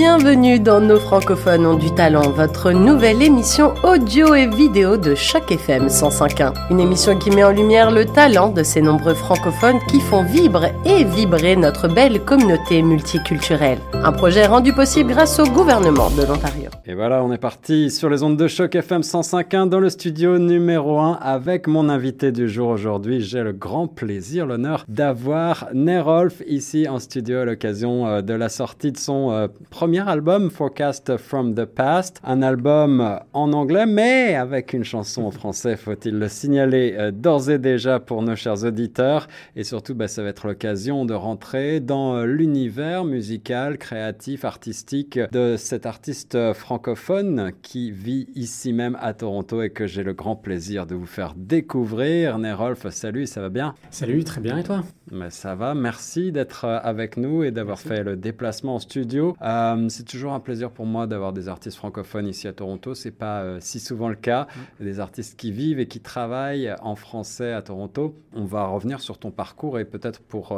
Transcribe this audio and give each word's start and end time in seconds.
Bienvenue 0.00 0.58
dans 0.58 0.80
Nos 0.80 0.98
francophones 0.98 1.66
ont 1.66 1.76
du 1.76 1.94
talent, 1.94 2.30
votre 2.30 2.72
nouvelle 2.72 3.20
émission 3.20 3.74
audio 3.84 4.34
et 4.34 4.46
vidéo 4.46 4.96
de 4.96 5.14
Choc 5.14 5.52
FM 5.52 5.88
105.1. 5.88 6.54
Une 6.70 6.80
émission 6.80 7.18
qui 7.18 7.28
met 7.30 7.44
en 7.44 7.50
lumière 7.50 7.90
le 7.90 8.06
talent 8.06 8.48
de 8.48 8.62
ces 8.62 8.80
nombreux 8.80 9.12
francophones 9.12 9.78
qui 9.90 10.00
font 10.00 10.24
vibrer 10.24 10.72
et 10.86 11.04
vibrer 11.04 11.54
notre 11.54 11.86
belle 11.86 12.24
communauté 12.24 12.80
multiculturelle. 12.80 13.76
Un 13.92 14.12
projet 14.12 14.46
rendu 14.46 14.72
possible 14.72 15.10
grâce 15.12 15.38
au 15.38 15.44
gouvernement 15.44 16.08
de 16.08 16.22
l'Ontario. 16.22 16.70
Et 16.86 16.94
voilà, 16.94 17.22
on 17.22 17.30
est 17.30 17.38
parti 17.38 17.90
sur 17.90 18.08
les 18.08 18.22
ondes 18.22 18.38
de 18.38 18.48
Choc 18.48 18.74
FM 18.74 19.02
105.1 19.02 19.68
dans 19.68 19.80
le 19.80 19.90
studio 19.90 20.38
numéro 20.38 20.98
1 20.98 21.18
avec 21.20 21.66
mon 21.66 21.90
invité 21.90 22.32
du 22.32 22.48
jour 22.48 22.70
aujourd'hui. 22.70 23.20
J'ai 23.20 23.42
le 23.42 23.52
grand 23.52 23.86
plaisir, 23.86 24.46
l'honneur 24.46 24.86
d'avoir 24.88 25.68
Nerolf 25.74 26.42
ici 26.46 26.88
en 26.88 26.98
studio 27.00 27.40
à 27.40 27.44
l'occasion 27.44 28.06
euh, 28.06 28.22
de 28.22 28.32
la 28.32 28.48
sortie 28.48 28.92
de 28.92 28.96
son 28.96 29.30
euh, 29.30 29.48
premier 29.90 30.08
album, 30.08 30.50
Forecast 30.50 31.16
from 31.16 31.56
the 31.56 31.64
Past. 31.64 32.20
Un 32.22 32.42
album 32.42 33.18
en 33.32 33.52
anglais, 33.52 33.86
mais 33.86 34.36
avec 34.36 34.72
une 34.72 34.84
chanson 34.84 35.24
en 35.24 35.32
français, 35.32 35.76
faut-il 35.76 36.16
le 36.16 36.28
signaler 36.28 36.94
euh, 36.96 37.10
d'ores 37.10 37.50
et 37.50 37.58
déjà 37.58 37.98
pour 37.98 38.22
nos 38.22 38.36
chers 38.36 38.62
auditeurs. 38.62 39.26
Et 39.56 39.64
surtout, 39.64 39.96
bah, 39.96 40.06
ça 40.06 40.22
va 40.22 40.28
être 40.28 40.46
l'occasion 40.46 41.04
de 41.04 41.12
rentrer 41.12 41.80
dans 41.80 42.22
l'univers 42.22 43.04
musical, 43.04 43.78
créatif, 43.78 44.44
artistique 44.44 45.18
de 45.32 45.56
cet 45.58 45.86
artiste 45.86 46.38
francophone 46.52 47.50
qui 47.60 47.90
vit 47.90 48.28
ici 48.36 48.72
même 48.72 48.96
à 49.00 49.12
Toronto 49.12 49.60
et 49.60 49.70
que 49.70 49.88
j'ai 49.88 50.04
le 50.04 50.12
grand 50.12 50.36
plaisir 50.36 50.86
de 50.86 50.94
vous 50.94 51.06
faire 51.06 51.34
découvrir. 51.36 52.38
Nerolf, 52.38 52.88
salut, 52.90 53.26
ça 53.26 53.40
va 53.40 53.48
bien? 53.48 53.74
Salut, 53.90 54.22
très 54.22 54.40
bien, 54.40 54.56
et 54.56 54.62
toi? 54.62 54.84
Mais 55.10 55.30
Ça 55.30 55.56
va, 55.56 55.74
merci 55.74 56.30
d'être 56.30 56.64
euh, 56.64 56.78
avec 56.80 57.16
nous 57.16 57.42
et 57.42 57.50
d'avoir 57.50 57.80
fait 57.80 58.04
le 58.04 58.14
déplacement 58.14 58.76
en 58.76 58.78
studio. 58.78 59.34
Euh, 59.42 59.79
c'est 59.88 60.04
toujours 60.04 60.32
un 60.32 60.40
plaisir 60.40 60.70
pour 60.70 60.86
moi 60.86 61.06
d'avoir 61.06 61.32
des 61.32 61.48
artistes 61.48 61.76
francophones 61.76 62.26
ici 62.26 62.48
à 62.48 62.52
Toronto. 62.52 62.94
C'est 62.94 63.10
pas 63.10 63.42
euh, 63.42 63.58
si 63.60 63.80
souvent 63.80 64.08
le 64.08 64.16
cas. 64.16 64.46
Mm. 64.80 64.84
Des 64.84 65.00
artistes 65.00 65.38
qui 65.38 65.52
vivent 65.52 65.80
et 65.80 65.86
qui 65.86 66.00
travaillent 66.00 66.74
en 66.82 66.96
français 66.96 67.52
à 67.52 67.62
Toronto. 67.62 68.14
On 68.34 68.44
va 68.44 68.66
revenir 68.66 69.00
sur 69.00 69.18
ton 69.18 69.30
parcours 69.30 69.78
et 69.78 69.84
peut-être 69.84 70.20
pour 70.20 70.54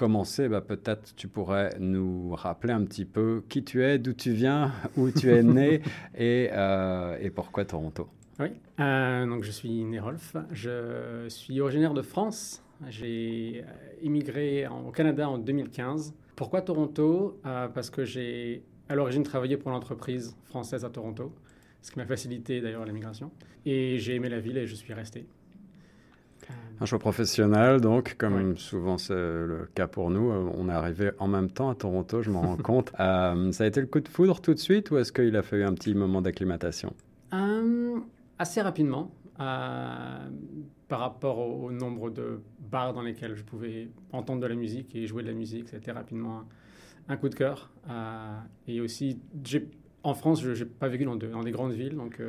commencer, 0.00 0.48
bah, 0.48 0.62
peut-être 0.62 1.14
tu 1.14 1.28
pourrais 1.28 1.76
nous 1.78 2.34
rappeler 2.34 2.72
un 2.72 2.84
petit 2.84 3.04
peu 3.04 3.42
qui 3.50 3.62
tu 3.62 3.84
es, 3.84 3.98
d'où 3.98 4.14
tu 4.14 4.32
viens, 4.32 4.72
où 4.96 5.10
tu 5.10 5.30
es 5.30 5.42
né 5.42 5.82
et, 6.16 6.48
euh, 6.52 7.18
et, 7.20 7.28
pourquoi 7.28 7.66
Toronto 7.66 8.08
Oui, 8.38 8.48
euh, 8.80 9.26
donc 9.26 9.44
je 9.44 9.50
suis 9.50 9.84
Nérolf, 9.84 10.36
je 10.52 11.26
suis 11.28 11.60
originaire 11.60 11.92
de 11.92 12.00
France, 12.00 12.62
j'ai 12.88 13.62
euh, 13.62 13.72
immigré 14.02 14.66
au 14.68 14.90
Canada 14.90 15.28
en 15.28 15.36
2015. 15.36 16.14
Pourquoi 16.40 16.62
Toronto? 16.62 17.38
Parce 17.42 17.90
que 17.90 18.06
j'ai 18.06 18.62
à 18.88 18.94
l'origine 18.94 19.22
travaillé 19.24 19.58
pour 19.58 19.70
l'entreprise 19.70 20.34
française 20.44 20.86
à 20.86 20.88
Toronto, 20.88 21.34
ce 21.82 21.90
qui 21.90 21.98
m'a 21.98 22.06
facilité 22.06 22.62
d'ailleurs 22.62 22.86
l'immigration. 22.86 23.30
Et 23.66 23.98
j'ai 23.98 24.14
aimé 24.14 24.30
la 24.30 24.40
ville 24.40 24.56
et 24.56 24.66
je 24.66 24.74
suis 24.74 24.94
resté. 24.94 25.26
Un 26.80 26.86
choix 26.86 26.98
professionnel, 26.98 27.82
donc, 27.82 28.14
comme 28.16 28.56
souvent 28.56 28.96
c'est 28.96 29.12
le 29.12 29.68
cas 29.74 29.86
pour 29.86 30.08
nous. 30.08 30.30
Euh, 30.30 30.50
on 30.54 30.70
est 30.70 30.72
arrivé 30.72 31.10
en 31.18 31.28
même 31.28 31.50
temps 31.50 31.68
à 31.68 31.74
Toronto, 31.74 32.22
je 32.22 32.30
m'en 32.30 32.40
rends 32.40 32.56
compte. 32.70 32.90
Euh, 32.98 33.52
ça 33.52 33.64
a 33.64 33.66
été 33.66 33.82
le 33.82 33.86
coup 33.86 34.00
de 34.00 34.08
foudre 34.08 34.40
tout 34.40 34.54
de 34.54 34.58
suite 34.58 34.90
ou 34.90 34.96
est-ce 34.96 35.12
qu'il 35.12 35.36
a 35.36 35.42
fallu 35.42 35.64
un 35.64 35.74
petit 35.74 35.94
moment 35.94 36.22
d'acclimatation? 36.22 36.94
Euh, 37.34 37.98
Assez 38.38 38.62
rapidement. 38.62 39.10
Par 40.90 41.00
rapport 41.00 41.38
au, 41.38 41.70
nombre 41.70 42.10
de 42.10 42.42
bars 42.70 42.92
dans 42.92 43.00
lesquels 43.00 43.34
je 43.34 43.42
pouvais 43.42 43.88
entendre 44.12 44.42
de 44.42 44.46
la 44.46 44.54
musique 44.54 44.94
et 44.94 45.06
jouer 45.06 45.22
de 45.22 45.28
la 45.28 45.34
musique, 45.34 45.70
c'était 45.70 45.92
rapidement 45.92 46.42
un, 47.08 47.16
coup 47.16 47.30
de 47.30 47.34
cœur. 47.34 47.70
et 48.68 48.82
aussi, 48.82 49.18
en 50.02 50.12
France, 50.12 50.42
je 50.42 50.50
n'ai 50.50 50.68
pas 50.68 50.88
vécu 50.88 51.04
dans, 51.04 51.16
dans, 51.16 51.42
des 51.42 51.52
grandes 51.52 51.72
villes, 51.72 51.96
donc 51.96 52.20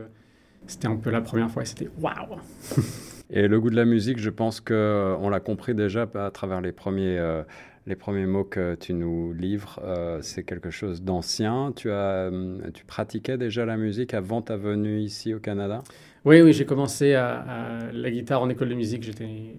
c'était 0.68 0.88
un 0.88 0.96
peu 0.96 1.10
la 1.10 1.22
première 1.22 1.50
fois 1.50 1.64
et 1.64 1.66
c'était 1.66 1.90
waouh 2.00 2.40
Et 3.34 3.48
le 3.48 3.62
goût 3.62 3.70
de 3.70 3.76
la 3.76 3.86
musique, 3.86 4.20
je 4.20 4.30
pense 4.30 4.60
qu'on 4.60 4.74
euh, 4.74 5.30
l'a 5.30 5.40
compris 5.40 5.74
déjà 5.74 6.06
à 6.16 6.32
travers 6.32 6.60
les 6.60 6.74
premiers, 6.74 7.18
euh, 7.18 7.44
les 7.92 7.98
premiers 7.98 8.26
mots 8.26 8.46
que 8.46 8.76
tu 8.76 8.94
nous 8.94 9.34
livres. 9.34 9.82
Euh, 9.84 10.20
c'est 10.22 10.44
quelque 10.44 10.70
chose 10.70 11.04
d'ancien. 11.04 11.74
Tu, 11.76 11.92
as, 11.92 12.32
tu 12.74 12.86
pratiquais 12.86 13.38
déjà 13.38 13.66
la 13.66 13.76
musique 13.76 14.14
avant 14.14 14.42
ta 14.42 14.56
venue 14.56 15.02
ici 15.02 15.34
au 15.34 15.40
Canada? 15.40 15.84
Oui, 16.24 16.42
oui, 16.42 16.54
j'ai 16.54 16.66
commencé 16.66 17.16
à, 17.16 17.90
la 17.92 18.10
guitare 18.10 18.42
en 18.42 18.50
école 18.50 18.70
de 18.70 18.76
musique. 18.76 19.04
J'étais, 19.04 19.56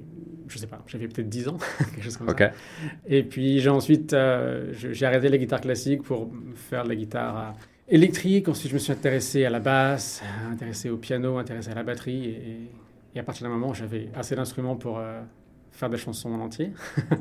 je 0.49 0.57
sais 0.57 0.67
pas, 0.67 0.83
j'avais 0.87 1.09
peut-être 1.09 1.29
10 1.29 1.49
ans, 1.49 1.59
quelque 1.79 2.03
chose 2.03 2.17
comme 2.17 2.29
ça. 2.29 2.53
Et 3.07 3.23
puis 3.23 3.61
j'ai 3.61 3.69
ensuite, 3.69 4.17
j'ai 4.73 5.07
arrêté 5.07 5.29
la 5.29 5.37
guitare 5.37 5.61
classique 5.61 6.03
pour 6.03 6.33
faire 6.55 6.85
de 6.85 6.89
la 6.89 6.97
guitare 6.97 7.55
électrique. 7.87 8.49
Ensuite, 8.49 8.71
je 8.71 8.75
me 8.75 8.79
suis 8.79 8.93
intéressé 8.93 9.45
à 9.45 9.51
la 9.51 9.61
basse, 9.61 10.23
intéressé 10.51 10.89
au 10.89 10.97
piano, 10.97 11.37
intéressé 11.37 11.71
à 11.71 11.75
la 11.75 11.83
batterie. 11.83 12.25
Et, 12.25 12.71
et 13.15 13.21
à 13.21 13.23
partir 13.23 13.47
d'un 13.47 13.53
moment, 13.53 13.75
j'avais 13.75 14.09
assez 14.15 14.35
d'instruments 14.35 14.77
pour 14.77 14.99
euh, 14.99 15.21
faire 15.71 15.91
des 15.91 15.99
chansons 15.99 16.33
en 16.33 16.41
entier. 16.41 16.73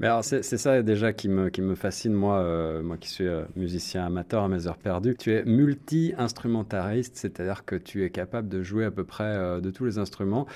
Mais 0.00 0.06
alors, 0.06 0.22
c'est 0.24 0.42
ça 0.42 0.80
déjà 0.82 1.12
qui 1.12 1.28
me, 1.28 1.48
qui 1.48 1.60
me 1.60 1.74
fascine, 1.74 2.12
moi, 2.12 2.38
euh, 2.38 2.82
moi 2.82 2.96
qui 2.96 3.08
suis 3.08 3.26
euh, 3.26 3.44
musicien 3.56 4.06
amateur 4.06 4.44
à 4.44 4.48
mes 4.48 4.68
heures 4.68 4.78
perdues. 4.78 5.16
Tu 5.16 5.32
es 5.32 5.44
multi-instrumentariste, 5.44 7.16
c'est-à-dire 7.16 7.64
que 7.64 7.74
tu 7.74 8.04
es 8.04 8.10
capable 8.10 8.48
de 8.48 8.62
jouer 8.62 8.84
à 8.84 8.92
peu 8.92 9.02
près 9.04 9.60
de 9.60 9.70
tous 9.70 9.84
les 9.84 9.98
instruments. 9.98 10.46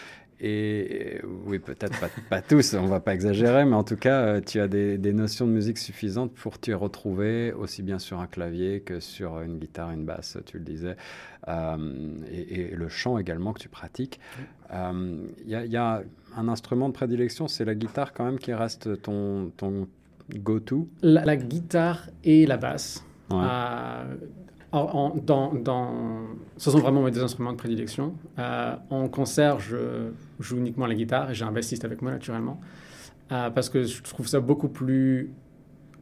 Et 0.44 1.20
oui, 1.47 1.60
peut-être 1.60 2.00
pas, 2.00 2.08
pas, 2.28 2.42
tous, 2.42 2.75
on 2.75 2.86
va 2.86 2.98
pas 2.98 3.14
exagérer, 3.14 3.64
mais 3.64 3.76
en 3.76 3.84
tout 3.84 3.97
cas, 3.97 4.22
euh, 4.22 4.41
tu 4.44 4.60
as 4.60 4.66
des, 4.66 4.98
des, 4.98 5.12
notions 5.12 5.47
de 5.47 5.53
musique 5.53 5.78
suffisantes 5.78 6.34
pour 6.34 6.58
t'y 6.58 6.72
retrouver 6.72 7.53
aussi 7.53 7.84
bien 7.84 8.00
sur 8.00 8.19
un 8.19 8.26
clavier 8.26 8.80
que 8.80 8.98
sur 8.98 9.41
une 9.41 9.60
guitare, 9.60 9.92
une 9.92 10.04
basse, 10.04 10.38
tu 10.44 10.58
le 10.58 10.64
disais, 10.64 10.97
euh, 11.47 12.16
et, 12.28 12.75
le 12.75 12.88
chant 12.88 13.19
également 13.19 13.53
que 13.53 13.60
tu 13.60 13.69
pratiques. 13.69 14.19
Il 14.70 14.75
euh, 14.75 15.26
y, 15.47 15.53
y, 15.53 15.76
a 15.76 16.03
un 16.36 16.48
instrument 16.48 16.88
de 16.88 16.94
prédilection, 16.94 17.47
c'est 17.47 17.64
la 17.64 17.76
guitare 17.76 18.12
quand 18.12 18.24
même 18.24 18.41
qui 18.41 18.53
reste 18.53 19.00
ton, 19.00 19.53
ton 19.56 19.86
go-to? 20.34 20.88
La, 21.03 21.36
guitare 21.36 22.09
et 22.24 22.47
la 22.47 22.56
basse. 22.56 23.04
En, 24.72 25.15
dans, 25.15 25.53
dans, 25.53 26.22
ce 26.56 26.71
sont 26.71 26.78
vraiment 26.78 27.03
mes 27.03 27.10
deux 27.10 27.22
instruments 27.22 27.53
de 27.53 27.59
prédilection. 27.59 28.15
Euh, 28.38 28.75
en 28.88 29.09
concert, 29.09 29.60
je 29.60 30.12
joue 30.41 30.56
uniquement 30.56 30.87
la 30.87 30.94
guitare 30.94 31.31
et 31.31 31.34
j'ai 31.34 31.44
un 31.44 31.53
bassiste 31.53 31.84
avec 31.84 32.00
moi 32.00 32.10
naturellement. 32.10 32.59
Euh, 33.33 33.50
parce 33.50 33.69
que 33.69 33.83
je 33.84 34.03
trouve 34.03 34.27
ça 34.27 34.41
beaucoup 34.41 34.69
plus 34.69 35.31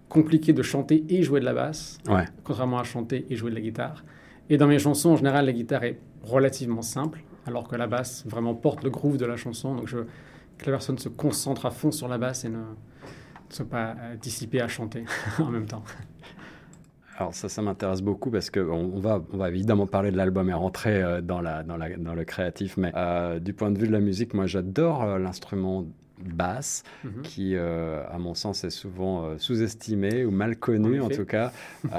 compliqué 0.08 0.52
de 0.52 0.62
chanter 0.62 1.04
et 1.08 1.22
jouer 1.22 1.40
de 1.40 1.44
la 1.44 1.52
basse, 1.52 1.98
contrairement 2.44 2.78
à 2.78 2.84
chanter 2.84 3.26
et 3.28 3.36
jouer 3.36 3.50
de 3.50 3.56
la 3.56 3.60
guitare. 3.60 4.04
Et 4.48 4.56
dans 4.56 4.66
mes 4.66 4.78
chansons, 4.78 5.10
en 5.10 5.16
général, 5.16 5.46
la 5.46 5.52
guitare 5.52 5.84
est 5.84 5.98
relativement 6.22 6.82
simple, 6.82 7.22
alors 7.46 7.68
que 7.68 7.76
la 7.76 7.86
basse 7.86 8.24
vraiment 8.26 8.54
porte 8.54 8.82
le 8.82 8.90
groove 8.90 9.16
de 9.16 9.26
la 9.26 9.36
chanson. 9.36 9.74
Donc 9.74 9.86
je, 9.86 9.98
que 10.58 10.66
la 10.66 10.72
personne 10.72 10.98
se 10.98 11.08
concentre 11.08 11.66
à 11.66 11.70
fond 11.70 11.90
sur 11.90 12.08
la 12.08 12.18
basse 12.18 12.44
et 12.44 12.48
ne, 12.48 12.58
ne 12.58 12.64
soit 13.48 13.68
pas 13.68 13.94
euh, 13.98 14.16
dissipée 14.16 14.60
à 14.60 14.68
chanter 14.68 15.04
en 15.38 15.50
même 15.50 15.66
temps. 15.66 15.84
Alors 17.20 17.34
ça, 17.34 17.50
ça 17.50 17.60
m'intéresse 17.60 18.00
beaucoup 18.00 18.30
parce 18.30 18.48
qu'on 18.48 18.70
on 18.70 18.98
va, 18.98 19.22
on 19.30 19.36
va 19.36 19.50
évidemment 19.50 19.86
parler 19.86 20.10
de 20.10 20.16
l'album 20.16 20.48
et 20.48 20.54
rentrer 20.54 21.02
euh, 21.02 21.20
dans, 21.20 21.42
la, 21.42 21.62
dans, 21.62 21.76
la, 21.76 21.94
dans, 21.98 22.14
le 22.14 22.24
créatif, 22.24 22.78
mais 22.78 22.92
euh, 22.96 23.38
du 23.38 23.52
point 23.52 23.70
de 23.70 23.78
vue 23.78 23.86
de 23.86 23.92
la 23.92 24.00
musique, 24.00 24.32
moi 24.32 24.46
j'adore 24.46 25.02
euh, 25.02 25.18
l'instrument 25.18 25.84
basse, 26.18 26.82
mhm. 27.04 27.22
qui, 27.22 27.56
à 27.56 28.18
mon 28.18 28.34
sens, 28.34 28.64
est 28.64 28.70
souvent 28.70 29.38
sous-estimé 29.38 30.26
ou 30.26 30.30
mal 30.30 30.56
connu 30.56 31.00
en, 31.00 31.08
tout 31.08 31.24
cas, 31.24 31.50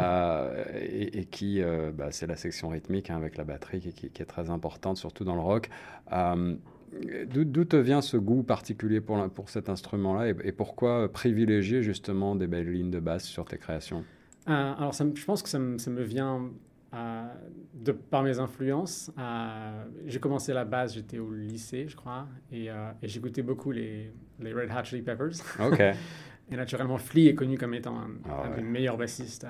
et, 0.79 1.25
qui, 1.25 1.59
bah, 1.97 2.09
c'est 2.11 2.27
la 2.27 2.35
section 2.35 2.69
rythmique 2.69 3.09
hein, 3.09 3.15
avec 3.15 3.35
la 3.35 3.45
batterie 3.45 3.79
qui, 3.79 4.11
qui, 4.11 4.21
est 4.21 4.25
très 4.25 4.51
importante, 4.51 4.97
surtout 4.97 5.23
dans 5.23 5.33
le 5.33 5.41
rock. 5.41 5.71
D'où 6.11 7.65
te 7.65 7.77
vient 7.77 8.01
ce 8.01 8.17
goût 8.17 8.43
particulier 8.43 9.01
pour, 9.01 9.27
pour 9.29 9.49
cet 9.49 9.69
instrument-là 9.69 10.27
et, 10.27 10.35
et, 10.43 10.51
pourquoi 10.51 11.11
privilégier 11.11 11.81
justement 11.81 12.35
des 12.35 12.45
belles 12.45 12.71
lignes 12.71 12.91
de 12.91 12.99
basse 12.99 13.25
sur 13.25 13.45
tes 13.45 13.57
créations? 13.57 14.03
Euh, 14.49 14.73
alors, 14.77 14.93
je 14.93 15.25
pense 15.25 15.43
que 15.43 15.49
ça 15.49 15.59
me, 15.59 16.01
vient 16.01 16.49
euh, 16.93 17.27
de, 17.73 17.91
par 17.91 18.23
mes 18.23 18.39
influences. 18.39 19.11
Euh, 19.17 19.83
j'ai 20.07 20.19
commencé 20.19 20.53
la 20.53 20.65
base, 20.65 20.95
j'étais 20.95 21.19
au 21.19 21.31
lycée, 21.31 21.85
je 21.87 21.95
crois, 21.95 22.27
et, 22.51 22.69
j'écoutais 23.03 23.43
beaucoup 23.43 23.71
les, 23.71 24.11
les, 24.39 24.53
Red 24.53 24.69
Hot 24.71 24.83
Chili 24.83 25.01
Peppers. 25.01 25.35
OK. 25.59 25.79
et 26.51 26.55
naturellement, 26.55 26.97
Flea 26.97 27.27
est 27.27 27.35
connu 27.35 27.57
comme 27.57 27.73
étant 27.73 27.97
un, 27.99 28.55
des 28.55 28.63
meilleurs 28.63 28.97
bassistes, 28.97 29.45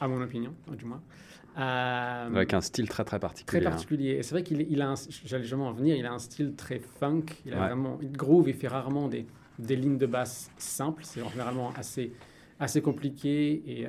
à, 0.00 0.08
mon 0.08 0.22
opinion, 0.22 0.54
du 0.76 0.84
moins. 0.84 1.02
Avec 1.56 2.54
un 2.54 2.60
style 2.60 2.88
très 2.88 3.04
très 3.04 3.18
particulier. 3.18 3.60
Très 3.60 3.66
hein. 3.66 3.70
particulier. 3.70 4.10
Et 4.12 4.22
c'est 4.22 4.32
vrai 4.36 4.44
qu'il 4.44 4.60
il 4.60 4.80
a, 4.80 4.94
j'allais 5.24 5.42
jamais 5.42 5.64
en 5.64 5.72
venir, 5.72 5.96
il 5.96 6.06
a 6.06 6.12
un 6.12 6.20
style 6.20 6.54
très 6.54 6.78
funk. 6.78 7.24
Il 7.44 7.52
a 7.54 7.56
vraiment, 7.56 7.98
il 8.00 8.12
groove, 8.12 8.48
il 8.48 8.54
fait 8.54 8.68
rarement 8.68 9.08
des, 9.08 9.26
des 9.58 9.74
lignes 9.74 9.98
de 9.98 10.06
basse 10.06 10.52
simples. 10.56 11.02
C'est 11.04 11.28
généralement 11.28 11.72
assez 11.76 12.12
assez 12.60 12.82
compliqué 12.82 13.86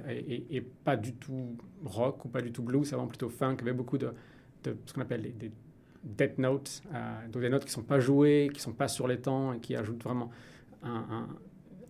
et, 0.50 0.62
pas 0.84 0.96
du 0.96 1.14
tout 1.14 1.58
rock 1.84 2.26
ou 2.26 2.30
pas 2.30 2.42
du 2.42 2.52
tout 2.52 2.62
blues, 2.62 2.88
c'est 2.88 2.96
vraiment 2.96 3.08
plutôt 3.08 3.30
funk, 3.30 3.58
avec 3.62 3.76
beaucoup 3.76 3.98
de, 3.98 4.14
ce 4.64 4.94
qu'on 4.94 5.02
appelle 5.02 5.34
des, 5.38 5.52
dead 6.04 6.38
notes, 6.38 6.82
euh, 6.94 7.28
donc 7.30 7.42
des 7.42 7.50
notes 7.50 7.64
qui 7.64 7.70
ne 7.70 7.74
sont 7.74 7.84
pas 7.84 8.00
jouées, 8.00 8.50
qui 8.52 8.60
ne 8.60 8.62
sont 8.62 8.74
pas 8.74 8.88
sur 8.88 9.08
les 9.08 9.20
temps 9.20 9.54
et 9.54 9.60
qui 9.60 9.76
ajoutent 9.76 10.04
vraiment 10.04 10.30
un 10.82 11.28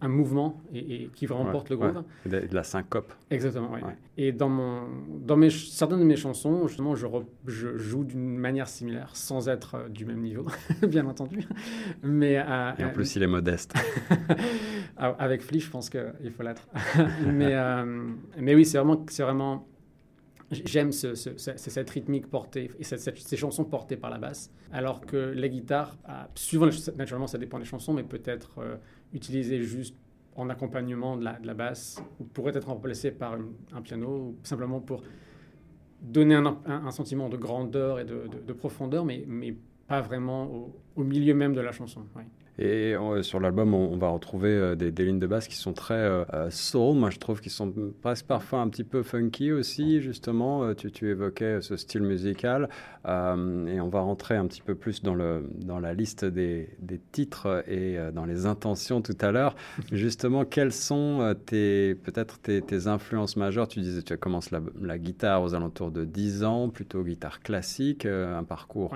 mouvement 0.08 0.62
et, 0.74 1.10
qui 1.14 1.26
vraiment 1.26 1.52
porte 1.52 1.70
le 1.70 1.78
groupe. 1.78 2.06
Et 2.26 2.30
de, 2.30 2.56
la 2.56 2.64
syncope. 2.64 3.14
Exactement, 3.30 3.70
oui. 3.74 3.82
Et 4.18 4.32
dans, 4.32 4.50
mon, 4.50 4.84
dans 5.26 5.36
mes, 5.36 5.50
certaines 5.50 6.00
de 6.00 6.06
mes 6.06 6.16
chansons, 6.16 6.68
justement, 6.68 6.96
je, 6.96 7.08
je 7.46 7.78
joue 7.78 8.04
d'une 8.04 8.38
manière 8.38 8.68
similaire, 8.68 9.16
sans 9.16 9.50
être 9.50 9.76
euh, 9.76 9.90
du 9.90 10.06
même 10.06 10.22
niveau, 10.22 10.46
bien 10.88 11.06
entendu. 11.08 11.48
Mais, 12.04 12.38
euh, 12.38 12.72
et 12.78 12.86
en 12.86 12.92
plus, 12.92 13.16
il 13.16 13.24
est 13.24 13.28
modeste. 13.28 13.74
Ah, 15.02 15.16
avec 15.18 15.42
Flea, 15.42 15.60
je 15.60 15.70
pense 15.70 15.90
qu'il 15.90 16.32
faut 16.36 16.44
l'être. 16.44 16.68
mais, 17.26 17.56
mais 18.38 18.54
oui, 18.54 18.66
c'est 18.66 18.78
vraiment, 18.78 19.06
vraiment 19.18 19.66
J'aime 20.52 20.92
ce, 20.92 21.14
cette 21.14 21.90
rythmique 21.92 22.28
portée 22.28 22.72
et 22.80 22.84
ces 22.84 23.38
chansons 23.38 23.66
portées 23.66 23.98
par 23.98 24.10
la 24.10 24.18
basse, 24.18 24.52
alors 24.72 25.02
que 25.02 25.32
les 25.36 25.50
guitares, 25.50 25.96
ah, 26.06 26.28
souvent 26.34 26.70
naturellement 26.98 27.28
ça 27.28 27.38
dépend 27.38 27.60
des 27.60 27.66
chansons, 27.66 27.94
mais 27.94 28.02
peut-être 28.02 28.58
euh, 28.58 28.78
utilisées 29.14 29.64
juste 29.64 29.96
en 30.36 30.50
accompagnement 30.50 31.18
de 31.18 31.24
la, 31.24 31.54
basse, 31.54 32.02
ou 32.20 32.24
pourrait 32.24 32.56
être 32.56 32.68
remplacées 32.68 33.12
par 33.12 33.38
un 33.74 33.82
piano, 33.82 34.36
simplement 34.44 34.80
pour 34.80 35.04
donner 36.02 36.36
un, 36.36 36.92
sentiment 36.92 37.28
de 37.30 37.38
grandeur 37.38 38.00
et 38.00 38.06
de, 38.06 38.30
de, 38.46 38.54
profondeur, 38.54 39.04
mais, 39.04 39.26
mais 39.28 39.56
pas 39.88 40.02
vraiment 40.02 40.72
au, 40.96 41.04
milieu 41.04 41.34
même 41.34 41.54
de 41.54 41.62
la 41.62 41.72
chanson. 41.72 42.06
Et 42.62 42.94
sur 43.22 43.40
l'album, 43.40 43.74
on, 43.74 43.96
va 43.96 44.10
retrouver 44.10 44.50
euh, 44.50 44.76
des, 44.76 44.92
des, 44.92 45.06
lignes 45.06 45.20
de 45.20 45.28
basse 45.28 45.48
qui 45.48 45.56
sont 45.56 45.72
très 45.72 45.94
euh, 45.94 46.26
euh, 46.34 46.50
soul. 46.50 46.98
Moi, 46.98 47.10
je 47.10 47.18
trouve 47.18 47.40
qu'ils 47.40 47.54
sont 47.54 47.74
presque 48.02 48.26
parfois 48.26 48.60
un 48.60 48.68
petit 48.68 48.84
peu 48.84 49.02
funky 49.02 49.54
aussi, 49.54 50.02
justement. 50.02 50.74
Tu, 50.74 50.92
tu 50.92 51.10
évoquais 51.10 51.62
ce 51.62 51.78
style 51.78 52.02
musical. 52.02 52.68
et 53.08 53.80
on 53.80 53.88
va 53.88 54.02
rentrer 54.02 54.36
un 54.36 54.46
petit 54.46 54.62
peu 54.62 54.76
plus 54.76 55.02
dans, 55.02 55.16
le, 55.16 55.50
dans 55.56 55.80
la 55.80 55.94
liste 55.94 56.26
des, 56.26 56.70
des 56.80 57.00
titres 57.00 57.64
et 57.70 57.98
dans 58.14 58.26
les 58.26 58.46
intentions 58.46 59.02
tout 59.02 59.18
à 59.22 59.32
l'heure. 59.32 59.56
Justement, 59.94 60.44
quelles 60.44 60.74
sont 60.74 61.34
tes, 61.46 61.96
peut-être 61.96 62.40
tes, 62.40 62.62
tes, 62.62 62.88
influences 62.88 63.38
majeures? 63.38 63.70
Tu 63.70 63.80
disais, 63.80 64.02
tu 64.02 64.18
commences 64.18 64.52
la, 64.52 64.60
la, 64.82 64.98
guitare 64.98 65.42
aux 65.42 65.56
alentours 65.56 65.92
de 65.92 66.04
10 66.04 66.44
ans, 66.44 66.68
plutôt 66.68 67.04
guitare 67.04 67.40
classique, 67.42 68.06
un 68.06 68.44
parcours 68.44 68.96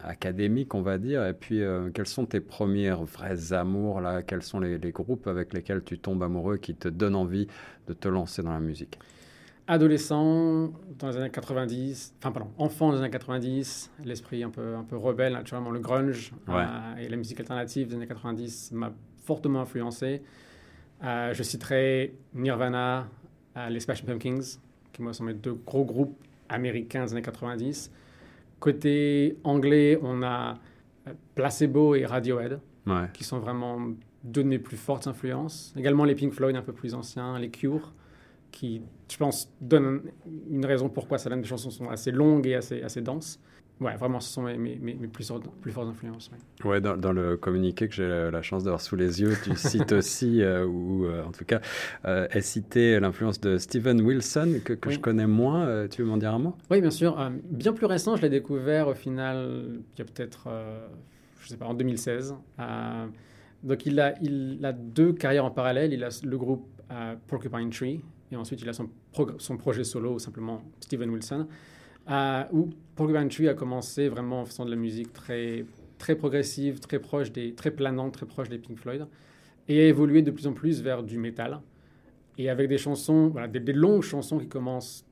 académique, 0.00 0.74
on 0.74 0.82
va 0.82 0.98
dire. 0.98 1.26
Et 1.26 1.34
puis, 1.34 1.62
quelles 1.92 2.06
sont 2.06 2.26
tes 2.26 2.40
premiers 2.40 2.92
vrais 2.92 3.52
amours 3.52 4.00
là? 4.00 4.22
Quels 4.22 4.42
sont 4.42 4.60
les, 4.60 4.78
groupes 4.90 5.26
avec 5.26 5.52
lesquels 5.52 5.82
tu 5.84 5.98
tombes 5.98 6.22
amoureux 6.22 6.56
qui 6.56 6.74
te 6.74 6.88
donnent 6.88 7.16
envie 7.16 7.46
de 7.86 7.92
te 7.92 8.08
lancer 8.08 8.42
dans 8.42 8.52
la 8.52 8.60
musique? 8.60 8.98
Adolescent, 9.70 10.72
dans 10.98 11.08
les 11.08 11.18
années 11.18 11.30
90, 11.30 12.14
enfin 12.18 12.32
pardon, 12.32 12.48
enfant 12.56 12.88
dans 12.88 12.94
les 12.94 13.00
années 13.00 13.10
90, 13.10 13.90
l'esprit 14.02 14.42
un 14.42 14.48
peu, 14.48 14.74
un 14.74 14.82
peu 14.82 14.96
rebelle, 14.96 15.34
naturellement 15.34 15.70
le 15.70 15.78
grunge 15.78 16.32
euh, 16.48 16.96
et 16.96 17.06
la 17.06 17.16
musique 17.18 17.38
alternative 17.38 17.88
des 17.88 17.96
années 17.96 18.06
90 18.06 18.72
m'a 18.72 18.94
fortement 19.24 19.60
influencé. 19.60 20.22
Euh, 21.04 21.34
je 21.34 21.42
citerai 21.42 22.14
Nirvana, 22.32 23.08
euh, 23.58 23.68
les 23.68 23.80
Smashing 23.80 24.06
Pumpkins, 24.06 24.58
qui 24.90 25.02
moi 25.02 25.12
sont 25.12 25.24
mes 25.24 25.34
deux 25.34 25.52
gros 25.52 25.84
groupes 25.84 26.16
américains 26.48 27.04
des 27.04 27.12
années 27.12 27.20
90. 27.20 27.92
Côté 28.60 29.38
anglais, 29.44 29.98
on 30.02 30.22
a 30.22 30.58
Placebo 31.34 31.94
et 31.94 32.04
Radiohead, 32.04 32.60
qui 33.12 33.24
sont 33.24 33.38
vraiment 33.38 33.78
deux 34.24 34.42
de 34.42 34.48
mes 34.48 34.58
plus 34.58 34.76
fortes 34.76 35.06
influences. 35.06 35.72
Également 35.76 36.04
les 36.04 36.14
Pink 36.14 36.32
Floyd 36.32 36.56
un 36.56 36.62
peu 36.62 36.72
plus 36.72 36.94
anciens, 36.94 37.38
les 37.38 37.50
Cure, 37.50 37.92
qui, 38.50 38.82
je 39.10 39.16
pense, 39.16 39.52
donnent 39.60 40.02
une 40.50 40.66
raison 40.66 40.88
pourquoi 40.88 41.18
certaines 41.18 41.44
chansons 41.44 41.70
sont 41.70 41.88
assez 41.88 42.10
longues 42.10 42.46
et 42.46 42.54
assez, 42.54 42.82
assez 42.82 43.00
denses. 43.00 43.40
Ouais, 43.80 43.94
vraiment, 43.96 44.18
ce 44.18 44.32
sont 44.32 44.42
mes, 44.42 44.58
mes, 44.58 44.76
mes 44.76 44.94
plus, 45.06 45.32
plus, 45.60 45.70
fortes 45.70 45.88
influences. 45.88 46.30
Ouais, 46.64 46.80
dans, 46.80 46.96
dans, 46.96 47.12
le 47.12 47.36
communiqué 47.36 47.86
que 47.86 47.94
j'ai 47.94 48.30
la 48.30 48.42
chance 48.42 48.64
d'avoir 48.64 48.80
sous 48.80 48.96
les 48.96 49.20
yeux, 49.20 49.34
tu 49.44 49.54
cites 49.54 49.92
aussi, 49.92 50.42
euh, 50.42 50.66
ou 50.66 51.04
euh, 51.04 51.24
en 51.24 51.30
tout 51.30 51.44
cas, 51.44 51.60
euh, 52.04 52.26
est 52.30 52.40
cité 52.40 52.98
l'influence 52.98 53.40
de 53.40 53.56
Steven 53.56 54.00
Wilson, 54.00 54.60
que, 54.64 54.72
que 54.72 54.90
je 54.90 54.98
connais 54.98 55.28
moins. 55.28 55.66
Euh, 55.66 55.86
tu 55.86 56.02
veux 56.02 56.08
m'en 56.08 56.16
dire 56.16 56.34
un 56.34 56.40
mot? 56.40 56.56
Oui, 56.70 56.80
bien 56.80 56.90
sûr. 56.90 57.30
bien 57.50 57.72
plus 57.72 57.86
récent, 57.86 58.16
je 58.16 58.22
l'ai 58.22 58.30
découvert 58.30 58.88
au 58.88 58.94
final, 58.94 59.80
il 59.94 59.98
y 59.98 60.02
a 60.02 60.04
peut-être, 60.04 60.48
je 61.40 61.48
sais 61.48 61.56
pas, 61.56 61.66
en 61.66 61.74
2016. 61.74 62.34
donc, 63.62 63.86
il 63.86 64.00
a, 64.00 64.14
il 64.20 64.58
a 64.64 64.72
deux 64.72 65.12
carrières 65.12 65.44
en 65.44 65.52
parallèle. 65.52 65.92
Il 65.92 66.02
a 66.02 66.08
le 66.24 66.36
groupe 66.36 66.66
Porcupine 67.28 67.70
Tree, 67.70 68.00
et 68.32 68.36
ensuite, 68.36 68.60
il 68.60 68.68
a 68.68 68.72
son, 68.72 68.90
son 69.38 69.56
projet 69.56 69.84
solo, 69.84 70.18
simplement 70.18 70.62
Steven 70.80 71.10
Wilson 71.10 71.46
où 72.52 72.70
Porcupine 72.96 73.28
Tree 73.28 73.48
a 73.48 73.54
commencé 73.54 74.08
vraiment 74.08 74.40
en 74.42 74.44
faisant 74.44 74.64
de 74.64 74.70
la 74.70 74.76
musique 74.76 75.12
très, 75.12 75.64
très 75.98 76.16
progressive, 76.16 76.80
très 76.80 76.98
proche 76.98 77.30
des, 77.32 77.54
très 77.54 77.70
planante, 77.70 78.12
très 78.12 78.26
proche 78.26 78.48
des 78.48 78.58
Pink 78.58 78.78
Floyd, 78.78 79.06
et 79.68 79.80
a 79.80 79.84
évolué 79.84 80.22
de 80.22 80.30
plus 80.30 80.46
en 80.46 80.52
plus 80.52 80.82
vers 80.82 81.02
du 81.02 81.18
métal, 81.18 81.60
et 82.38 82.48
avec 82.48 82.68
des 82.68 82.78
chansons, 82.78 83.28
voilà, 83.28 83.48
des, 83.48 83.72
longues 83.72 84.02
chansons 84.02 84.38
qui 84.38 84.48
commencent 84.48 85.04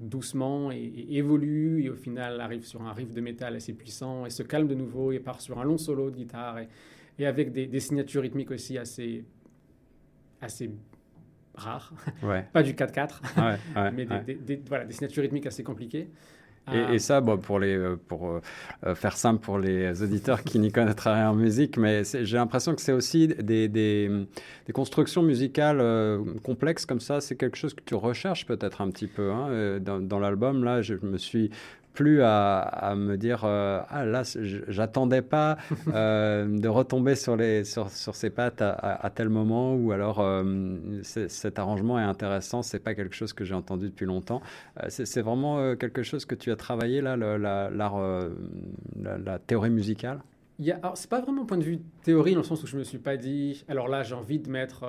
doucement 0.00 0.70
et, 0.70 1.06
évoluent, 1.10 1.84
et 1.84 1.90
au 1.90 1.96
final 1.96 2.40
arrivent 2.40 2.64
sur 2.64 2.82
un 2.82 2.92
riff 2.92 3.12
de 3.12 3.20
métal 3.20 3.56
assez 3.56 3.74
puissant, 3.74 4.24
et 4.24 4.30
se 4.30 4.42
calment 4.42 4.68
de 4.68 4.74
nouveau, 4.74 5.12
et 5.12 5.18
part 5.18 5.40
sur 5.40 5.58
un 5.58 5.64
long 5.64 5.76
solo 5.76 6.10
de 6.10 6.16
guitare, 6.16 6.60
et, 6.60 6.68
et 7.18 7.26
avec 7.26 7.52
des, 7.52 7.66
des, 7.66 7.80
signatures 7.80 8.22
rythmiques 8.22 8.52
aussi 8.52 8.78
assez, 8.78 9.24
assez 10.40 10.70
rares, 11.54 11.92
ouais. 12.22 12.46
pas 12.52 12.62
du 12.62 12.72
4-4, 12.72 13.20
ouais, 13.36 13.90
mais 13.92 14.06
des, 14.06 14.34
des, 14.34 14.62
voilà, 14.66 14.84
des 14.86 14.94
signatures 14.94 15.22
rythmiques 15.22 15.46
assez 15.46 15.64
compliquées. 15.64 16.08
Et, 16.72 16.84
ah. 16.94 16.98
ça, 16.98 17.20
bon, 17.20 17.38
pour, 17.38 17.58
les, 17.58 17.76
euh, 17.76 17.96
pour 18.08 18.40
euh, 18.84 18.94
faire 18.94 19.16
simple 19.16 19.40
pour 19.40 19.58
les 19.58 20.02
auditeurs 20.02 20.42
qui 20.44 20.58
n'y 20.58 20.72
connaîtraient 20.72 21.14
rien 21.14 21.30
en 21.30 21.34
musique, 21.34 21.76
mais 21.76 22.02
j'ai 22.04 22.36
l'impression 22.36 22.74
que 22.74 22.80
c'est 22.80 22.92
aussi 22.92 23.28
des, 23.28 23.68
des, 23.68 24.08
des, 24.66 24.72
constructions 24.72 25.22
musicales 25.22 25.80
euh, 25.80 26.22
complexes 26.42 26.86
comme 26.86 27.00
ça. 27.00 27.20
C'est 27.20 27.36
quelque 27.36 27.56
chose 27.56 27.74
que 27.74 27.82
tu 27.84 27.94
recherches 27.94 28.46
peut-être 28.46 28.80
un 28.80 28.90
petit 28.90 29.06
peu. 29.06 29.30
Hein. 29.30 29.78
Dans, 29.80 30.00
dans 30.00 30.18
l'album, 30.18 30.64
là, 30.64 30.82
je 30.82 30.94
me 31.02 31.18
suis 31.18 31.50
plus 31.98 32.22
à, 32.22 32.94
me 32.96 33.16
dire 33.16 33.40
euh, 33.42 33.80
ah 33.88 34.04
là 34.04 34.22
j'attendais 34.68 35.20
pas 35.20 35.58
euh, 35.88 36.46
de 36.46 36.68
retomber 36.68 37.16
sur 37.16 37.36
les 37.36 37.64
sur, 37.64 37.90
sur 37.90 38.14
ses 38.14 38.30
pattes 38.30 38.62
à, 38.62 39.10
tel 39.12 39.28
moment 39.28 39.74
ou 39.74 39.90
alors 39.90 40.20
euh, 40.20 41.02
cet 41.02 41.58
arrangement 41.58 41.98
est 41.98 42.04
intéressant 42.04 42.62
c'est 42.62 42.78
pas 42.78 42.94
quelque 42.94 43.16
chose 43.16 43.32
que 43.32 43.44
j'ai 43.44 43.54
entendu 43.54 43.88
depuis 43.88 44.06
longtemps. 44.06 44.40
C'est 44.88 45.22
vraiment 45.22 45.74
quelque 45.74 46.04
chose 46.04 46.24
que 46.24 46.36
tu 46.36 46.52
as 46.52 46.56
travaillé 46.56 47.00
là 47.00 47.16
la, 47.16 47.68
la, 47.68 49.38
théorie 49.40 49.70
musicale? 49.70 50.20
C'est 50.94 51.10
pas 51.10 51.20
vraiment 51.20 51.42
un 51.42 51.46
point 51.46 51.58
de 51.58 51.64
vue 51.64 51.80
théorie 52.04 52.34
dans 52.34 52.42
le 52.42 52.46
sens 52.46 52.62
où 52.62 52.68
je 52.68 52.76
me 52.78 52.84
suis 52.84 52.98
pas 52.98 53.16
dit 53.16 53.64
alors 53.66 53.88
là 53.88 54.04
j'ai 54.04 54.14
envie 54.14 54.38
de 54.38 54.48
mettre 54.48 54.84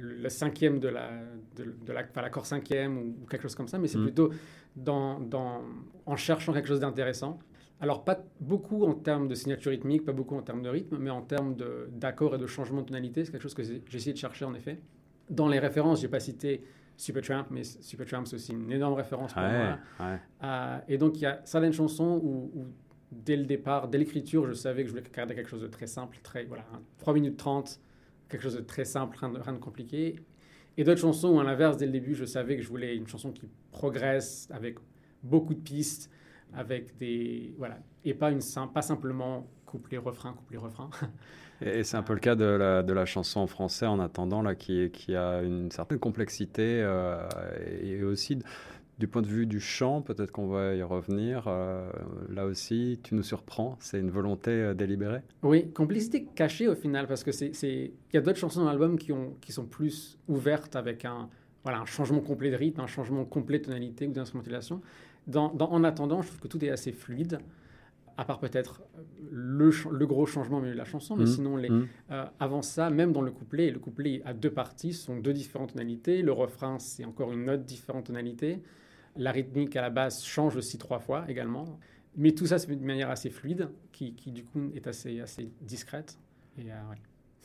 le 0.00 0.28
cinquième 0.28 0.80
de 0.80 0.88
la, 0.88 1.10
de, 1.56 1.92
la, 1.92 2.04
l'accord 2.22 2.46
cinquième 2.46 2.98
ou, 2.98 3.26
quelque 3.28 3.42
chose 3.42 3.54
comme 3.54 3.68
ça, 3.68 3.78
mais 3.78 3.88
c'est 3.88 3.98
mm. 3.98 4.04
plutôt 4.04 4.30
dans, 4.76 5.20
dans, 5.20 5.62
en 6.06 6.16
cherchant 6.16 6.52
quelque 6.52 6.68
chose 6.68 6.80
d'intéressant. 6.80 7.38
Alors, 7.80 8.04
pas 8.04 8.22
beaucoup 8.40 8.84
en 8.84 8.94
termes 8.94 9.26
de 9.26 9.34
signature 9.34 9.70
rythmique, 9.70 10.04
pas 10.04 10.12
beaucoup 10.12 10.36
en 10.36 10.42
termes 10.42 10.62
de 10.62 10.68
rythme, 10.68 10.98
mais 10.98 11.10
en 11.10 11.22
termes 11.22 11.56
d'accord 11.90 12.34
et 12.34 12.38
de 12.38 12.46
changement 12.46 12.82
de 12.82 12.86
tonalité, 12.86 13.24
c'est 13.24 13.32
quelque 13.32 13.42
chose 13.42 13.54
que 13.54 13.62
j'ai 13.62 13.82
essayé 13.92 14.12
de 14.12 14.18
chercher 14.18 14.44
en 14.44 14.54
effet. 14.54 14.78
Dans 15.30 15.48
les 15.48 15.58
références, 15.58 16.00
je 16.00 16.06
n'ai 16.06 16.10
pas 16.10 16.20
cité 16.20 16.62
Supertramp, 16.98 17.46
mais 17.50 17.64
Supertramp, 17.64 18.26
c'est 18.26 18.36
aussi 18.36 18.52
une 18.52 18.70
énorme 18.70 18.94
référence 18.94 19.32
pour 19.32 19.42
moi. 19.42 19.78
Euh, 20.42 20.78
et 20.88 20.98
donc, 20.98 21.16
il 21.16 21.22
y 21.22 21.26
a 21.26 21.40
certaines 21.44 21.72
chansons 21.72 22.20
où, 22.22 22.66
dès 23.10 23.36
le 23.36 23.46
départ, 23.46 23.88
dès 23.88 23.96
l'écriture, 23.96 24.46
je 24.46 24.52
savais 24.52 24.82
que 24.82 24.88
je 24.88 24.92
voulais 24.92 25.10
garder 25.10 25.34
quelque 25.34 25.48
chose 25.48 25.62
de 25.62 25.68
très 25.68 25.86
simple, 25.86 26.18
très, 26.22 26.44
voilà, 26.44 26.66
3 26.98 27.14
minutes 27.14 27.38
30, 27.38 27.80
quelque 28.30 28.42
chose 28.42 28.56
de 28.56 28.62
très 28.62 28.84
simple, 28.84 29.18
rien 29.20 29.52
de, 29.52 29.58
compliqué. 29.58 30.16
Et 30.76 30.84
d'autres 30.84 31.00
chansons 31.00 31.34
où, 31.34 31.40
à 31.40 31.44
l'inverse, 31.44 31.76
dès 31.76 31.86
le 31.86 31.92
début, 31.92 32.14
je 32.14 32.24
savais 32.24 32.56
que 32.56 32.62
je 32.62 32.68
voulais 32.68 32.96
une 32.96 33.06
chanson 33.06 33.32
qui 33.32 33.42
progresse 33.72 34.48
avec 34.52 34.78
beaucoup 35.22 35.54
de 35.54 35.60
pistes, 35.60 36.10
avec 36.54 36.96
des. 36.96 37.54
Voilà. 37.58 37.78
Et 38.04 38.14
pas, 38.14 38.30
une, 38.30 38.40
pas 38.72 38.82
simplement 38.82 39.46
couplet-refrain, 39.66 40.32
couplet-refrain. 40.32 40.90
Et 41.62 41.84
c'est 41.84 41.98
un 41.98 42.02
peu 42.02 42.14
le 42.14 42.20
cas 42.20 42.36
de 42.36 42.44
la, 42.44 42.82
de 42.82 42.92
la, 42.94 43.04
chanson 43.04 43.40
en 43.40 43.46
français 43.46 43.84
en 43.84 44.00
attendant, 44.00 44.40
là, 44.40 44.54
qui, 44.54 44.90
qui 44.90 45.14
a 45.14 45.42
une 45.42 45.70
certaine 45.70 45.98
complexité 45.98 46.80
euh, 46.82 47.28
et 47.82 48.02
aussi 48.02 48.38
du 49.00 49.08
point 49.08 49.22
de 49.22 49.26
vue 49.26 49.46
du 49.46 49.60
chant, 49.60 50.02
peut-être 50.02 50.30
qu'on 50.30 50.46
va 50.46 50.74
y 50.74 50.82
revenir. 50.82 51.44
Euh, 51.46 51.90
là 52.28 52.44
aussi, 52.44 53.00
tu 53.02 53.14
nous 53.14 53.22
surprends. 53.22 53.76
C'est 53.80 53.98
une 53.98 54.10
volonté 54.10 54.50
euh, 54.50 54.74
délibérée? 54.74 55.22
Oui, 55.42 55.70
complicité 55.72 56.26
cachée 56.34 56.68
au 56.68 56.74
final, 56.74 57.06
parce 57.08 57.24
que 57.24 57.32
c'est, 57.32 57.50
il 57.62 57.92
y 58.14 58.18
a 58.18 58.20
d'autres 58.20 58.38
chansons 58.38 58.60
dans 58.60 58.68
l'album 58.68 58.98
qui, 58.98 59.10
ont, 59.10 59.34
qui 59.40 59.52
sont 59.52 59.64
plus 59.64 60.18
ouvertes 60.28 60.76
avec 60.76 61.06
un, 61.06 61.30
voilà, 61.64 61.80
un 61.80 61.86
changement 61.86 62.20
complet 62.20 62.50
de 62.50 62.56
rythme, 62.56 62.82
un 62.82 62.86
changement 62.86 63.24
complet 63.24 63.58
de 63.58 63.64
tonalité 63.64 64.06
ou 64.06 64.12
d'instrumentalisation. 64.12 64.82
Dans, 65.26 65.50
en 65.58 65.82
attendant, 65.82 66.20
je 66.20 66.28
trouve 66.28 66.40
que 66.40 66.48
tout 66.48 66.62
est 66.62 66.70
assez 66.70 66.92
fluide, 66.92 67.38
à 68.18 68.26
part 68.26 68.38
peut-être 68.38 68.82
le, 69.32 69.70
le, 69.90 70.06
gros 70.06 70.26
changement 70.26 70.58
au 70.58 70.60
milieu 70.60 70.74
de 70.74 70.78
la 70.78 70.84
chanson, 70.84 71.16
mais 71.16 71.24
mmh, 71.24 71.26
sinon, 71.26 71.56
les, 71.56 71.70
mmh. 71.70 71.88
euh, 72.10 72.24
avant 72.38 72.60
ça, 72.60 72.90
même 72.90 73.12
dans 73.12 73.22
le 73.22 73.30
couplet, 73.30 73.70
le 73.70 73.78
couplet 73.78 74.20
a 74.26 74.34
deux 74.34 74.50
parties, 74.50 74.92
sont 74.92 75.16
deux 75.16 75.32
différentes 75.32 75.72
tonalités. 75.72 76.20
Le 76.20 76.32
refrain, 76.32 76.78
c'est 76.78 77.06
encore 77.06 77.32
une 77.32 77.48
autre 77.48 77.62
différente 77.62 78.06
tonalité. 78.06 78.60
La 79.16 79.32
rythmique 79.32 79.76
à 79.76 79.82
la 79.82 79.90
base 79.90 80.24
change 80.24 80.56
aussi 80.56 80.78
trois 80.78 81.00
fois 81.00 81.24
également. 81.28 81.78
Mais 82.16 82.32
tout 82.32 82.46
ça 82.46 82.58
se 82.58 82.66
fait 82.66 82.76
de 82.76 82.84
manière 82.84 83.10
assez 83.10 83.30
fluide, 83.30 83.68
qui, 83.92 84.14
qui, 84.14 84.32
du 84.32 84.44
coup 84.44 84.70
est 84.74 84.86
assez, 84.86 85.20
assez 85.20 85.50
discrète. 85.60 86.18
Et, 86.58 86.70
euh, 86.70 86.74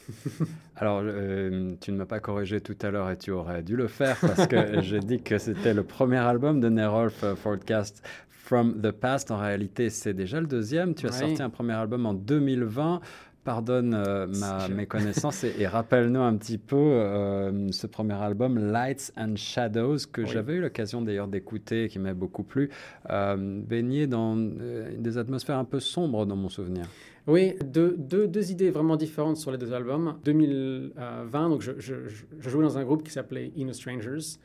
Alors, 0.76 1.02
euh, 1.04 1.76
tu 1.80 1.92
ne 1.92 1.98
m'as 1.98 2.06
pas 2.06 2.20
corrigé 2.20 2.62
tout 2.62 2.78
à 2.82 2.92
l'heure 2.92 3.10
et 3.10 3.18
tu 3.18 3.32
aurais 3.32 3.64
dû 3.64 3.76
le 3.76 3.88
faire 3.88 4.18
parce 4.20 4.48
que 4.48 4.82
j'ai 4.82 5.00
dit 5.00 5.22
que 5.22 5.38
c'était 5.38 5.74
le 5.74 5.84
premier 5.84 6.18
album 6.18 6.60
de 6.60 6.70
Nerolf 6.70 7.24
euh, 7.24 7.36
Forecast 7.36 8.04
From 8.28 8.82
the 8.82 8.92
Past. 8.92 9.32
En 9.32 9.38
réalité, 9.38 9.90
c'est 9.90 10.14
déjà 10.14 10.40
le 10.40 10.48
deuxième. 10.48 10.94
Tu 10.94 11.08
as 11.08 11.12
sorti 11.12 11.42
un 11.42 11.50
premier 11.50 11.74
album 11.74 12.06
en 12.06 12.14
2020 12.14 13.02
pardonne 13.46 13.94
euh, 13.94 14.28
ma 14.40 14.68
méconnaissance 14.68 15.44
et, 15.46 15.54
et 15.60 15.68
rappelle-nous 15.68 16.20
un 16.20 16.36
petit 16.36 16.58
peu 16.58 16.76
euh, 16.76 17.72
ce 17.72 17.88
premier 17.88 18.16
album 18.16 18.58
Lights 18.72 19.14
and 19.16 19.38
Shadows 19.38 20.00
que 20.12 20.26
j'avais 20.26 20.56
eu 20.56 20.62
l'occasion 20.62 21.02
d'ailleurs 21.02 21.30
d'écouter, 21.30 21.88
qui 21.88 22.00
m'a 22.00 22.14
beaucoup 22.14 22.44
plu, 22.44 22.70
euh, 23.10 23.38
baigné 23.38 24.08
dans 24.08 24.36
des 24.36 25.18
atmosphères 25.18 25.58
un 25.58 25.64
peu 25.64 25.80
sombres 25.80 26.26
dans 26.26 26.36
mon 26.36 26.50
souvenir. 26.50 26.86
Oui, 27.28 27.56
deux, 27.64 27.96
deux, 27.98 28.28
deux, 28.28 28.52
idées 28.52 28.70
vraiment 28.70 28.98
différentes 28.98 29.38
sur 29.38 29.52
les 29.52 29.58
deux 29.58 29.74
albums. 29.74 30.18
2020, 30.26 31.50
donc 31.50 31.62
je, 31.62 31.72
je, 31.80 31.96
je 32.40 32.50
jouais 32.50 32.64
dans 32.64 32.78
un 32.78 32.84
groupe 32.84 33.04
qui 33.04 33.12
s'appelait 33.12 33.52
Inner 33.56 33.74
Strangers 33.74 34.38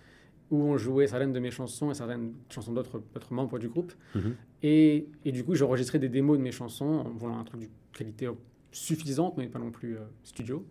où 0.50 0.62
on 0.62 0.76
jouait 0.76 1.07
certaines 1.07 1.33
de 1.33 1.38
mes 1.38 1.50
chansons 1.50 1.90
et 1.90 1.95
certaines 1.95 2.33
chansons 2.49 2.73
d'autres 2.73 3.00
membres 3.30 3.59
du 3.59 3.69
groupe. 3.69 3.92
Mm-hmm. 4.16 4.33
et, 4.62 5.07
et, 5.25 5.33
du 5.33 5.45
coup, 5.45 5.54
j'enregistrais 5.54 5.99
des 5.99 6.09
démos 6.09 6.38
de 6.38 6.42
mes 6.42 6.52
chansons 6.52 7.04
en 7.07 7.11
voulant 7.11 7.38
un 7.38 7.45
truc 7.45 7.61
de 7.61 7.69
qualité 7.92 8.28
suffisante, 8.72 9.36
mais 9.36 9.46
pas 9.48 9.58
non 9.58 9.70
plus 9.70 9.96
euh, 9.96 10.04
studio. 10.22 10.66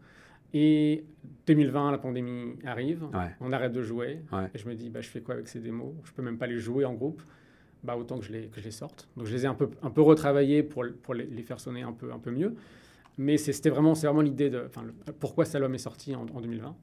Et 0.53 1.05
2020, 1.47 1.91
la 1.91 1.97
pandémie 1.97 2.55
arrive, 2.65 3.05
on 3.39 3.51
arrête 3.51 3.71
de 3.71 3.83
jouer. 3.83 4.21
Et 4.53 4.57
je 4.57 4.67
me 4.67 4.73
dis, 4.73 4.89
bah, 4.89 5.01
je 5.01 5.09
fais 5.09 5.21
quoi 5.21 5.35
avec 5.35 5.47
ces 5.47 5.59
démos? 5.59 5.93
Je 6.03 6.11
peux 6.11 6.23
même 6.23 6.37
pas 6.37 6.47
les 6.47 6.57
jouer 6.57 6.85
en 6.85 6.93
groupe. 6.93 7.21
Bah, 7.83 7.95
autant 7.95 8.17
que 8.17 8.25
je, 8.25 8.33
les, 8.33 8.47
que 8.47 8.59
je 8.59 8.65
les 8.65 8.71
sorte. 8.71 9.07
Donc 9.15 9.27
je 9.27 9.33
les 9.33 9.45
ai 9.45 9.47
un 9.47 9.53
peu, 9.53 9.69
un 9.81 9.89
peu 9.89 10.01
retravaillés 10.01 10.63
pour, 10.63 10.83
pour 11.01 11.13
les, 11.13 11.43
faire 11.43 11.59
sonner 11.59 11.81
un 11.81 11.93
peu, 11.93 12.11
un 12.11 12.19
peu 12.19 12.31
mieux. 12.31 12.55
Mais 13.17 13.37
c'était 13.37 13.69
vraiment, 13.69 13.93
vraiment 13.93 14.21
l'idée 14.21 14.49
de 14.49 14.65
enfin, 14.65 14.83
pourquoi 15.19 15.45
cet 15.45 15.55
album 15.55 15.75
est 15.75 15.77
sorti 15.77 16.15
en, 16.15 16.25
2020. 16.25 16.75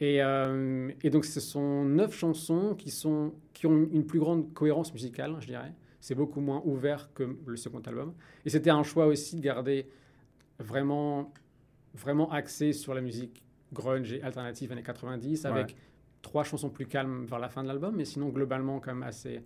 Et, 0.00 0.22
euh, 0.22 0.90
et, 1.02 1.10
donc 1.10 1.24
ce 1.24 1.40
sont 1.40 1.84
neuf 1.84 2.16
chansons 2.16 2.76
qui, 2.76 2.90
sont, 2.90 3.32
qui 3.52 3.66
ont 3.66 3.88
une 3.90 4.06
plus 4.06 4.20
grande 4.20 4.52
cohérence 4.52 4.92
musicale, 4.92 5.34
je 5.40 5.46
dirais. 5.46 5.72
C'est 6.00 6.14
beaucoup 6.14 6.40
moins 6.40 6.62
ouvert 6.64 7.12
que 7.14 7.36
le 7.44 7.56
second 7.56 7.80
album. 7.80 8.14
Et 8.44 8.50
c'était 8.50 8.70
un 8.70 8.84
choix 8.84 9.06
aussi 9.06 9.34
de 9.34 9.40
garder 9.40 9.88
vraiment, 10.58 11.32
vraiment 11.94 12.30
axé 12.30 12.72
sur 12.72 12.94
la 12.94 13.00
musique 13.00 13.42
grunge 13.72 14.12
et 14.12 14.22
alternative 14.22 14.72
années 14.72 14.82
90, 14.82 15.44
avec 15.44 15.76
trois 16.22 16.44
chansons 16.44 16.70
plus 16.70 16.86
calmes 16.86 17.24
vers 17.26 17.38
la 17.38 17.48
fin 17.48 17.62
de 17.62 17.68
l'album, 17.68 17.94
mais 17.96 18.04
sinon 18.04 18.28
globalement 18.28 18.80
quand 18.80 18.94
même 18.94 19.02
assez, 19.02 19.42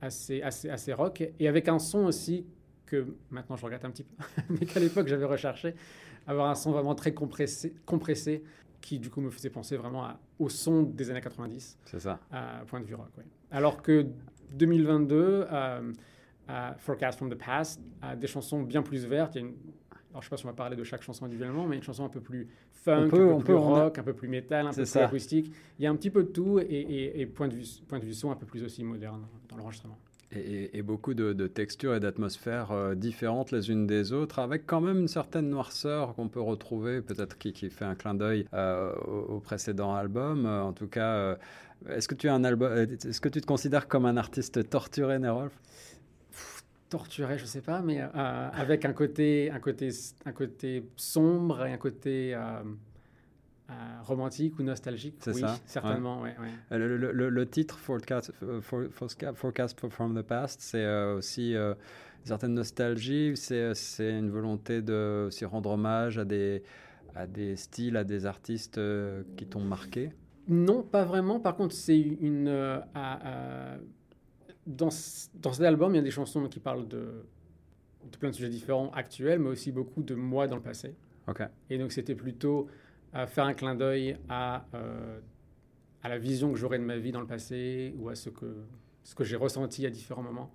assez, 0.00 0.42
assez, 0.42 0.68
assez 0.68 0.92
rock, 0.92 1.22
et 1.38 1.48
avec 1.48 1.68
un 1.68 1.78
son 1.78 2.04
aussi 2.04 2.46
que 2.86 3.06
maintenant 3.30 3.56
je 3.56 3.64
regrette 3.64 3.84
un 3.84 3.90
petit 3.90 4.04
peu, 4.04 4.14
mais 4.50 4.66
qu'à 4.66 4.80
l'époque 4.80 5.08
j'avais 5.08 5.24
recherché, 5.24 5.74
avoir 6.26 6.50
un 6.50 6.54
son 6.54 6.72
vraiment 6.72 6.94
très 6.94 7.14
compressé, 7.14 7.74
compressé 7.86 8.42
qui 8.80 8.98
du 8.98 9.10
coup 9.10 9.20
me 9.20 9.30
faisait 9.30 9.50
penser 9.50 9.76
vraiment 9.76 10.08
au 10.38 10.48
son 10.48 10.82
des 10.82 11.10
années 11.10 11.20
90. 11.20 11.78
C'est 11.84 12.00
ça. 12.00 12.18
À 12.32 12.64
point 12.66 12.80
de 12.80 12.84
vue 12.84 12.96
rock, 12.96 13.10
Alors 13.52 13.80
que 13.80 14.06
2022, 14.54 15.46
euh, 15.50 15.92
Forecast 16.78 17.18
from 17.18 17.30
the 17.30 17.36
Past, 17.38 17.80
a 18.02 18.16
des 18.16 18.26
chansons 18.26 18.62
bien 18.62 18.82
plus 18.82 19.06
vertes. 19.06 19.36
Il 19.36 19.40
y 19.40 19.44
a 19.44 19.46
une 19.46 19.54
alors 20.12 20.22
je 20.22 20.26
sais 20.26 20.30
pas 20.30 20.36
si 20.36 20.44
on 20.44 20.48
va 20.48 20.54
parler 20.54 20.76
de 20.76 20.84
chaque 20.84 21.02
chanson 21.02 21.24
individuellement, 21.24 21.66
mais 21.66 21.76
une 21.76 21.82
chanson 21.82 22.04
un 22.04 22.10
peu 22.10 22.20
plus 22.20 22.46
funk, 22.70 23.06
un 23.06 23.08
peu 23.08 23.38
plus 23.38 23.54
rock, 23.54 23.98
un 23.98 24.02
peu 24.02 24.12
plus 24.12 24.28
métal, 24.28 24.66
un 24.66 24.72
peu 24.72 24.82
plus 24.82 24.96
acoustique. 24.96 25.52
Il 25.78 25.84
y 25.84 25.86
a 25.86 25.90
un 25.90 25.96
petit 25.96 26.10
peu 26.10 26.22
de 26.22 26.28
tout 26.28 26.58
et, 26.60 27.26
point, 27.34 27.48
de 27.48 27.54
vue, 27.54 27.64
point 27.88 27.98
de 27.98 28.04
vue 28.04 28.14
son 28.14 28.30
un 28.30 28.36
peu 28.36 28.46
plus 28.46 28.62
aussi 28.62 28.84
moderne 28.84 29.26
dans 29.48 29.56
l'enregistrement. 29.56 29.98
Et, 30.34 30.80
beaucoup 30.80 31.12
de, 31.12 31.46
textures 31.46 31.94
et 31.94 32.00
d'atmosphères 32.00 32.72
euh, 32.72 32.94
différentes 32.94 33.50
les 33.50 33.70
unes 33.70 33.86
des 33.86 34.14
autres, 34.14 34.38
avec 34.38 34.66
quand 34.66 34.80
même 34.80 35.00
une 35.00 35.08
certaine 35.08 35.50
noirceur 35.50 36.14
qu'on 36.14 36.28
peut 36.28 36.40
retrouver, 36.40 37.02
peut-être 37.02 37.36
qui, 37.36 37.52
qui, 37.52 37.68
fait 37.68 37.84
un 37.84 37.94
clin 37.94 38.14
d'œil 38.14 38.46
euh, 38.54 38.94
au, 38.94 39.40
précédent 39.40 39.94
album. 39.94 40.46
Euh, 40.46 40.62
en 40.62 40.72
tout 40.72 40.86
cas, 40.86 41.36
est-ce 41.90 42.08
que 42.08 42.14
tu 42.14 42.30
un 42.30 42.44
album, 42.44 42.72
est-ce 42.72 43.20
que 43.20 43.28
tu 43.28 43.42
te 43.42 43.46
considères 43.46 43.88
comme 43.88 44.06
un 44.06 44.16
artiste 44.16 44.70
torturé, 44.70 45.18
Nerolf? 45.18 45.52
Torturé, 46.92 47.38
je 47.38 47.46
sais 47.46 47.62
pas, 47.62 47.80
mais 47.80 48.02
euh, 48.02 48.48
avec 48.52 48.84
un 48.84 48.92
côté, 48.92 49.50
un, 49.50 49.60
côté, 49.60 49.88
un 50.26 50.32
côté 50.32 50.84
sombre 50.94 51.64
et 51.64 51.72
un 51.72 51.78
côté 51.78 52.34
euh, 52.34 52.60
euh, 53.70 53.72
romantique 54.02 54.58
ou 54.58 54.62
nostalgique. 54.62 55.14
C'est 55.20 55.32
oui, 55.32 55.40
ça 55.40 55.58
certainement. 55.64 56.20
Ouais. 56.20 56.36
Ouais, 56.38 56.78
Le, 56.78 56.98
le, 56.98 57.30
le, 57.30 57.46
titre 57.48 57.78
Forecast, 57.78 58.30
Forecast 59.34 59.88
from 59.88 60.14
the 60.14 60.22
Past, 60.22 60.60
c'est 60.60 60.86
aussi 61.14 61.54
une 61.54 61.76
certaine 62.24 62.52
nostalgie, 62.52 63.32
c'est 63.36 64.10
une 64.10 64.30
volonté 64.30 64.82
de 64.82 65.24
aussi 65.28 65.46
rendre 65.46 65.70
hommage 65.70 66.18
à 66.18 66.26
des, 66.26 66.62
à 67.14 67.26
des 67.26 67.56
styles, 67.56 67.96
à 67.96 68.04
des 68.04 68.26
artistes 68.26 68.78
qui 69.38 69.46
t'ont 69.46 69.64
marqué? 69.64 70.10
Non, 70.46 70.82
pas 70.82 71.04
vraiment. 71.04 71.40
Par 71.40 71.56
contre, 71.56 71.74
c'est 71.74 71.98
une 71.98 72.50
dans, 74.66 74.90
dans 75.34 75.52
cet 75.52 75.64
album, 75.64 75.92
il 75.94 75.96
y 75.96 76.00
a 76.00 76.02
des 76.02 76.10
chansons 76.10 76.48
qui 76.48 76.60
parlent 76.60 76.88
de, 76.88 77.24
de 78.10 78.16
plein 78.16 78.30
de 78.30 78.34
sujets 78.34 78.48
différents 78.48 78.90
actuels, 78.92 79.38
mais 79.38 79.48
aussi 79.50 79.72
beaucoup 79.72 80.02
de 80.02 80.14
moi 80.14 80.46
dans 80.46 80.56
le 80.56 80.62
passé. 80.62 80.94
Et 81.70 81.78
donc 81.78 81.92
c'était 81.92 82.14
plutôt 82.14 82.68
à 83.12 83.26
faire 83.26 83.44
un 83.44 83.54
clin 83.54 83.74
d'œil 83.74 84.16
à, 84.28 84.66
euh, 84.74 85.20
à 86.02 86.08
la 86.08 86.18
vision 86.18 86.50
que 86.52 86.58
j'aurais 86.58 86.78
de 86.78 86.84
ma 86.84 86.98
vie 86.98 87.12
dans 87.12 87.20
le 87.20 87.26
passé 87.26 87.94
ou 87.98 88.08
à 88.08 88.14
ce 88.14 88.30
que, 88.30 88.64
ce 89.04 89.14
que 89.14 89.24
j'ai 89.24 89.36
ressenti 89.36 89.86
à 89.86 89.90
différents 89.90 90.22
moments 90.22 90.52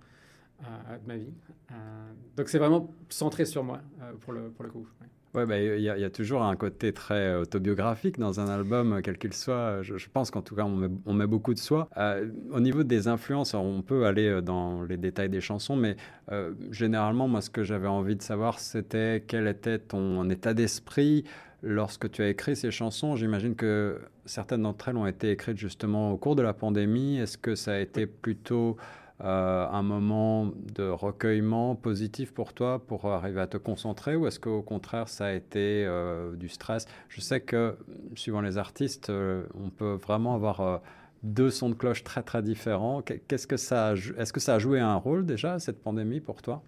euh, 0.62 0.98
de 0.98 1.06
ma 1.06 1.16
vie. 1.16 1.32
Euh, 1.70 2.12
donc 2.36 2.48
c'est 2.48 2.58
vraiment 2.58 2.92
centré 3.08 3.44
sur 3.44 3.64
moi 3.64 3.80
pour, 4.20 4.32
le, 4.32 4.50
pour 4.50 4.64
le 4.64 4.70
coup. 4.70 4.86
Ouais, 5.00 5.08
bah, 5.34 5.58
il 5.58 5.82
y, 5.82 5.88
a 5.88 6.10
toujours 6.10 6.42
un 6.42 6.56
côté 6.56 6.92
très 6.92 7.34
autobiographique 7.34 8.18
dans 8.18 8.40
un 8.40 8.48
album, 8.48 9.00
quel 9.02 9.18
qu'il 9.18 9.34
soit. 9.34 9.82
Je, 9.82 10.08
pense 10.08 10.30
qu'en 10.30 10.42
tout 10.42 10.54
cas, 10.54 10.64
on 10.64 11.14
met, 11.14 11.26
beaucoup 11.26 11.54
de 11.54 11.58
soi. 11.58 11.88
Euh, 11.96 12.28
au 12.50 12.60
niveau 12.60 12.82
des 12.82 13.08
influences, 13.08 13.54
on 13.54 13.82
peut 13.82 14.06
aller 14.06 14.28
euh, 14.28 14.40
dans 14.40 14.82
les 14.82 14.96
détails 14.96 15.28
des 15.28 15.40
chansons, 15.40 15.76
mais 15.76 15.96
euh, 16.32 16.52
généralement, 16.70 17.28
moi, 17.28 17.42
ce 17.42 17.50
que 17.50 17.62
j'avais 17.62 17.88
envie 17.88 18.16
de 18.16 18.22
savoir, 18.22 18.58
c'était 18.58 19.22
quel 19.26 19.46
était 19.46 19.78
ton 19.78 20.28
état 20.30 20.54
d'esprit 20.54 21.24
lorsque 21.62 22.10
tu 22.10 22.22
as 22.22 22.28
écrit 22.28 22.56
ces 22.56 22.70
chansons. 22.70 23.16
J'imagine 23.16 23.54
que 23.54 24.00
certaines 24.24 24.62
d'entre 24.62 24.88
elles 24.88 24.96
ont 24.96 25.06
été 25.06 25.30
écrites 25.30 25.58
justement 25.58 26.12
au 26.12 26.16
cours 26.16 26.36
de 26.36 26.42
la 26.42 26.54
pandémie. 26.54 27.18
Est-ce 27.18 27.36
que 27.36 27.54
ça 27.54 27.74
a 27.74 27.78
été 27.78 28.06
plutôt 28.06 28.76
euh, 29.24 29.66
un 29.68 29.82
moment 29.82 30.52
de 30.74 30.88
recueillement 30.88 31.74
positif 31.74 32.32
pour 32.32 32.52
toi 32.52 32.78
pour 32.86 33.06
arriver 33.06 33.40
à 33.40 33.48
te 33.48 33.56
concentrer 33.56 34.14
ou 34.14 34.28
est-ce 34.28 34.38
qu'au 34.38 34.62
contraire 34.62 35.08
ça 35.08 35.26
a 35.26 35.32
été 35.32 35.84
euh, 35.84 36.36
du 36.36 36.48
stress? 36.48 36.86
Je 37.08 37.20
sais 37.20 37.40
que 37.40 37.76
suivant 38.14 38.40
les 38.40 38.58
artistes, 38.58 39.10
euh, 39.10 39.42
on 39.60 39.70
peut 39.70 39.94
vraiment 39.94 40.36
avoir 40.36 40.82
deux 41.24 41.50
sons 41.50 41.68
de 41.68 41.74
cloche 41.74 42.04
très 42.04 42.22
très 42.22 42.42
différents. 42.42 43.02
Qu'est-ce 43.02 43.48
que 43.48 43.56
ça 43.56 43.94
est-ce 44.18 44.32
que 44.32 44.38
ça 44.38 44.54
a 44.54 44.58
joué 44.60 44.78
un 44.78 44.94
rôle 44.94 45.26
déjà 45.26 45.58
cette 45.58 45.82
pandémie 45.82 46.20
pour 46.20 46.40
toi? 46.40 46.62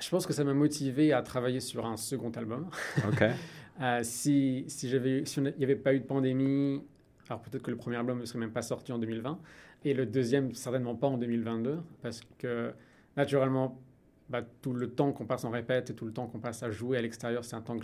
Je 0.00 0.08
pense 0.08 0.24
que 0.24 0.32
ça 0.32 0.44
m'a 0.44 0.54
motivé 0.54 1.12
à 1.12 1.22
travailler 1.22 1.58
sur 1.58 1.84
un 1.84 1.96
second 1.96 2.30
album. 2.30 2.68
Ok. 3.08 3.24
si 4.02 4.64
si 4.68 4.88
j'avais 4.88 5.24
si 5.24 5.40
il 5.40 5.54
n'y 5.58 5.64
avait 5.64 5.74
pas 5.74 5.94
eu 5.94 5.98
de 5.98 6.04
pandémie, 6.04 6.80
alors 7.28 7.42
peut-être 7.42 7.64
que 7.64 7.72
le 7.72 7.76
premier 7.76 7.96
album 7.96 8.20
ne 8.20 8.24
serait 8.24 8.38
même 8.38 8.52
pas 8.52 8.62
sorti 8.62 8.92
en 8.92 8.98
2020 8.98 9.36
et 9.84 9.94
le 9.94 10.06
deuxième 10.06 10.54
certainement 10.54 10.94
pas 10.94 11.06
en 11.06 11.18
2022 11.18 11.78
parce 12.02 12.22
que 12.38 12.72
naturellement 13.16 13.80
bah, 14.28 14.42
tout 14.60 14.74
le 14.74 14.90
temps 14.90 15.12
qu'on 15.12 15.24
passe 15.24 15.44
en 15.44 15.50
répète 15.50 15.90
et 15.90 15.94
tout 15.94 16.04
le 16.04 16.12
temps 16.12 16.26
qu'on 16.26 16.38
passe 16.38 16.62
à 16.62 16.70
jouer 16.70 16.98
à 16.98 17.02
l'extérieur, 17.02 17.44
c'est 17.44 17.56
un 17.56 17.62
temps 17.62 17.76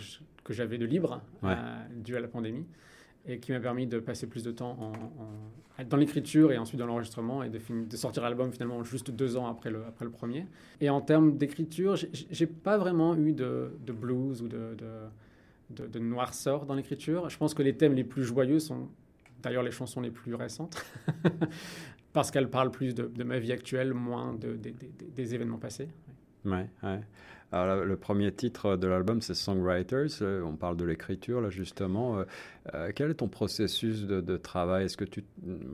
que 0.43 0.53
j'avais 0.53 0.77
de 0.77 0.85
libre 0.85 1.21
euh, 1.43 1.55
dû 1.95 2.15
à 2.15 2.19
la 2.19 2.27
pandémie 2.27 2.65
et 3.27 3.39
qui 3.39 3.51
m'a 3.51 3.59
permis 3.59 3.87
de 3.87 3.97
passer 3.97 4.27
plus 4.27 4.43
de 4.43 4.51
temps 4.51 4.77
en, 4.79 5.83
dans 5.83 5.97
l'écriture 5.97 6.51
et 6.51 6.57
ensuite 6.59 6.79
dans 6.79 6.85
l'enregistrement 6.85 7.41
et 7.41 7.49
de, 7.49 7.59
de 7.89 7.97
sortir 7.97 8.21
l'album 8.21 8.51
finalement 8.51 8.83
juste 8.83 9.09
deux 9.09 9.35
ans 9.35 9.47
après 9.47 9.71
le, 9.71 9.83
après 9.87 10.05
le 10.05 10.11
premier. 10.11 10.45
Et 10.79 10.91
en 10.91 11.01
termes 11.01 11.35
d'écriture, 11.35 11.95
j'ai 11.95 12.45
pas 12.45 12.77
vraiment 12.77 13.15
eu 13.15 13.33
de, 13.33 13.71
de 13.83 13.91
blues 13.91 14.43
ou 14.43 14.47
de, 14.47 14.77
de, 15.71 15.87
de 15.87 15.99
noirceur 15.99 16.67
dans 16.67 16.75
l'écriture. 16.75 17.29
Je 17.29 17.37
pense 17.37 17.55
que 17.55 17.63
les 17.63 17.75
thèmes 17.75 17.93
les 17.93 18.03
plus 18.03 18.23
joyeux 18.23 18.59
sont 18.59 18.89
D'ailleurs, 19.45 19.61
les 19.61 19.69
chansons 19.69 20.01
les 20.01 20.09
plus 20.09 20.33
récentes, 20.33 20.83
parce 22.13 22.31
qu'elles 22.31 22.49
parlent 22.49 22.71
plus 22.71 22.95
de, 22.95 23.23
ma 23.23 23.37
vie 23.37 23.51
actuelle, 23.51 23.93
moins 23.93 24.33
de, 24.33 24.57
des 24.57 25.35
événements 25.35 25.59
passés. 25.59 25.87
Ouais, 26.43 26.67
ouais. 26.81 26.99
Alors, 27.51 27.85
le 27.85 27.95
premier 27.95 28.31
titre 28.31 28.75
de 28.75 28.87
l'album, 28.87 29.21
c'est 29.21 29.35
Songwriters. 29.35 30.07
Euh, 30.23 30.41
on 30.41 30.55
parle 30.55 30.77
de 30.77 30.83
l'écriture, 30.83 31.41
là, 31.41 31.51
justement. 31.51 32.17
Euh, 32.17 32.23
euh, 32.73 32.91
quel 32.93 33.11
est 33.11 33.15
ton 33.15 33.27
processus 33.27 34.05
de, 34.05 34.37
travail? 34.37 34.85
Est-ce 34.85 34.97
que 34.97 35.05
tu... 35.05 35.23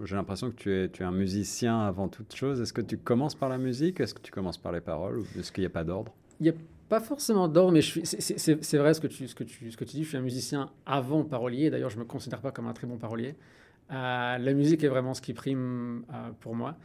J'ai 0.04 0.16
l'impression 0.16 0.52
que 0.52 0.56
tu 0.56 0.74
es, 0.74 0.90
tu 0.90 1.04
es 1.04 1.06
un 1.06 1.12
musicien 1.12 1.80
avant 1.80 2.10
toute 2.10 2.36
chose. 2.36 2.60
Est-ce 2.60 2.74
que 2.74 2.82
tu 2.82 2.98
commences 2.98 3.36
par 3.36 3.48
la 3.48 3.58
musique? 3.58 4.02
Est-ce 4.02 4.14
que 4.14 4.22
tu 4.22 4.32
commences 4.32 4.58
par 4.58 4.74
les 4.74 4.82
paroles? 4.82 5.20
Ou 5.20 5.26
est-ce 5.40 5.52
qu'il 5.54 5.62
n'y 5.62 5.68
a 5.68 5.72
pas 5.72 5.86
d'ordre? 5.86 6.14
Il 6.42 6.44
n'y 6.44 6.50
a 6.50 6.56
pas 6.90 7.00
forcément 7.00 7.48
d'ordre, 7.48 7.72
mais 7.72 7.82
c'est 7.82 8.78
vrai 8.78 8.94
ce 8.94 9.00
que, 9.00 9.08
tu, 9.08 9.30
ce, 9.30 9.34
que 9.34 9.46
tu, 9.46 9.72
ce 9.72 9.78
que 9.78 9.86
tu 9.86 9.96
dis. 9.96 10.04
Je 10.04 10.10
suis 10.10 10.18
un 10.18 10.22
musicien 10.22 10.70
avant 10.86 11.24
parolier. 11.24 11.70
D'ailleurs, 11.70 11.90
je 11.90 11.96
ne 11.96 12.02
me 12.02 12.06
considère 12.06 12.42
pas 12.42 12.52
comme 12.52 12.68
un 12.68 12.74
très 12.74 12.86
bon 12.86 12.98
parolier. 12.98 13.36
Euh, 13.92 14.38
la 14.38 14.54
musique 14.54 14.84
est 14.84 14.88
vraiment 14.88 15.14
ce 15.14 15.22
qui 15.22 15.34
prime 15.34 16.04
euh, 16.14 16.30
pour 16.40 16.56
moi. 16.56 16.78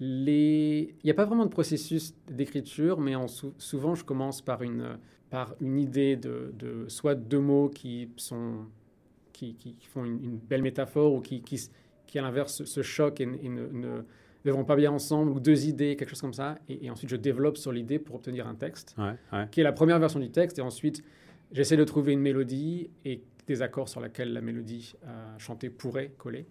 les... 0.00 0.94
Il 1.02 1.06
n'y 1.06 1.10
a 1.10 1.14
pas 1.14 1.24
vraiment 1.24 1.44
de 1.44 1.50
processus 1.50 2.14
d'écriture, 2.30 3.00
mais 3.00 3.14
en 3.14 3.26
souvent 3.28 3.94
je 3.94 4.04
commence 4.04 4.40
par 4.40 4.62
une, 4.62 4.98
par 5.30 5.54
une 5.60 5.78
idée 5.78 6.16
de, 6.16 6.52
de 6.56 6.88
soit 6.88 7.14
deux 7.14 7.40
mots 7.40 7.68
qui, 7.68 8.08
sont, 8.16 8.66
qui, 9.32 9.54
qui 9.54 9.76
font 9.86 10.04
une, 10.04 10.38
belle 10.38 10.62
métaphore 10.62 11.12
ou 11.14 11.20
qui, 11.20 11.42
qui, 11.42 11.68
qui 12.06 12.18
à 12.18 12.22
l'inverse 12.22 12.64
se 12.64 12.82
choquent 12.82 13.20
et, 13.20 13.26
ne, 13.26 13.66
ne, 13.66 14.52
vont 14.52 14.64
pas 14.64 14.76
bien 14.76 14.92
ensemble, 14.92 15.32
ou 15.32 15.40
deux 15.40 15.66
idées, 15.66 15.96
quelque 15.96 16.10
chose 16.10 16.20
comme 16.20 16.34
ça. 16.34 16.58
Et, 16.68 16.88
ensuite 16.88 17.10
je 17.10 17.16
développe 17.16 17.56
sur 17.56 17.72
l'idée 17.72 17.98
pour 17.98 18.16
obtenir 18.16 18.46
un 18.46 18.54
texte, 18.54 18.94
qui 19.50 19.60
est 19.60 19.64
la 19.64 19.72
première 19.72 19.98
version 19.98 20.20
du 20.20 20.30
texte. 20.30 20.58
Et 20.58 20.62
ensuite 20.62 21.02
j'essaie 21.50 21.76
de 21.76 21.84
trouver 21.84 22.12
une 22.12 22.20
mélodie 22.20 22.90
et 23.04 23.22
des 23.46 23.62
accords 23.62 23.88
sur 23.88 24.00
lesquels 24.00 24.32
la 24.32 24.40
mélodie 24.40 24.94
euh, 25.04 25.38
chantée 25.38 25.70
pourrait 25.70 26.12
coller. 26.16 26.46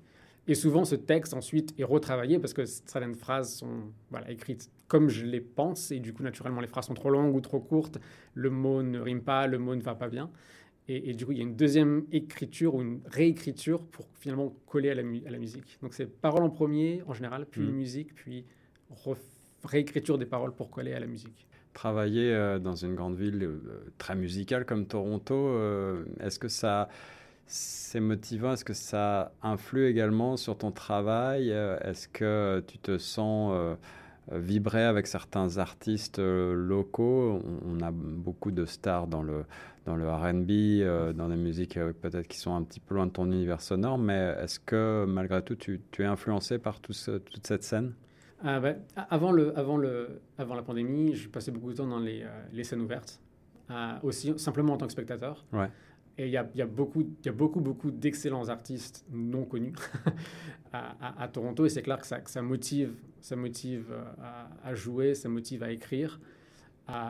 Et 0.47 0.55
souvent, 0.55 0.83
ce 0.83 0.95
texte 0.95 1.33
ensuite 1.33 1.73
est 1.79 1.85
retravaillé 1.85 2.37
parce 2.37 2.53
que 2.53 2.65
certaines 2.65 3.15
phrases 3.15 3.55
sont 3.55 3.91
voilà, 4.09 4.29
écrites 4.29 4.69
comme 4.87 5.09
je 5.09 5.25
les 5.25 5.39
pense 5.39 5.91
et 5.91 5.99
du 5.99 6.13
coup, 6.13 6.21
naturellement, 6.21 6.61
les 6.61 6.67
phrases 6.67 6.87
sont 6.87 6.93
trop 6.93 7.09
longues 7.09 7.33
ou 7.33 7.41
trop 7.41 7.59
courtes, 7.59 7.97
le 8.33 8.49
mot 8.49 8.83
ne 8.83 8.99
rime 8.99 9.21
pas, 9.21 9.47
le 9.47 9.57
mot 9.57 9.75
ne 9.75 9.81
va 9.81 9.95
pas 9.95 10.09
bien. 10.09 10.29
Et, 10.89 11.13
du 11.13 11.25
coup, 11.25 11.31
il 11.31 11.37
y 11.37 11.41
a 11.41 11.45
une 11.45 11.55
deuxième 11.55 12.05
écriture 12.11 12.75
ou 12.75 12.81
une 12.81 12.99
réécriture 13.05 13.85
pour 13.85 14.05
finalement 14.19 14.53
coller 14.65 14.89
à 14.89 14.95
la, 14.95 15.01
à 15.01 15.29
la 15.29 15.37
musique. 15.37 15.79
Donc, 15.81 15.93
c'est 15.93 16.05
parole 16.05 16.43
en 16.43 16.49
premier 16.49 17.01
en 17.07 17.13
général, 17.13 17.45
puis 17.49 17.61
mmh. 17.61 17.71
musique, 17.71 18.13
puis 18.13 18.45
réécriture 19.63 20.17
des 20.17 20.25
paroles 20.25 20.53
pour 20.53 20.69
coller 20.69 20.93
à 20.93 20.99
la 20.99 21.07
musique. 21.07 21.47
Travailler 21.73 22.31
euh, 22.33 22.59
dans 22.59 22.75
une 22.75 22.93
grande 22.93 23.15
ville 23.15 23.43
euh, 23.43 23.59
très 23.97 24.15
musicale 24.15 24.63
comme 24.63 24.85
Toronto, 24.85 25.33
euh, 25.33 26.05
est-ce 26.19 26.37
que 26.37 26.47
ça 26.47 26.87
c'est 27.47 27.99
motivant? 27.99 28.53
Est-ce 28.53 28.63
que 28.63 28.73
ça 28.73 29.31
influe 29.41 29.87
également 29.87 30.37
sur 30.37 30.57
ton 30.57 30.71
travail? 30.71 31.49
Est-ce 31.49 32.07
que 32.07 32.63
tu 32.67 32.77
te 32.77 32.97
sens 32.97 33.75
vibrer 34.31 34.83
avec 34.83 35.07
certains 35.07 35.57
artistes 35.57 36.19
locaux? 36.19 37.41
On, 37.67 37.81
a 37.81 37.91
beaucoup 37.91 38.51
de 38.51 38.65
stars 38.65 39.07
dans 39.07 39.21
le, 39.21 39.43
dans 39.85 39.97
le 39.97 40.09
RB, 40.09 41.15
dans 41.15 41.27
des 41.27 41.35
musiques 41.35 41.77
peut-être 42.01 42.27
qui 42.27 42.37
sont 42.37 42.55
un 42.55 42.63
petit 42.63 42.79
peu 42.79 42.95
loin 42.95 43.07
de 43.07 43.11
ton 43.11 43.25
univers 43.25 43.61
sonore, 43.61 43.97
mais 43.97 44.35
est-ce 44.41 44.59
que 44.59 45.05
malgré 45.07 45.43
tout 45.43 45.55
tu, 45.55 45.81
es 45.99 46.05
influencé 46.05 46.57
par 46.59 46.79
toute 46.79 46.95
cette 46.95 47.63
scène? 47.63 47.93
Ah, 48.43 48.59
bah, 48.59 48.73
avant, 49.09 49.31
le, 49.31 49.57
avant, 49.57 49.77
le, 49.77 50.21
avant 50.37 50.55
la 50.55 50.63
pandémie, 50.63 51.15
je 51.15 51.29
passais 51.29 51.51
beaucoup 51.51 51.71
de 51.71 51.77
temps 51.77 51.87
dans 51.87 51.99
les, 51.99 52.25
les 52.51 52.63
scènes 52.63 52.81
ouvertes, 52.81 53.21
aussi 54.03 54.37
simplement 54.37 54.73
en 54.73 54.77
tant 54.77 54.85
que 54.85 54.91
spectateur. 54.91 55.45
Ouais. 55.53 55.69
Et 56.17 56.27
il 56.27 56.31
y 56.31 56.37
a, 56.37 56.47
y 56.53 56.61
a, 56.61 56.67
beaucoup, 56.67 57.03
y 57.25 57.29
a 57.29 57.31
beaucoup, 57.31 57.59
beaucoup 57.59 57.89
d'excellents 57.89 58.47
artistes 58.49 59.03
non 59.11 59.45
connus 59.45 59.73
à, 60.73 61.23
à, 61.23 61.27
Toronto. 61.27 61.65
Et 61.65 61.69
c'est 61.69 61.81
clair 61.81 61.99
que 61.99 62.05
ça, 62.05 62.19
que 62.19 62.29
ça, 62.29 62.41
motive, 62.43 62.93
ça 63.19 63.35
motive 63.35 63.87
euh, 63.91 64.03
à, 64.63 64.75
jouer, 64.75 65.15
ça 65.15 65.27
motive 65.27 65.63
à 65.63 65.71
écrire, 65.71 66.19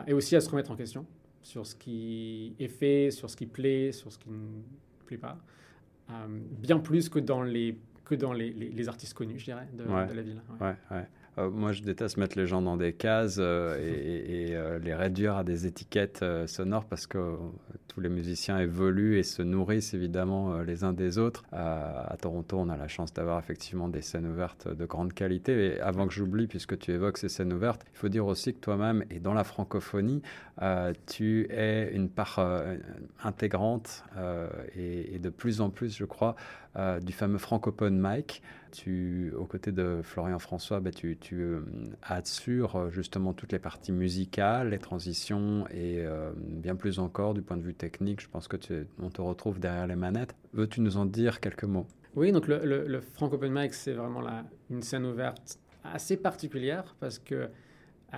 et 0.06 0.12
aussi 0.14 0.36
à 0.36 0.40
se 0.40 0.48
remettre 0.48 0.70
en 0.70 0.76
question 0.76 1.04
sur 1.42 1.66
ce 1.66 1.74
qui 1.74 2.54
est 2.58 2.68
fait, 2.68 3.10
sur 3.10 3.28
ce 3.28 3.36
qui 3.36 3.46
plaît, 3.46 3.92
sur 3.92 4.10
ce 4.10 4.18
qui 4.18 4.30
ne 4.30 4.62
plaît 5.04 5.18
pas. 5.18 5.36
Euh, 6.10 6.14
bien 6.58 6.78
plus 6.78 7.08
que 7.08 7.18
dans 7.18 7.42
les 7.42 7.78
que 8.04 8.14
dans 8.14 8.34
les, 8.34 8.52
les, 8.52 8.88
artistes 8.88 9.14
connus, 9.14 9.38
je 9.38 9.46
dirais, 9.46 9.66
de, 9.72 9.84
de 9.84 10.12
la 10.12 10.20
ville. 10.20 10.42
Ouais. 10.60 11.06
Euh, 11.38 11.50
moi, 11.50 11.72
je 11.72 11.82
déteste 11.82 12.16
mettre 12.16 12.38
les 12.38 12.46
gens 12.46 12.62
dans 12.62 12.76
des 12.76 12.92
cases 12.92 13.36
euh, 13.38 13.76
et, 13.78 14.54
euh, 14.54 14.78
les 14.78 14.94
réduire 14.94 15.36
à 15.36 15.44
des 15.44 15.66
étiquettes 15.66 16.24
sonores 16.46 16.84
parce 16.84 17.06
que 17.06 17.36
tous 17.88 18.00
les 18.00 18.08
musiciens 18.08 18.58
évoluent 18.58 19.18
et 19.18 19.22
se 19.22 19.42
nourrissent 19.42 19.94
évidemment 19.94 20.58
les 20.58 20.84
uns 20.84 20.92
des 20.92 21.18
autres. 21.18 21.44
à 21.52 22.16
Toronto, 22.20 22.58
on 22.58 22.68
a 22.68 22.76
la 22.76 22.88
chance 22.88 23.12
d'avoir 23.12 23.38
effectivement 23.38 23.88
des 23.88 24.02
scènes 24.02 24.26
ouvertes 24.26 24.68
de 24.68 24.84
grande 24.84 25.12
qualité. 25.12 25.76
Et 25.76 25.80
avant 25.80 26.06
que 26.06 26.12
j'oublie, 26.12 26.46
puisque 26.46 26.78
tu 26.78 26.92
évoques 26.92 27.18
ces 27.18 27.28
scènes 27.28 27.52
ouvertes, 27.52 27.84
il 27.92 27.98
faut 27.98 28.08
dire 28.08 28.26
aussi 28.26 28.52
que 28.52 28.58
toi-même, 28.58 29.04
et 29.10 29.20
dans 29.20 29.34
la 29.34 29.44
francophonie, 29.44 30.22
tu 31.06 31.46
es 31.50 31.92
une 31.94 32.08
part 32.08 32.40
intégrante 33.22 34.04
et, 34.74 35.14
et, 35.14 35.18
de 35.18 35.30
plus 35.30 35.60
en 35.60 35.70
plus, 35.70 35.96
je 35.96 36.04
crois, 36.04 36.34
du 37.00 37.12
fameux 37.12 37.38
francophone 37.38 37.98
Mike. 37.98 38.42
Tu, 38.74 39.32
aux 39.38 39.44
côtés 39.44 39.70
de 39.70 40.00
Florian 40.02 40.40
François, 40.40 40.80
ben, 40.80 40.92
tu, 40.92 41.16
tu 41.16 41.36
euh, 41.36 41.60
assures 42.02 42.74
euh, 42.74 42.90
justement 42.90 43.32
toutes 43.32 43.52
les 43.52 43.60
parties 43.60 43.92
musicales, 43.92 44.70
les 44.70 44.80
transitions 44.80 45.64
et 45.70 46.04
euh, 46.04 46.32
bien 46.36 46.74
plus 46.74 46.98
encore 46.98 47.34
du 47.34 47.42
point 47.42 47.56
de 47.56 47.62
vue 47.62 47.74
technique. 47.74 48.20
Je 48.20 48.28
pense 48.28 48.48
que 48.48 48.56
on 48.98 49.10
te 49.10 49.22
retrouve 49.22 49.60
derrière 49.60 49.86
les 49.86 49.94
manettes. 49.94 50.34
Veux-tu 50.54 50.80
nous 50.80 50.96
en 50.96 51.06
dire 51.06 51.38
quelques 51.38 51.62
mots? 51.62 51.86
Oui, 52.16 52.32
donc 52.32 52.48
le, 52.48 52.64
le, 52.64 53.00
Open 53.20 53.52
Mic, 53.52 53.74
c'est 53.74 53.92
vraiment 53.92 54.22
une 54.68 54.82
scène 54.82 55.06
ouverte 55.06 55.60
assez 55.84 56.16
particulière 56.16 56.96
parce 56.98 57.20
que 57.20 57.48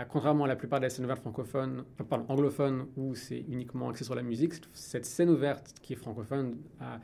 contrairement 0.09 0.44
à 0.44 0.48
la 0.48 0.57
plupart 0.57 0.81
des 0.81 0.88
scènes 0.88 1.04
ouvertes 1.04 1.20
francophones, 1.20 1.85
pardon, 2.09 2.24
anglophones, 2.28 2.87
où 2.96 3.14
c'est 3.14 3.44
uniquement 3.48 3.90
axé 3.90 4.04
sur 4.04 4.14
la 4.14 4.22
musique, 4.22 4.54
cette 4.72 5.04
scène 5.04 5.28
ouverte 5.28 5.74
qui 5.83 5.92
est 5.92 5.96
francophone 5.96 6.57
a 6.81 6.98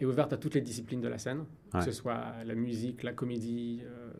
est 0.00 0.04
ouverte 0.04 0.32
à 0.32 0.36
toutes 0.36 0.54
les 0.54 0.60
disciplines 0.60 1.00
de 1.00 1.08
la 1.08 1.18
scène, 1.18 1.44
que 1.72 1.82
ce 1.82 1.92
soit 1.92 2.34
la 2.44 2.54
musique, 2.54 3.02
la 3.02 3.12
comédie, 3.12 3.82
euh, 3.84 4.10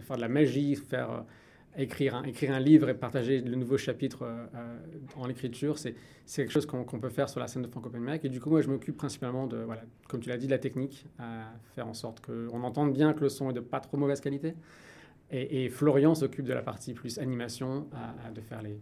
faire 0.00 0.16
de 0.16 0.22
la 0.22 0.28
magie, 0.28 0.76
faire 0.76 1.10
euh, 1.10 1.20
écrire, 1.76 2.14
un, 2.14 2.22
écrire 2.22 2.52
un 2.52 2.60
livre 2.60 2.88
et 2.88 2.94
partager 2.94 3.40
le 3.40 3.54
nouveau 3.56 3.76
chapitre 3.76 4.22
euh, 4.22 4.78
en 5.16 5.28
écriture. 5.28 5.78
C'est 5.78 5.94
quelque 6.34 6.52
chose 6.52 6.66
qu'on 6.66 6.84
peut 6.84 7.10
faire 7.10 7.28
sur 7.28 7.40
la 7.40 7.48
scène 7.48 7.62
de 7.62 7.68
Franco 7.68 7.88
Open 7.88 8.18
Et 8.22 8.28
du 8.28 8.40
coup, 8.40 8.50
moi, 8.50 8.62
je 8.62 8.68
m'occupe 8.68 8.96
principalement 8.96 9.46
de, 9.46 9.58
voilà, 9.58 9.82
comme 10.08 10.20
tu 10.20 10.28
l'as 10.28 10.38
dit, 10.38 10.46
de 10.46 10.52
la 10.52 10.58
technique, 10.58 11.06
à 11.18 11.52
faire 11.74 11.86
en 11.86 11.94
sorte 11.94 12.24
qu'on 12.24 12.62
entende 12.62 12.92
bien 12.92 13.12
que 13.12 13.20
le 13.20 13.28
son 13.28 13.50
est 13.50 13.54
de 13.54 13.60
pas 13.60 13.80
trop 13.80 13.96
mauvaise 13.96 14.20
qualité. 14.20 14.54
Et, 15.34 15.70
Florian 15.70 16.14
s'occupe 16.14 16.44
de 16.44 16.52
la 16.52 16.60
partie 16.60 16.92
plus 16.92 17.18
animation, 17.18 17.88
de 18.34 18.40
faire 18.42 18.60
les, 18.60 18.78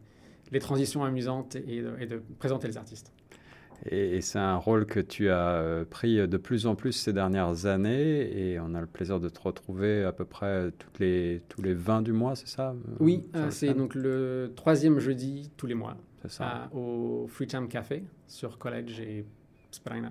les 0.50 0.58
transitions 0.58 1.04
amusantes 1.04 1.54
et 1.54 1.80
de 1.80 2.22
présenter 2.40 2.66
les 2.66 2.76
artistes. 2.76 3.12
Et, 3.86 4.20
c'est 4.20 4.38
un 4.38 4.56
rôle 4.56 4.86
que 4.86 5.00
tu 5.00 5.30
as 5.30 5.52
euh, 5.52 5.84
pris 5.84 6.16
de 6.28 6.36
plus 6.36 6.66
en 6.66 6.74
plus 6.74 6.92
ces 6.92 7.12
dernières 7.12 7.66
années 7.66 8.52
et 8.52 8.60
on 8.60 8.74
a 8.74 8.80
le 8.80 8.86
plaisir 8.86 9.20
de 9.20 9.28
te 9.28 9.40
retrouver 9.40 10.04
à 10.04 10.12
peu 10.12 10.24
près 10.24 10.70
toutes 10.78 10.98
les, 10.98 11.42
tous 11.48 11.62
les 11.62 11.74
20 11.74 12.02
du 12.02 12.12
mois, 12.12 12.36
c'est 12.36 12.48
ça 12.48 12.70
euh, 12.70 12.96
Oui, 13.00 13.28
euh, 13.34 13.50
c'est 13.50 13.74
donc 13.74 13.94
le 13.94 14.52
troisième 14.56 14.98
jeudi 14.98 15.50
tous 15.56 15.66
les 15.66 15.74
mois. 15.74 15.96
Ça. 16.28 16.68
au 16.74 17.26
Freetown 17.28 17.66
Café 17.66 18.04
sur 18.26 18.58
College 18.58 19.00
et 19.00 19.24
Springer. 19.70 20.10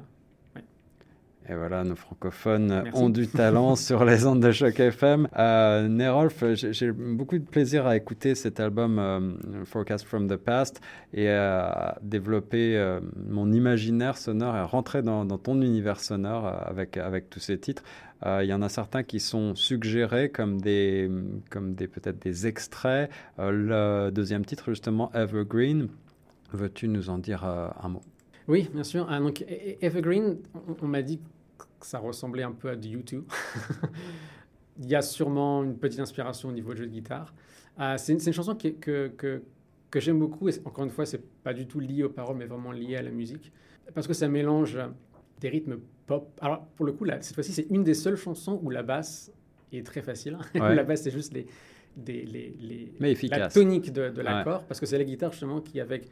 Et 1.52 1.56
voilà, 1.56 1.84
nos 1.84 1.96
francophones 1.96 2.84
ont 2.94 3.10
du 3.10 3.28
talent 3.28 3.76
sur 3.76 4.06
les 4.06 4.28
ondes 4.28 4.40
de 4.40 4.52
Choc 4.52 4.80
FM. 4.80 5.28
Euh, 5.36 5.88
Nerolf, 5.88 6.44
j'ai 6.54 6.92
beaucoup 6.92 7.40
de 7.40 7.44
plaisir 7.44 7.88
à 7.88 7.98
écouter 7.98 8.36
cet 8.36 8.60
album 8.60 9.00
euh, 9.00 9.66
Forecast 9.66 10.06
from 10.06 10.28
the 10.28 10.36
Past 10.36 10.80
et 11.12 11.28
à 11.28 11.98
développer 12.04 12.78
euh, 12.78 13.00
mon 13.28 13.52
imaginaire 13.52 14.16
sonore 14.20 14.56
et 14.56 14.60
à 14.60 14.66
rentrer 14.66 15.02
dans, 15.02 15.26
ton 15.40 15.60
univers 15.62 16.00
sonore 16.02 16.46
avec, 16.46 16.98
avec 16.98 17.32
tous 17.32 17.40
ces 17.40 17.58
titres. 17.58 17.84
Il 18.24 18.46
y 18.46 18.54
en 18.54 18.62
a 18.62 18.70
certains 18.70 19.04
qui 19.04 19.22
sont 19.22 19.56
suggérés 19.56 20.30
comme 20.30 20.60
des, 20.60 21.10
comme 21.50 21.74
des 21.74 21.88
peut-être 21.88 22.22
des 22.22 22.48
extraits. 22.48 23.10
le 23.38 24.10
deuxième 24.12 24.46
titre, 24.46 24.66
justement, 24.68 25.10
Evergreen. 25.14 25.88
Veux-tu 26.52 26.90
nous 26.90 27.10
en 27.10 27.18
dire 27.18 27.46
un 27.46 27.88
mot? 27.88 28.02
Oui, 28.50 28.68
bien 28.74 28.84
sûr. 28.84 29.06
Ah, 29.10 29.20
donc, 29.20 29.44
e-, 29.44 29.46
e-, 29.46 29.86
Evergreen, 29.86 30.38
on, 30.82 30.88
m'a 30.88 31.04
dit 31.04 31.20
ça 31.86 32.00
ressemblait 32.00 32.44
un 32.44 32.52
peu 32.52 32.70
à 32.70 32.76
du 32.76 32.90
YouTube. 32.90 33.24
Il 34.80 34.88
y 34.88 34.96
a 34.96 35.02
sûrement 35.02 35.64
une 35.64 35.78
petite 35.78 36.00
inspiration 36.00 36.50
au 36.50 36.52
niveau 36.52 36.74
de 36.74 36.80
jeu 36.80 36.86
de 36.86 36.92
guitare. 36.92 37.34
Ah, 37.78 37.98
c'est 37.98 38.14
une, 38.14 38.34
chanson 38.34 38.56
que, 38.56 38.70
que, 39.08 39.42
que 39.90 40.00
j'aime 40.00 40.20
beaucoup. 40.20 40.50
Et 40.50 40.54
encore 40.66 40.86
une 40.86 40.90
fois, 40.90 41.06
c'est 41.06 41.24
pas 41.44 41.54
du 41.54 41.68
tout 41.68 41.80
lié 41.80 42.04
aux 42.04 42.10
paroles, 42.10 42.38
mais 42.38 42.46
vraiment 42.46 42.72
lié 42.72 42.96
à 42.96 43.02
la 43.02 43.12
musique. 43.12 43.52
Parce 43.94 44.08
que 44.08 44.14
ça 44.14 44.28
mélange 44.28 44.78
des 45.40 45.50
rythmes 45.50 45.80
pop. 46.06 46.30
Alors, 46.42 46.66
pour 46.76 46.86
le 46.86 46.94
coup, 46.94 47.06
là, 47.06 47.22
cette 47.22 47.36
fois-ci, 47.36 47.52
c'est 47.52 47.68
une 47.70 47.84
des 47.84 47.94
seules 47.94 48.18
chansons 48.18 48.60
où 48.64 48.70
la 48.70 48.84
basse 48.84 49.32
est 49.72 49.86
très 49.86 50.02
facile. 50.02 50.38
la 50.54 50.84
basse, 50.84 51.04
c'est 51.04 51.12
juste 51.12 51.34
les, 51.34 51.48
des, 51.96 52.26
les, 52.26 52.56
les, 52.60 52.94
mais 53.00 53.16
la 53.30 53.50
tonique 53.50 53.92
de, 53.92 54.10
de 54.10 54.22
l'accord. 54.22 54.64
Parce 54.64 54.80
que 54.80 54.86
c'est 54.86 54.98
la 54.98 55.04
guitare, 55.04 55.32
justement, 55.32 55.62
qui, 55.62 55.80
avec 55.80 56.10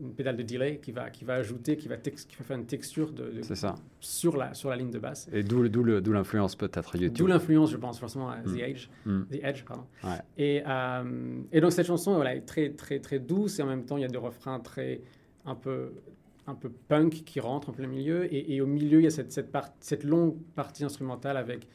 une 0.00 0.14
pédale 0.14 0.36
de 0.36 0.42
delay 0.42 0.78
qui 0.82 0.92
va, 0.92 1.10
qui 1.10 1.24
va 1.24 1.34
ajouter, 1.34 1.76
qui 1.76 1.88
va, 1.88 1.96
qui 1.96 2.36
va 2.38 2.44
faire 2.44 2.56
une 2.56 2.66
texture 2.66 3.12
de, 3.12 3.42
ça. 3.42 3.74
Sur, 4.00 4.36
la, 4.36 4.54
sur 4.54 4.70
la 4.70 4.76
ligne 4.76 4.90
de 4.90 4.98
basse. 4.98 5.28
Et 5.32 5.42
d'où 5.42 5.62
l'influence 5.62 6.56
peut-être 6.56 6.96
YouTube. 6.96 7.18
D'où 7.18 7.26
l'influence, 7.26 7.70
je 7.70 7.76
pense, 7.76 7.98
forcément, 7.98 8.30
à 8.30 8.38
The, 8.38 8.48
mm. 8.48 8.58
Edge, 8.58 8.88
mm. 9.04 9.22
The 9.30 9.38
Edge. 9.42 9.64
Pardon. 9.64 9.84
Et, 10.38 10.62
euh, 10.66 11.42
et, 11.52 11.60
donc 11.60 11.72
cette 11.72 11.86
chanson 11.86 12.14
voilà, 12.14 12.34
est 12.34 12.42
très, 12.42 12.70
très, 12.70 12.98
très 13.00 13.18
douce 13.18 13.58
et 13.58 13.62
en 13.62 13.66
même 13.66 13.84
temps, 13.84 13.96
il 13.96 14.02
y 14.02 14.06
a 14.06 14.08
des 14.08 14.18
refrains 14.18 14.60
très, 14.60 15.02
un 15.44 15.54
peu, 15.54 15.92
un 16.46 16.54
peu 16.54 16.70
punk 16.88 17.22
qui 17.24 17.40
rentrent 17.40 17.70
en 17.70 17.72
plein 17.72 17.88
milieu. 17.88 18.32
Et, 18.32 18.60
au 18.60 18.66
milieu, 18.66 19.00
il 19.00 19.04
y 19.04 19.08
a 19.08 19.10
cette, 19.10 19.32
cette, 19.32 19.54
cette 19.80 20.04
longue 20.04 20.36
partie 20.54 20.84
instrumentale 20.84 21.36
avec, 21.36 21.68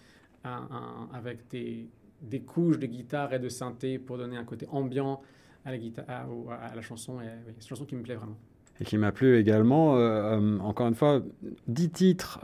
un, 0.44 1.10
avec 1.14 1.48
des, 1.50 1.90
des 2.22 2.40
couches 2.40 2.80
de 2.80 2.88
guitare 2.88 3.34
et 3.34 3.40
de 3.40 3.50
synthé 3.50 4.00
pour 4.00 4.18
donner 4.18 4.38
un 4.38 4.46
côté 4.46 4.66
ambiant 4.72 5.22
à 5.68 5.72
la, 5.72 5.78
guitare, 5.78 6.06
à, 6.10 6.76
la 6.76 6.82
chanson. 6.82 7.20
Et 7.22 7.26
c'est 7.46 7.64
une 7.64 7.68
chanson 7.68 7.86
qui 7.86 7.96
me 7.96 8.02
plaît 8.02 8.16
vraiment. 8.16 8.38
et 8.80 8.86
qui 8.86 8.98
m'a 8.98 9.12
plu 9.12 9.38
également. 9.38 9.98
Euh, 9.98 10.58
encore 10.60 10.88
une 10.88 10.96
fois, 10.96 11.22
dix 11.68 11.90
titres, 11.90 12.40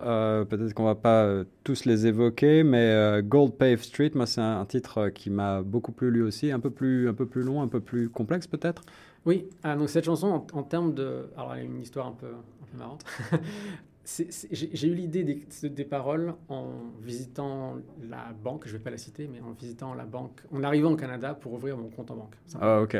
peut-être 0.49 0.73
qu'on 0.73 0.83
va 0.83 0.95
pas 0.95 1.43
tous 1.63 1.85
les 1.85 2.05
évoquer, 2.05 2.63
mais 2.63 3.21
Gold 3.23 3.53
Pave 3.53 3.81
Street, 3.81 4.11
moi 4.13 4.25
c'est 4.25 4.41
un, 4.41 4.65
titre 4.65 5.09
qui 5.09 5.29
m'a 5.29 5.61
beaucoup 5.61 5.93
plu 5.93 6.11
lui 6.11 6.21
aussi, 6.21 6.51
un 6.51 6.59
peu 6.59 6.69
plus, 6.69 7.07
un 7.07 7.13
peu 7.13 7.25
plus 7.25 7.43
long, 7.43 7.61
un 7.61 7.67
peu 7.67 7.79
plus 7.79 8.09
complexe 8.09 8.47
peut-être? 8.47 8.83
Oui, 9.25 9.45
ah, 9.63 9.77
donc 9.77 9.89
cette 9.89 10.03
chanson 10.03 10.45
en, 10.51 10.63
termes 10.63 10.93
de... 10.93 11.29
Alors 11.37 11.53
elle 11.53 11.61
a 11.61 11.63
une 11.63 11.81
histoire 11.81 12.07
un 12.07 12.11
peu, 12.11 12.27
un 12.27 12.65
peu 12.71 12.77
marrante. 12.77 13.05
j'ai 14.05 14.87
eu 14.87 14.93
l'idée 14.93 15.23
des, 15.23 15.69
des, 15.69 15.83
paroles 15.85 16.33
en 16.49 16.71
visitant 17.01 17.77
la 18.01 18.33
banque, 18.33 18.63
je 18.65 18.73
ne 18.73 18.77
vais 18.77 18.83
pas 18.83 18.89
la 18.89 18.97
citer, 18.97 19.29
mais 19.31 19.39
en 19.39 19.51
visitant 19.51 19.93
la 19.93 20.05
banque, 20.05 20.41
en 20.51 20.61
arrivant 20.63 20.91
au 20.91 20.95
Canada 20.97 21.33
pour 21.33 21.53
ouvrir 21.53 21.77
mon 21.77 21.89
compte 21.89 22.11
en 22.11 22.17
banque. 22.17 22.35
Ah, 22.59 22.81
ok. 22.81 22.97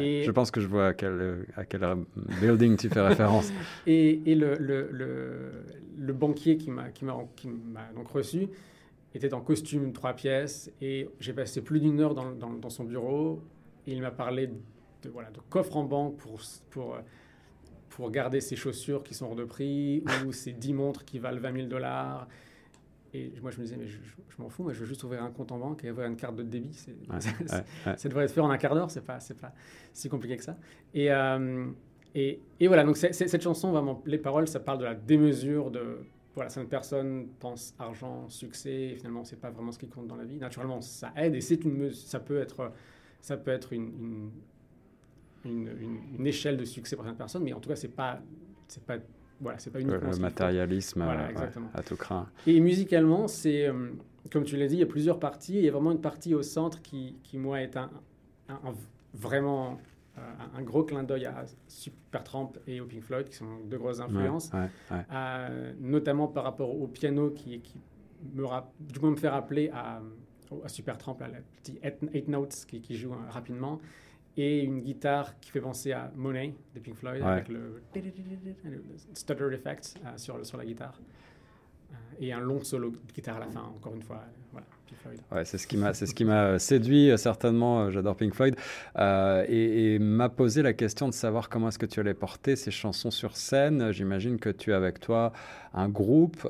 Et 0.00 0.22
je 0.22 0.30
pense 0.30 0.52
que 0.52 0.60
je 0.60 0.68
vois 0.68 0.88
à 0.88 0.94
quel, 0.94 1.46
à 1.56 1.64
quel 1.64 1.84
building 2.40 2.76
tu 2.76 2.88
fais 2.88 3.00
référence. 3.00 3.52
Et, 3.86 4.22
et 4.30 4.34
le, 4.34 4.54
le, 4.54 4.88
le, 4.92 5.64
le, 5.98 6.12
banquier 6.12 6.56
qui 6.56 6.70
m'a 6.70 6.88
donc 7.94 8.08
reçu 8.08 8.48
était 9.14 9.34
en 9.34 9.40
costume 9.40 9.92
trois 9.92 10.14
pièces 10.14 10.70
et 10.80 11.08
j'ai 11.20 11.32
passé 11.32 11.60
plus 11.62 11.80
d'une 11.80 12.00
heure 12.00 12.14
dans, 12.14 12.30
dans, 12.30 12.50
dans, 12.50 12.70
son 12.70 12.84
bureau 12.84 13.42
et 13.86 13.92
il 13.92 14.00
m'a 14.00 14.10
parlé 14.10 14.46
de, 14.46 15.10
voilà, 15.10 15.30
de 15.30 15.40
coffre 15.50 15.76
en 15.76 15.84
banque 15.84 16.16
pour. 16.16 16.40
pour 16.70 16.96
pour 17.94 18.10
garder 18.10 18.40
ses 18.40 18.56
chaussures 18.56 19.04
qui 19.04 19.14
sont 19.14 19.26
hors 19.26 19.36
de 19.36 19.44
prix 19.44 20.02
ou 20.26 20.32
ses 20.32 20.52
10 20.52 20.74
montres 20.74 21.04
qui 21.04 21.20
valent 21.20 21.40
20 21.40 21.54
000 21.54 21.68
dollars. 21.68 22.26
Et 23.12 23.32
moi, 23.40 23.52
je 23.52 23.58
me 23.58 23.62
disais, 23.62 23.76
mais 23.76 23.86
je, 23.86 23.96
m'en 24.38 24.48
fous, 24.48 24.64
moi, 24.64 24.72
je 24.72 24.80
veux 24.80 24.86
juste 24.86 25.04
ouvrir 25.04 25.22
un 25.22 25.30
compte 25.30 25.52
en 25.52 25.58
banque 25.58 25.84
et 25.84 25.88
avoir 25.88 26.08
une 26.08 26.16
carte 26.16 26.34
de 26.34 26.42
débit. 26.42 26.76
Ça 27.96 28.08
devrait 28.08 28.24
être 28.24 28.32
fait 28.32 28.40
en 28.40 28.50
un 28.50 28.58
quart 28.58 28.74
d'heure, 28.74 28.90
c'est 28.90 29.04
pas, 29.04 29.20
c'est 29.20 29.38
pas 29.38 29.52
si 29.92 30.08
compliqué 30.08 30.36
que 30.36 30.42
ça. 30.42 30.56
Et, 30.92 31.12
euh, 31.12 31.66
et, 32.16 32.40
et, 32.58 32.66
voilà, 32.66 32.82
donc 32.82 32.96
cette 32.96 33.42
chanson, 33.42 33.70
vraiment, 33.70 34.02
les 34.06 34.18
paroles, 34.18 34.48
ça 34.48 34.58
parle 34.58 34.78
de 34.78 34.84
la 34.84 34.96
démesure 34.96 35.70
de. 35.70 36.00
Voilà, 36.34 36.50
certaines 36.50 36.68
personnes 36.68 37.28
pensent 37.38 37.76
argent, 37.78 38.28
succès, 38.28 38.72
et 38.72 38.96
finalement, 38.96 39.22
c'est 39.22 39.40
pas 39.40 39.50
vraiment 39.50 39.70
ce 39.70 39.78
qui 39.78 39.86
compte 39.86 40.08
dans 40.08 40.16
la 40.16 40.24
vie. 40.24 40.38
Naturellement, 40.38 40.80
ça 40.80 41.12
aide 41.14 41.36
et 41.36 41.40
c'est 41.40 41.62
une, 41.62 41.92
ça 41.92 42.18
peut 42.18 42.40
être, 42.40 42.72
ça 43.20 43.36
peut 43.36 43.52
être 43.52 43.72
une 43.72 43.84
une, 43.84 44.30
échelle 46.24 46.56
de 46.56 46.64
succès 46.64 46.96
pour 46.96 47.04
certaines 47.04 47.18
personnes, 47.18 47.42
mais 47.44 47.52
en 47.52 47.60
tout 47.60 47.68
cas, 47.68 47.76
c'est 47.76 47.88
pas, 47.88 48.20
c'est 48.68 48.82
pas, 48.84 48.96
voilà, 49.40 49.58
c'est 49.58 49.70
pas 49.70 49.80
uniquement 49.80 50.10
le, 50.10 50.18
matérialisme 50.18 51.02
euh, 51.02 51.70
à 51.74 51.82
tout 51.82 51.96
craint. 51.96 52.28
Et 52.46 52.60
musicalement, 52.60 53.28
c'est, 53.28 53.66
euh, 53.66 53.90
comme 54.30 54.44
tu 54.44 54.56
l'as 54.56 54.66
dit, 54.66 54.76
il 54.76 54.80
y 54.80 54.84
a 54.84 54.86
plusieurs 54.86 55.18
parties. 55.18 55.54
il 55.54 55.64
y 55.64 55.68
a 55.68 55.72
vraiment 55.72 55.92
une 55.92 56.00
partie 56.00 56.34
au 56.34 56.42
centre 56.42 56.80
qui, 56.82 57.16
qui 57.22 57.38
moi, 57.38 57.60
est 57.60 57.76
un, 57.76 57.90
vraiment 59.12 59.78
euh, 60.18 60.20
un 60.56 60.62
gros 60.62 60.84
clin 60.84 61.02
d'œil 61.02 61.26
à 61.26 61.44
Supertramp 61.68 62.52
et 62.66 62.80
au 62.80 62.86
Pink 62.86 63.02
Floyd, 63.02 63.28
qui 63.28 63.36
sont 63.36 63.58
deux 63.64 63.78
grosses 63.78 64.00
influences, 64.00 64.50
notamment 65.80 66.28
par 66.28 66.44
rapport 66.44 66.74
au 66.74 66.86
piano 66.86 67.30
qui, 67.30 67.60
qui 67.60 67.74
me, 68.32 68.46
du 68.80 69.00
moins 69.00 69.10
me 69.10 69.16
fait 69.16 69.28
rappeler 69.28 69.70
à, 69.74 70.00
à 70.64 70.68
Supertramp, 70.68 71.18
la 71.20 71.40
petite 71.62 71.78
eight, 71.82 72.28
Notes 72.28 72.64
qui, 72.66 72.80
qui 72.80 72.96
joue 72.96 73.12
rapidement 73.30 73.80
et 74.36 74.62
une 74.62 74.80
guitare 74.80 75.38
qui 75.40 75.50
fait 75.50 75.60
penser 75.60 75.92
à 75.92 76.10
Monet 76.16 76.54
de 76.74 76.80
Pink 76.80 76.96
Floyd 76.96 77.22
avec 77.22 77.48
le, 77.48 77.82
stutter 79.14 79.48
effect 79.52 79.94
euh, 80.04 80.10
sur, 80.16 80.44
sur 80.44 80.58
la 80.58 80.64
guitare. 80.64 80.98
Euh, 81.92 81.96
et 82.20 82.32
un 82.32 82.40
long 82.40 82.62
solo 82.62 82.90
de 82.90 83.12
guitare 83.12 83.36
à 83.36 83.40
la 83.40 83.46
fin, 83.46 83.60
encore 83.60 83.94
une 83.94 84.02
fois. 84.02 84.24
Voilà, 84.50 84.66
Pink 84.86 84.98
Floyd. 85.00 85.20
Ouais, 85.30 85.44
c'est 85.44 85.58
ce 85.58 85.66
qui 85.66 85.76
m'a, 85.76 85.94
c'est 85.94 86.06
ce 86.06 86.14
qui 86.14 86.24
m'a 86.24 86.58
séduit 86.58 87.10
euh, 87.10 87.16
certainement. 87.16 87.90
J'adore 87.90 88.16
Pink 88.16 88.34
Floyd 88.34 88.56
et, 88.96 89.98
m'a 90.00 90.28
posé 90.28 90.62
la 90.62 90.72
question 90.72 91.08
de 91.08 91.14
savoir 91.14 91.48
comment 91.48 91.68
est-ce 91.68 91.78
que 91.78 91.86
tu 91.86 92.00
allais 92.00 92.14
porter 92.14 92.56
ces 92.56 92.72
chansons 92.72 93.12
sur 93.12 93.36
scène. 93.36 93.92
J'imagine 93.92 94.38
que 94.38 94.50
tu 94.50 94.72
as 94.72 94.76
avec 94.76 94.98
toi 94.98 95.32
un 95.72 95.88
groupe 95.88 96.48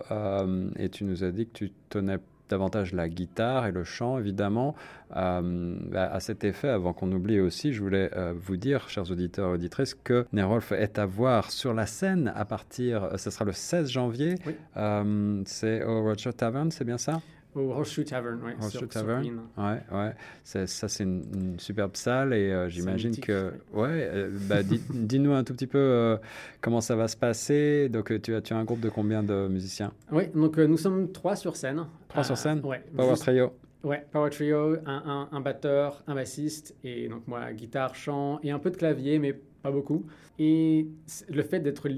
et 0.78 0.88
tu 0.88 1.04
nous 1.04 1.22
as 1.22 1.30
dit 1.30 1.46
que 1.46 1.52
tu 1.52 1.72
tenais 1.90 2.18
davantage 2.48 2.92
la 2.92 3.09
guitare 3.09 3.66
et 3.66 3.72
le 3.72 3.85
chant, 3.85 4.18
évidemment. 4.18 4.74
Euh, 5.16 5.76
à 5.94 6.20
cet 6.20 6.44
effet, 6.44 6.68
avant 6.68 6.92
qu'on 6.92 7.11
oublie 7.12 7.40
aussi, 7.40 7.72
je 7.72 7.83
voulais 7.83 8.11
euh, 8.16 8.33
vous 8.37 8.57
dire, 8.57 8.88
chers 8.88 9.11
auditeurs 9.11 9.50
et 9.50 9.54
auditrices, 9.54 9.94
que 9.94 10.26
Nerolf 10.33 10.72
est 10.72 10.98
à 10.98 11.07
voir 11.07 11.50
sur 11.50 11.74
la 11.74 11.87
scène 11.87 12.33
à 12.35 12.44
partir, 12.44 13.11
ce 13.16 13.30
sera 13.30 13.44
le 13.44 13.52
16 13.52 13.90
janvier. 13.90 14.37
Euh, 14.76 15.42
c'est 15.46 15.85
au 15.85 16.02
Roger 16.02 16.33
Tavern, 16.33 16.70
c'est 16.70 16.85
bien 16.85 16.98
ça? 16.98 17.20
Au 17.54 17.70
Horseshoe 17.70 18.04
Tavern, 18.04 18.40
oui. 18.44 18.52
Horseshoe 18.60 18.88
Tavern, 18.88 19.40
ouais, 19.56 19.80
ouais. 19.92 20.14
Ça, 20.44 20.88
c'est 20.88 21.04
une, 21.04 21.58
superbe 21.58 21.96
salle 21.96 22.32
et 22.34 22.50
euh, 22.50 22.68
j'imagine 22.68 23.16
que, 23.16 23.52
ouais, 23.72 23.88
euh, 23.88 24.30
bah, 24.48 24.62
dis-nous 24.90 25.32
un 25.32 25.44
tout 25.44 25.54
petit 25.54 25.66
peu 25.66 25.78
euh, 25.78 26.16
comment 26.60 26.80
ça 26.80 26.96
va 26.96 27.08
se 27.08 27.16
passer. 27.16 27.88
Donc, 27.88 28.20
tu 28.22 28.34
as, 28.34 28.40
tu 28.40 28.52
as 28.52 28.56
un 28.56 28.64
groupe 28.64 28.80
de 28.80 28.88
combien 28.88 29.22
de 29.22 29.48
musiciens? 29.48 29.92
Oui, 30.10 30.24
donc 30.34 30.58
nous 30.58 30.78
sommes 30.78 31.12
trois 31.12 31.36
sur 31.36 31.56
scène. 31.56 31.86
Trois 32.08 32.24
sur 32.24 32.36
scène? 32.36 32.60
Ouais. 32.64 32.82
Power 32.96 33.14
Trio 33.16 33.52
Ouais, 33.84 34.06
Power 34.10 34.30
Trio, 34.30 34.76
un, 34.86 35.02
un, 35.04 35.28
un, 35.30 35.40
batteur, 35.40 36.02
un 36.06 36.14
bassiste 36.14 36.74
et 36.84 37.06
donc 37.08 37.28
moi, 37.28 37.52
guitare, 37.52 37.94
chant 37.94 38.40
et 38.42 38.50
un 38.50 38.58
peu 38.58 38.70
de 38.70 38.76
clavier, 38.78 39.18
mais 39.18 39.38
pas 39.62 39.70
beaucoup. 39.70 40.06
Et 40.38 40.88
le 41.28 41.42
fait 41.42 41.60
d'être 41.60 41.88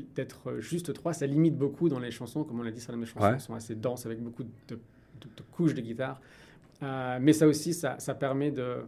juste 0.58 0.92
trois, 0.94 1.12
ça 1.12 1.26
limite 1.26 1.56
beaucoup 1.56 1.88
dans 1.88 2.00
les 2.00 2.10
chansons. 2.10 2.44
Comme 2.44 2.60
on 2.60 2.62
l'a 2.62 2.72
dit, 2.72 2.80
certaines 2.80 3.06
chansons 3.06 3.38
sont 3.38 3.54
assez 3.54 3.74
denses 3.76 4.04
avec 4.04 4.20
beaucoup 4.20 4.42
de 4.42 4.78
de, 5.36 5.42
couches 5.52 5.74
de 5.74 5.80
guitare. 5.80 6.20
Euh, 6.82 7.18
mais 7.20 7.32
ça 7.32 7.46
aussi, 7.46 7.72
ça, 7.74 7.98
ça 7.98 8.14
permet 8.14 8.50
de, 8.50 8.78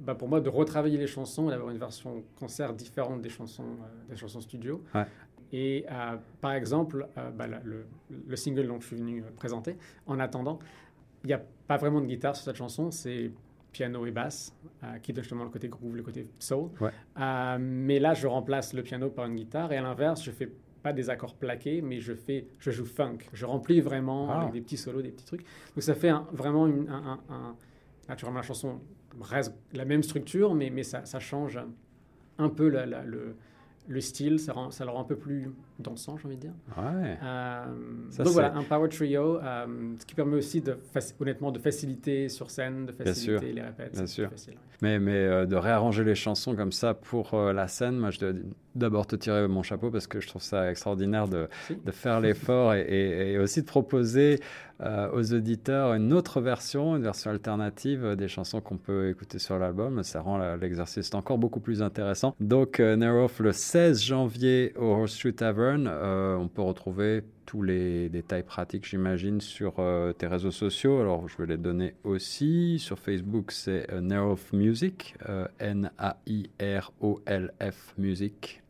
bah 0.00 0.14
pour 0.14 0.28
moi, 0.28 0.40
de 0.40 0.48
retravailler 0.48 0.98
les 0.98 1.06
chansons 1.06 1.48
et 1.48 1.50
d'avoir 1.50 1.70
une 1.70 1.78
version 1.78 2.22
concert 2.38 2.72
différente 2.72 3.20
des 3.20 3.28
chansons, 3.28 3.64
euh, 3.64 4.10
des 4.10 4.16
chansons 4.16 4.40
studio. 4.40 4.82
Et 5.50 5.86
euh, 5.90 6.16
par 6.40 6.52
exemple, 6.52 7.08
bah, 7.34 7.46
le, 7.46 7.86
le, 8.26 8.36
single 8.36 8.66
dont 8.66 8.80
je 8.80 8.86
suis 8.86 8.96
venu 8.96 9.24
présenter, 9.36 9.78
en 10.06 10.20
attendant, 10.20 10.58
il 11.24 11.28
n'y 11.28 11.32
a 11.32 11.42
pas 11.66 11.78
vraiment 11.78 12.02
de 12.02 12.06
guitare 12.06 12.36
sur 12.36 12.44
cette 12.44 12.56
chanson, 12.56 12.90
c'est 12.90 13.30
piano 13.72 14.04
et 14.04 14.10
basse, 14.10 14.54
qui 15.02 15.12
donne 15.14 15.24
justement 15.24 15.44
le 15.44 15.50
côté 15.50 15.68
groove, 15.68 15.96
le 15.96 16.02
côté 16.02 16.26
soul. 16.38 16.68
mais 17.16 17.98
là, 17.98 18.12
je 18.12 18.26
remplace 18.26 18.74
le 18.74 18.82
piano 18.82 19.08
par 19.08 19.24
une 19.24 19.36
guitare 19.36 19.72
et 19.72 19.78
à 19.78 19.82
l'inverse, 19.82 20.22
je 20.22 20.30
fais 20.30 20.52
pas 20.88 20.92
des 20.94 21.10
accords 21.10 21.34
plaqués, 21.34 21.82
mais 21.82 22.00
je 22.00 22.14
fais, 22.14 22.46
je 22.58 22.70
joue 22.70 22.86
funk. 22.86 23.18
Je 23.34 23.44
remplis 23.44 23.80
vraiment 23.80 24.30
ah. 24.30 24.40
avec 24.40 24.52
des 24.52 24.60
petits 24.60 24.78
solos, 24.78 25.02
des 25.02 25.10
petits 25.10 25.26
trucs. 25.26 25.42
Donc 25.74 25.82
ça 25.82 25.94
fait 25.94 26.12
vraiment 26.32 26.66
une, 26.66 26.88
un, 26.88 27.20
un, 27.28 27.54
naturellement 28.08 28.40
la 28.40 28.46
chanson 28.46 28.80
reste 29.20 29.54
la 29.74 29.84
même 29.84 30.02
structure, 30.02 30.54
mais, 30.54 30.70
mais 30.70 30.82
ça, 30.82 31.04
ça 31.04 31.18
change 31.18 31.60
un 32.38 32.48
peu 32.48 32.68
la, 32.68 32.86
le, 33.04 33.34
le 33.88 34.00
style, 34.00 34.38
ça, 34.38 34.52
rend, 34.52 34.70
ça 34.70 34.84
le 34.84 34.90
rend 34.90 35.00
un 35.00 35.04
peu 35.04 35.16
plus 35.16 35.50
dansant, 35.78 36.16
j'ai 36.16 36.26
envie 36.26 36.36
de 36.36 36.42
dire. 36.42 36.54
Ouais. 36.76 37.18
Euh, 37.22 37.64
donc 38.18 38.28
voilà, 38.28 38.54
un 38.54 38.62
power 38.62 38.88
trio, 38.88 39.38
euh, 39.38 39.66
ce 39.98 40.06
qui 40.06 40.14
permet 40.14 40.36
aussi, 40.36 40.60
de, 40.60 40.78
honnêtement, 41.20 41.50
de 41.50 41.58
faciliter 41.58 42.28
sur 42.28 42.50
scène, 42.50 42.86
de 42.86 42.92
faciliter 42.92 43.52
les 43.52 43.62
répètes. 43.62 43.94
Bien 43.94 44.06
sûr. 44.06 44.30
Mais, 44.82 44.98
mais 44.98 45.16
euh, 45.16 45.46
de 45.46 45.56
réarranger 45.56 46.04
les 46.04 46.14
chansons 46.14 46.54
comme 46.54 46.72
ça 46.72 46.94
pour 46.94 47.36
la 47.36 47.66
scène, 47.66 47.96
moi 47.98 48.10
je 48.10 48.20
dois 48.20 48.32
d'abord 48.78 49.06
te 49.06 49.16
tirer 49.16 49.46
mon 49.48 49.62
chapeau 49.62 49.90
parce 49.90 50.06
que 50.06 50.20
je 50.20 50.28
trouve 50.28 50.42
ça 50.42 50.70
extraordinaire 50.70 51.28
de, 51.28 51.48
de 51.84 51.90
faire 51.90 52.20
l'effort 52.20 52.74
et, 52.74 53.32
et, 53.32 53.38
aussi 53.38 53.62
de 53.62 53.66
proposer 53.66 54.40
aux 55.12 55.34
auditeurs 55.34 55.94
une 55.94 56.12
autre 56.12 56.40
version, 56.40 56.94
une 56.94 57.02
version 57.02 57.32
alternative 57.32 58.14
des 58.14 58.28
chansons 58.28 58.60
qu'on 58.60 58.76
peut 58.76 59.08
écouter 59.08 59.40
sur 59.40 59.58
l'album. 59.58 60.04
Ça 60.04 60.20
rend 60.20 60.54
l'exercice 60.54 61.12
encore 61.14 61.36
beaucoup 61.36 61.58
plus 61.58 61.82
intéressant. 61.82 62.36
Donc, 62.38 62.78
Neroff 62.78 63.40
le 63.40 63.50
16 63.50 64.00
janvier 64.00 64.72
au 64.78 64.84
Horseshoe 64.84 65.34
Tavern. 65.34 65.88
Euh, 65.88 66.36
on 66.36 66.46
peut 66.46 66.62
retrouver 66.62 67.24
tous 67.48 67.62
les 67.62 68.10
détails 68.10 68.42
pratiques, 68.42 68.86
j'imagine, 68.86 69.40
sur 69.40 69.76
euh, 69.78 70.12
tes 70.12 70.26
réseaux 70.26 70.50
sociaux. 70.50 71.00
Alors, 71.00 71.26
je 71.28 71.38
vais 71.38 71.46
les 71.46 71.56
donner 71.56 71.94
aussi. 72.04 72.78
Sur 72.78 72.98
Facebook, 72.98 73.52
c'est 73.52 73.90
euh, 73.90 74.36
Music, 74.52 75.14
euh, 75.30 75.48
N-A-I-R-O-L-F 75.58 75.94
Music, 77.96 78.60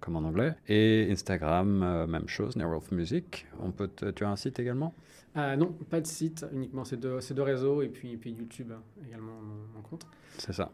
comme 0.00 0.16
en 0.16 0.20
anglais. 0.20 0.54
Et 0.68 1.08
Instagram, 1.10 2.06
même 2.06 2.28
chose, 2.28 2.56
Nerolf 2.56 2.90
Music. 2.92 3.46
On 3.60 3.70
peut 3.70 3.90
tu 4.14 4.24
as 4.24 4.28
un 4.28 4.36
site 4.36 4.58
également? 4.58 4.94
Non, 5.36 5.72
pas 5.90 6.00
de 6.00 6.06
site, 6.06 6.46
uniquement 6.52 6.84
ces 6.84 6.96
deux, 6.96 7.18
deux 7.30 7.42
réseaux 7.42 7.82
et 7.82 7.88
puis, 7.88 8.16
puis 8.16 8.32
YouTube 8.32 8.72
également 9.06 9.32
en 9.76 9.82
compte. 9.82 10.06
C'est 10.38 10.52
ça. 10.52 10.70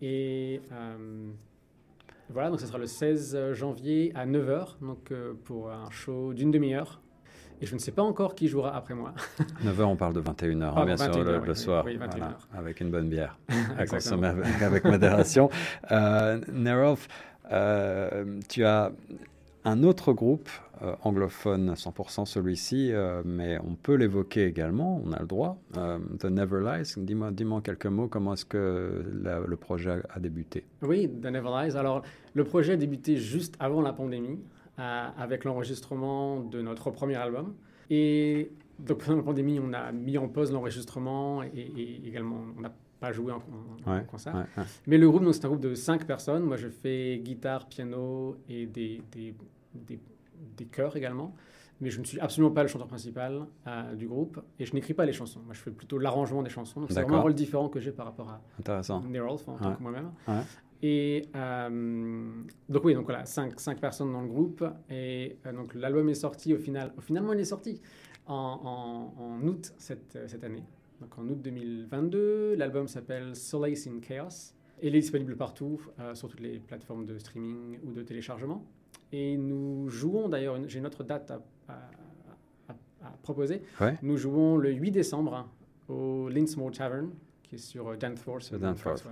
et 0.00 0.60
voilà, 2.30 2.50
donc 2.50 2.60
ce 2.60 2.66
sera 2.66 2.78
le 2.78 2.86
16 2.86 3.52
janvier 3.52 4.12
à 4.14 4.26
9h, 4.26 4.80
donc 4.80 5.12
euh, 5.12 5.34
pour 5.44 5.70
un 5.70 5.90
show 5.90 6.32
d'une 6.32 6.50
demi-heure. 6.50 7.00
Et 7.60 7.66
je 7.66 7.74
ne 7.74 7.78
sais 7.78 7.92
pas 7.92 8.02
encore 8.02 8.34
qui 8.34 8.48
jouera 8.48 8.74
après 8.74 8.94
moi. 8.94 9.14
9h, 9.64 9.82
on 9.82 9.96
parle 9.96 10.14
de 10.14 10.20
21h, 10.20 10.62
hein, 10.64 10.84
bien 10.86 10.96
sûr, 10.96 11.22
le, 11.22 11.54
soir, 11.54 11.84
avec 12.52 12.80
une 12.80 12.90
bonne 12.90 13.08
bière, 13.08 13.38
à 13.78 13.86
consommer 13.86 14.28
avec, 14.60 14.84
modération. 14.84 15.50
Euh, 15.92 16.40
euh, 16.48 16.96
tu 18.48 18.64
as 18.64 18.92
un 19.64 19.82
autre 19.82 20.12
groupe 20.12 20.48
euh, 20.82 20.94
anglophone 21.02 21.74
100% 21.74 22.26
celui-ci, 22.26 22.90
euh, 22.92 23.22
mais 23.24 23.58
on 23.64 23.74
peut 23.74 23.94
l'évoquer 23.94 24.44
également, 24.44 25.00
on 25.04 25.12
a 25.12 25.20
le 25.20 25.26
droit. 25.26 25.56
Euh, 25.76 25.98
The 26.18 26.24
Never 26.24 26.60
Lies, 26.60 26.94
dis-moi 26.96 27.30
dis 27.30 27.46
quelques 27.62 27.86
mots 27.86 28.08
comment 28.08 28.34
est-ce 28.34 28.44
que 28.44 29.04
le 29.06 29.56
projet 29.56 30.02
a 30.10 30.18
débuté? 30.18 30.64
Oui, 30.82 31.08
The 31.08 31.26
Never 31.26 31.50
Lies. 31.50 31.76
Alors, 31.76 32.02
le 32.34 32.44
projet 32.44 32.72
a 32.72 32.76
débuté 32.76 33.16
juste 33.16 33.54
avant 33.60 33.80
la 33.80 33.92
pandémie, 33.92 34.40
avec 34.76 35.44
l'enregistrement 35.44 36.40
de 36.40 36.60
notre 36.60 36.90
premier 36.90 37.14
album. 37.14 37.54
Et 37.88 38.50
donc, 38.80 38.98
pendant 38.98 39.18
la 39.18 39.22
pandémie, 39.22 39.60
on 39.60 39.72
a 39.72 39.92
mis 39.92 40.18
en 40.18 40.26
pause 40.28 40.52
l'enregistrement 40.52 41.44
et, 41.44 42.00
également, 42.04 42.40
on 42.58 42.62
n'a 42.62 42.72
pas 43.06 43.12
joué 43.12 43.32
en, 43.32 43.40
concert. 44.06 44.46
Mais 44.86 44.98
le 44.98 45.10
groupe, 45.10 45.30
c'est 45.32 45.44
un 45.44 45.48
groupe 45.48 45.60
de 45.60 45.74
cinq 45.74 46.06
personnes. 46.06 46.44
Moi, 46.44 46.56
je 46.56 46.68
fais 46.68 47.18
guitare, 47.18 47.66
piano 47.68 48.36
et 48.48 48.66
des, 48.66 49.02
des, 49.12 49.34
des 49.74 49.98
des 50.56 50.66
chœurs 50.66 50.96
également, 50.96 51.34
mais 51.80 51.90
je 51.90 52.00
ne 52.00 52.04
suis 52.04 52.20
absolument 52.20 52.52
pas 52.52 52.62
le 52.62 52.68
chanteur 52.68 52.86
principal 52.86 53.46
euh, 53.66 53.94
du 53.94 54.06
groupe 54.06 54.40
et 54.58 54.66
je 54.66 54.74
n'écris 54.74 54.94
pas 54.94 55.04
les 55.04 55.12
chansons. 55.12 55.40
Moi, 55.44 55.54
je 55.54 55.60
fais 55.60 55.70
plutôt 55.70 55.98
l'arrangement 55.98 56.42
des 56.42 56.50
chansons. 56.50 56.80
Donc, 56.80 56.92
c'est 56.92 57.02
vraiment 57.02 57.18
un 57.18 57.22
rôle 57.22 57.34
différent 57.34 57.68
que 57.68 57.80
j'ai 57.80 57.92
par 57.92 58.06
rapport 58.06 58.28
à 58.30 58.40
Intéressant. 58.58 59.02
Nerolf 59.02 59.48
en 59.48 59.56
tant 59.56 59.74
que 59.74 59.82
moi-même. 59.82 60.10
Et 60.82 61.28
euh, 61.34 62.42
donc, 62.68 62.84
oui, 62.84 62.94
donc 62.94 63.06
voilà, 63.06 63.24
cinq, 63.24 63.58
cinq, 63.58 63.80
personnes 63.80 64.12
dans 64.12 64.20
le 64.20 64.28
groupe. 64.28 64.64
Et 64.90 65.38
euh, 65.46 65.52
donc, 65.52 65.74
l'album 65.74 66.08
est 66.10 66.14
sorti 66.14 66.52
au 66.52 66.58
final. 66.58 66.92
Finalement, 67.00 67.32
il 67.32 67.40
est 67.40 67.46
sorti 67.46 67.80
en, 68.26 69.10
en, 69.16 69.46
août 69.46 69.72
cette, 69.78 70.18
cette, 70.26 70.44
année. 70.44 70.62
Donc, 71.00 71.18
en 71.18 71.28
août 71.28 71.40
2022. 71.42 72.54
L'album 72.54 72.88
s'appelle 72.88 73.34
Solace 73.34 73.86
in 73.86 74.00
Chaos. 74.00 74.54
Et 74.80 74.88
il 74.88 74.96
est 74.96 75.00
disponible 75.00 75.36
partout, 75.36 75.80
sur 76.14 76.28
toutes 76.28 76.40
les 76.40 76.58
plateformes 76.58 77.06
de 77.06 77.16
streaming 77.18 77.78
ou 77.84 77.92
de 77.92 78.02
téléchargement. 78.02 78.66
Et 79.12 79.36
nous 79.36 79.88
jouons 79.88 80.28
d'ailleurs, 80.28 80.58
j'ai 80.66 80.80
une 80.80 80.86
autre 80.86 81.04
date 81.04 81.32
à, 81.68 81.88
proposer. 83.22 83.62
Nous 84.02 84.16
jouons 84.16 84.56
le 84.56 84.72
8 84.72 84.90
décembre 84.90 85.48
au 85.88 86.28
Linsmore 86.28 86.72
Tavern, 86.72 87.10
qui 87.42 87.54
est 87.54 87.58
sur 87.58 87.96
Danforth. 87.96 88.52
Danforth. 88.54 89.06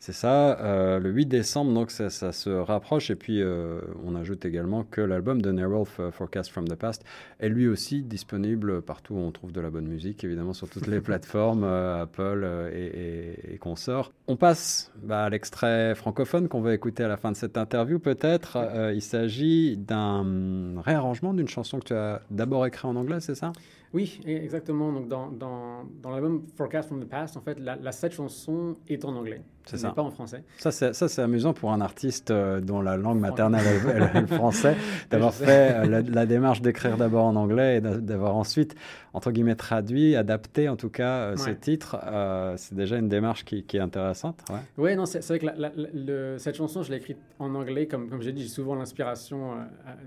C'est 0.00 0.12
ça, 0.12 0.60
euh, 0.60 1.00
le 1.00 1.10
8 1.10 1.26
décembre, 1.26 1.72
donc 1.74 1.90
ça, 1.90 2.08
se 2.10 2.50
rapproche. 2.50 3.10
Et 3.10 3.16
puis, 3.16 3.42
euh, 3.42 3.80
on 4.04 4.14
ajoute 4.14 4.44
également 4.44 4.84
que 4.84 5.00
l'album 5.00 5.42
de 5.42 5.50
Nerolf, 5.50 5.98
euh, 5.98 6.12
Forecast 6.12 6.50
from 6.50 6.68
the 6.68 6.76
Past, 6.76 7.04
est 7.40 7.48
lui 7.48 7.66
aussi 7.66 8.02
disponible 8.04 8.80
partout 8.80 9.14
où 9.14 9.18
on 9.18 9.32
trouve 9.32 9.50
de 9.50 9.60
la 9.60 9.70
bonne 9.70 9.88
musique, 9.88 10.22
évidemment 10.22 10.52
sur 10.52 10.68
toutes 10.68 10.86
les 10.86 11.00
plateformes, 11.02 11.64
Apple 11.64 12.48
et, 12.72 13.54
et, 13.54 13.58
consorts. 13.58 14.12
On 14.28 14.36
passe 14.36 14.92
bah, 15.02 15.24
à 15.24 15.30
l'extrait 15.30 15.96
francophone 15.96 16.46
qu'on 16.48 16.60
va 16.60 16.74
écouter 16.74 17.02
à 17.02 17.08
la 17.08 17.16
fin 17.16 17.32
de 17.32 17.36
cette 17.36 17.58
interview, 17.58 17.98
peut-être. 17.98 18.56
il 18.94 19.02
s'agit 19.02 19.76
d'un 19.76 20.80
réarrangement 20.80 21.34
d'une 21.34 21.48
chanson 21.48 21.80
que 21.80 21.86
tu 21.86 21.94
as 21.94 22.22
d'abord 22.30 22.64
écrite 22.66 22.84
en 22.84 22.94
anglais, 22.94 23.18
c'est 23.18 23.34
ça? 23.34 23.52
Oui, 23.94 24.20
e, 24.26 24.30
exactement. 24.30 24.92
Donc, 24.92 25.08
dans, 25.08 25.28
dans, 25.28 25.84
dans 26.02 26.10
l'album 26.10 26.44
Forecast 26.56 26.88
from 26.88 27.02
the 27.02 27.08
Past, 27.08 27.36
en 27.36 27.40
fait, 27.40 27.58
la, 27.58 27.76
la 27.76 27.92
cette 27.92 28.12
chanson 28.12 28.74
est 28.88 29.04
en 29.04 29.14
anglais. 29.16 29.42
C'est 29.68 29.76
ça. 29.76 29.90
pas 29.90 30.02
en 30.02 30.10
français. 30.10 30.44
Ça, 30.58 30.70
c'est 30.92 31.22
amusant 31.22 31.52
pour 31.52 31.72
un 31.72 31.80
artiste 31.80 32.30
euh, 32.30 32.60
dont 32.60 32.80
la 32.80 32.96
langue 32.96 33.20
maternelle 33.20 33.66
est, 33.66 34.20
le 34.20 34.26
français, 34.26 34.76
d'avoir 35.10 35.34
fait 35.34 35.74
euh, 35.74 36.02
la, 36.08 36.26
démarche 36.26 36.62
d'écrire 36.62 36.96
d'abord 36.96 37.24
en 37.24 37.36
anglais 37.36 37.76
et 37.76 37.80
d'avoir 37.80 38.36
ensuite, 38.36 38.74
entre 39.12 39.30
guillemets, 39.30 39.56
traduit, 39.56 40.16
adapté 40.16 40.68
en 40.68 40.76
tout 40.76 40.88
cas 40.88 41.18
euh, 41.18 41.36
ce 41.36 41.50
titre. 41.50 41.96
c'est 42.56 42.74
déjà 42.74 42.96
une 42.96 43.08
démarche 43.08 43.44
qui, 43.44 43.62
qui 43.64 43.76
est 43.76 43.80
intéressante. 43.80 44.40
Oui, 44.48 44.84
ouais, 44.84 44.96
non, 44.96 45.04
c'est 45.04 45.26
vrai 45.26 45.38
que 45.38 46.36
cette 46.38 46.56
chanson, 46.56 46.82
je 46.82 46.90
l'ai 46.90 46.96
écrite 46.96 47.18
en 47.38 47.54
anglais. 47.54 47.86
Comme, 47.86 48.08
comme 48.08 48.22
j'ai 48.22 48.32
dit, 48.32 48.42
j'ai 48.42 48.48
souvent 48.48 48.74
l'inspiration 48.74 49.58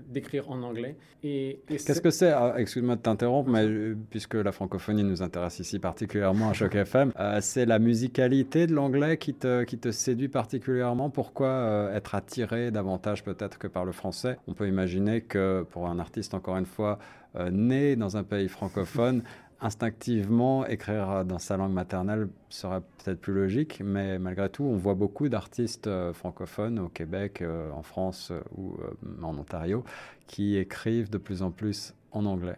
d'écrire 0.08 0.50
en 0.50 0.62
anglais. 0.62 0.96
Et, 1.22 1.60
Qu'est-ce 1.68 2.00
que 2.00 2.10
c'est 2.10 2.32
Excuse-moi 2.56 2.96
de 2.96 3.00
t'interrompre, 3.00 3.48
mais 3.48 3.68
puisque 4.10 4.34
la 4.34 4.52
francophonie 4.52 5.04
nous 5.04 5.22
intéresse 5.22 5.58
ici 5.58 5.78
particulièrement 5.78 6.50
à 6.50 6.52
Choc 6.52 6.74
FM, 6.74 7.12
c'est 7.40 7.66
la 7.66 7.78
musicalité 7.78 8.66
de 8.66 8.74
l'anglais 8.74 9.16
qui 9.16 9.34
te 9.34 9.90
séduit 9.90 10.28
particulièrement 10.28 11.10
Pourquoi 11.10 11.48
euh, 11.48 11.94
être 11.94 12.14
attiré 12.14 12.70
davantage 12.70 13.22
peut-être 13.24 13.58
que 13.58 13.66
par 13.66 13.84
le 13.84 13.92
français? 13.92 14.38
On 14.46 14.54
peut 14.54 14.68
imaginer 14.68 15.20
que 15.20 15.64
pour 15.70 15.88
un 15.88 15.98
artiste, 15.98 16.34
encore 16.34 16.56
une 16.56 16.66
fois, 16.66 16.98
euh, 17.36 17.50
né 17.50 17.96
dans 17.96 18.16
un 18.16 18.24
pays 18.24 18.48
francophone, 18.48 19.22
instinctivement, 19.60 20.66
écrire 20.66 21.24
dans 21.24 21.38
sa 21.38 21.56
langue 21.56 21.72
maternelle 21.72 22.28
serait 22.48 22.80
peut-être 22.80 23.20
plus 23.20 23.32
logique, 23.32 23.80
mais 23.84 24.18
malgré 24.18 24.48
tout, 24.48 24.64
on 24.64 24.76
voit 24.76 24.94
beaucoup 24.94 25.28
d'artistes 25.28 25.86
euh, 25.86 26.12
francophones 26.12 26.80
au 26.80 26.88
Québec, 26.88 27.44
en 27.72 27.82
France 27.82 28.32
ou 28.56 28.76
en 29.22 29.38
Ontario 29.38 29.84
qui 30.26 30.56
écrivent 30.56 31.10
de 31.10 31.18
plus 31.18 31.42
en 31.42 31.50
plus 31.50 31.94
en 32.10 32.26
anglais. 32.26 32.56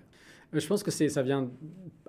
Je 0.54 0.66
pense 0.66 0.82
que 0.82 0.90
ça 0.90 1.22
vient 1.22 1.50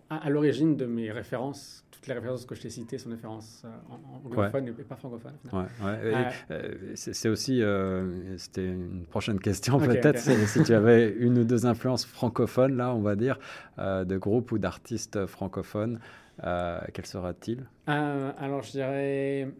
à 0.10 0.30
l'origine 0.30 0.78
de 0.78 0.86
mes 0.86 1.12
références 1.12 1.86
les 2.08 2.14
références 2.14 2.46
que 2.46 2.56
je 2.56 2.62
t'ai 2.62 2.70
citées 2.70 2.98
sont 2.98 3.10
des 3.10 3.16
références 3.16 3.64
euh, 3.66 3.96
anglophones 4.26 4.68
et 4.68 4.84
pas 4.84 4.96
francophones. 4.96 5.38
Ouais, 5.52 5.64
ouais. 5.84 6.28
Euh, 6.52 6.92
c'est 6.96 7.30
aussi, 7.30 7.62
euh, 7.62 8.38
c'était 8.38 8.66
une 8.66 9.06
prochaine 9.06 9.40
question 9.40 9.80
peut-être, 9.80 10.20
si 10.20 10.64
tu 10.64 10.74
avais 10.74 11.10
une 11.10 11.40
ou 11.40 11.44
deux 11.44 11.66
influences 11.66 12.06
francophones, 12.06 12.76
là, 12.78 12.94
on 12.94 13.02
va 13.02 13.16
dire, 13.16 13.40
de 13.78 14.18
groupes 14.18 14.52
ou 14.52 14.58
d'artistes 14.58 15.26
francophones, 15.26 16.00
quel 16.42 17.06
sera-t-il? 17.06 17.66
Alors, 17.88 18.62
je 18.64 18.72
dirais 18.72 19.52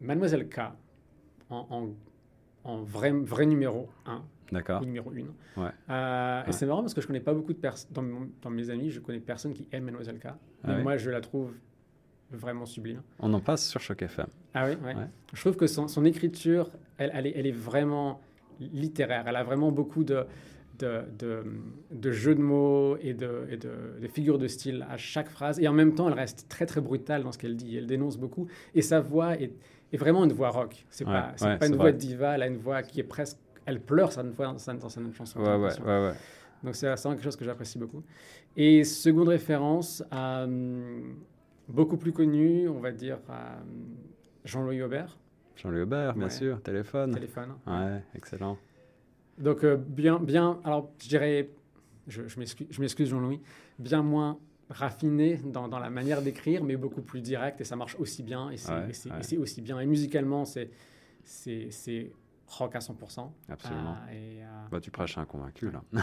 Mademoiselle 0.00 0.48
K, 0.48 0.60
en, 1.50 1.90
en, 2.64 2.82
vrai, 2.82 3.10
vrai 3.10 3.46
numéro 3.46 3.88
1. 4.06 4.22
D'accord. 4.52 4.82
numéro 4.82 5.10
1. 5.10 5.60
Ouais. 5.60 6.44
Et 6.48 6.52
c'est 6.52 6.66
marrant 6.66 6.82
parce 6.82 6.94
que 6.94 7.00
je 7.00 7.06
connais 7.06 7.20
pas 7.20 7.34
beaucoup 7.34 7.52
de 7.52 7.58
personnes, 7.58 7.90
dans, 7.92 8.04
dans, 8.42 8.50
mes 8.50 8.70
amis, 8.70 8.90
je 8.90 9.00
connais 9.00 9.20
personne 9.20 9.52
qui 9.52 9.66
aime 9.72 9.84
Mademoiselle 9.84 10.18
K. 10.18 10.26
Mais 10.64 10.74
ah 10.74 10.78
moi, 10.78 10.96
je 10.96 11.10
la 11.10 11.20
trouve 11.20 11.52
vraiment 12.30 12.66
sublime. 12.66 13.02
On 13.18 13.32
en 13.32 13.40
passe 13.40 13.68
sur 13.68 13.80
Choc 13.80 14.02
FM. 14.02 14.26
Ah 14.54 14.66
oui, 14.66 14.76
ouais. 14.84 14.94
Je 15.32 15.40
trouve 15.40 15.56
que 15.56 15.66
son, 15.66 15.88
son 15.88 16.04
écriture, 16.04 16.70
elle, 16.98 17.10
elle, 17.14 17.26
est, 17.26 17.32
elle, 17.36 17.46
est, 17.46 17.52
vraiment 17.52 18.20
littéraire. 18.60 19.24
Elle 19.26 19.36
a 19.36 19.44
vraiment 19.44 19.72
beaucoup 19.72 20.04
de, 20.04 20.24
de, 20.78 21.02
de, 21.18 21.44
de 21.90 22.10
jeux 22.10 22.34
de 22.34 22.40
mots 22.40 22.96
et, 23.00 23.14
de, 23.14 23.46
et 23.50 23.56
de, 23.56 24.08
figures 24.08 24.38
de 24.38 24.48
style 24.48 24.86
à 24.90 24.96
chaque 24.96 25.28
phrase. 25.28 25.60
Et 25.60 25.68
en 25.68 25.72
même 25.72 25.94
temps, 25.94 26.08
elle 26.08 26.14
reste 26.14 26.48
très, 26.48 26.66
très 26.66 26.80
brutale 26.80 27.22
dans 27.22 27.32
ce 27.32 27.38
qu'elle 27.38 27.56
dit. 27.56 27.76
Elle 27.76 27.86
dénonce 27.86 28.18
beaucoup. 28.18 28.48
Et 28.74 28.82
sa 28.82 29.00
voix 29.00 29.40
est, 29.40 29.52
est 29.92 29.96
vraiment 29.96 30.24
une 30.24 30.32
voix 30.32 30.50
rock. 30.50 30.84
C'est 30.90 31.06
n'est 31.06 31.12
pas, 31.12 31.34
pas 31.58 31.66
une 31.66 31.76
voix 31.76 31.92
de 31.92 31.98
diva. 31.98 32.34
Elle 32.34 32.42
a 32.42 32.46
une 32.46 32.58
voix 32.58 32.82
qui 32.82 33.00
est 33.00 33.04
presque... 33.04 33.38
Elle 33.66 33.80
pleure 33.80 34.12
sa 34.12 34.22
voix 34.22 34.46
dans 34.46 34.58
sa, 34.58 34.74
dans 34.74 34.88
sa 34.88 35.00
chanson. 35.12 35.40
Ouais, 35.40 35.56
ouais, 35.56 35.80
ouais, 35.84 36.12
Donc 36.62 36.74
c'est 36.74 36.86
vraiment 36.86 37.14
quelque 37.14 37.24
chose 37.24 37.36
que 37.36 37.44
j'apprécie 37.44 37.78
beaucoup. 37.78 38.02
Et 38.56 38.84
seconde 38.84 39.28
référence, 39.28 40.02
euh, 40.12 41.00
beaucoup 41.68 41.96
plus 41.96 42.12
connu, 42.12 42.68
on 42.68 42.80
va 42.80 42.92
dire, 42.92 43.18
Jean-Louis 44.44 44.82
Aubert. 44.82 45.16
Jean-Louis 45.56 45.82
Aubert, 45.82 46.14
bien 46.14 46.28
sûr, 46.28 46.60
téléphone. 46.62 47.12
Téléphone. 47.12 47.54
Ouais, 47.66 48.02
excellent. 48.14 48.58
Donc, 49.38 49.64
euh, 49.64 49.76
bien, 49.76 50.18
bien, 50.18 50.60
alors 50.64 50.90
je 51.02 51.08
dirais, 51.08 51.50
je, 52.06 52.22
je 52.28 52.80
m'excuse 52.80 53.08
Jean-Louis, 53.08 53.40
bien 53.78 54.02
moins 54.02 54.38
raffiné 54.70 55.40
dans, 55.44 55.68
dans 55.68 55.78
la 55.78 55.90
manière 55.90 56.22
d'écrire, 56.22 56.64
mais 56.64 56.76
beaucoup 56.76 57.02
plus 57.02 57.20
direct 57.20 57.60
et 57.60 57.64
ça 57.64 57.76
marche 57.76 57.96
aussi 57.98 58.22
bien 58.22 58.50
et 58.50 58.56
c'est 58.56 59.36
aussi 59.36 59.60
bien. 59.60 59.78
Et 59.80 59.86
musicalement, 59.86 60.44
c'est 60.44 60.70
rock 62.52 62.76
à 62.76 62.78
100%. 62.78 63.30
Absolument. 63.48 63.96
Ah, 64.06 64.12
et, 64.12 64.42
euh, 64.42 64.46
bah, 64.70 64.80
tu 64.80 64.90
prêches 64.90 65.18
un 65.18 65.24
convaincu, 65.24 65.70
là. 65.70 65.82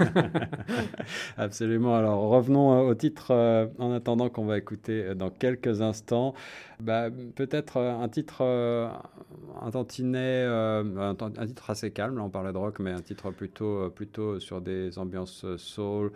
Absolument. 1.36 1.96
Alors, 1.96 2.20
revenons 2.28 2.72
euh, 2.72 2.90
au 2.90 2.94
titre 2.94 3.30
euh, 3.30 3.66
en 3.78 3.92
attendant 3.92 4.28
qu'on 4.28 4.44
va 4.44 4.58
écouter 4.58 5.14
dans 5.14 5.30
quelques 5.30 5.82
instants. 5.82 6.34
Bah, 6.80 7.10
Peut-être 7.34 7.78
un 7.78 8.08
titre, 8.08 8.42
un 8.42 9.70
tantinet, 9.70 10.44
un, 10.44 11.14
titre 11.46 11.70
assez 11.70 11.90
calme. 11.90 12.16
Là, 12.16 12.24
on 12.24 12.30
parlait 12.30 12.52
de 12.52 12.58
rock, 12.58 12.78
mais 12.78 12.92
un 12.92 13.02
titre 13.02 13.30
plutôt, 13.30 13.90
plutôt 13.90 14.40
sur 14.40 14.60
des 14.60 14.98
ambiances 14.98 15.44
soul, 15.56 16.12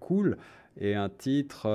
cool 0.00 0.36
et 0.80 0.94
un 0.94 1.08
titre 1.08 1.66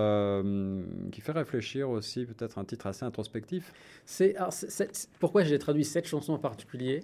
qui 1.12 1.21
fait 1.21 1.32
réfléchir 1.32 1.89
aussi, 1.89 2.26
peut-être 2.26 2.58
un 2.58 2.65
titre 2.65 2.88
assez 2.88 3.04
introspectif. 3.04 3.73
C'est, 4.06 4.36
pourquoi 5.19 5.43
j'ai 5.43 5.60
traduit 5.60 5.84
cette 5.84 6.08
chanson 6.08 6.34
en 6.34 6.39
particulier? 6.39 7.04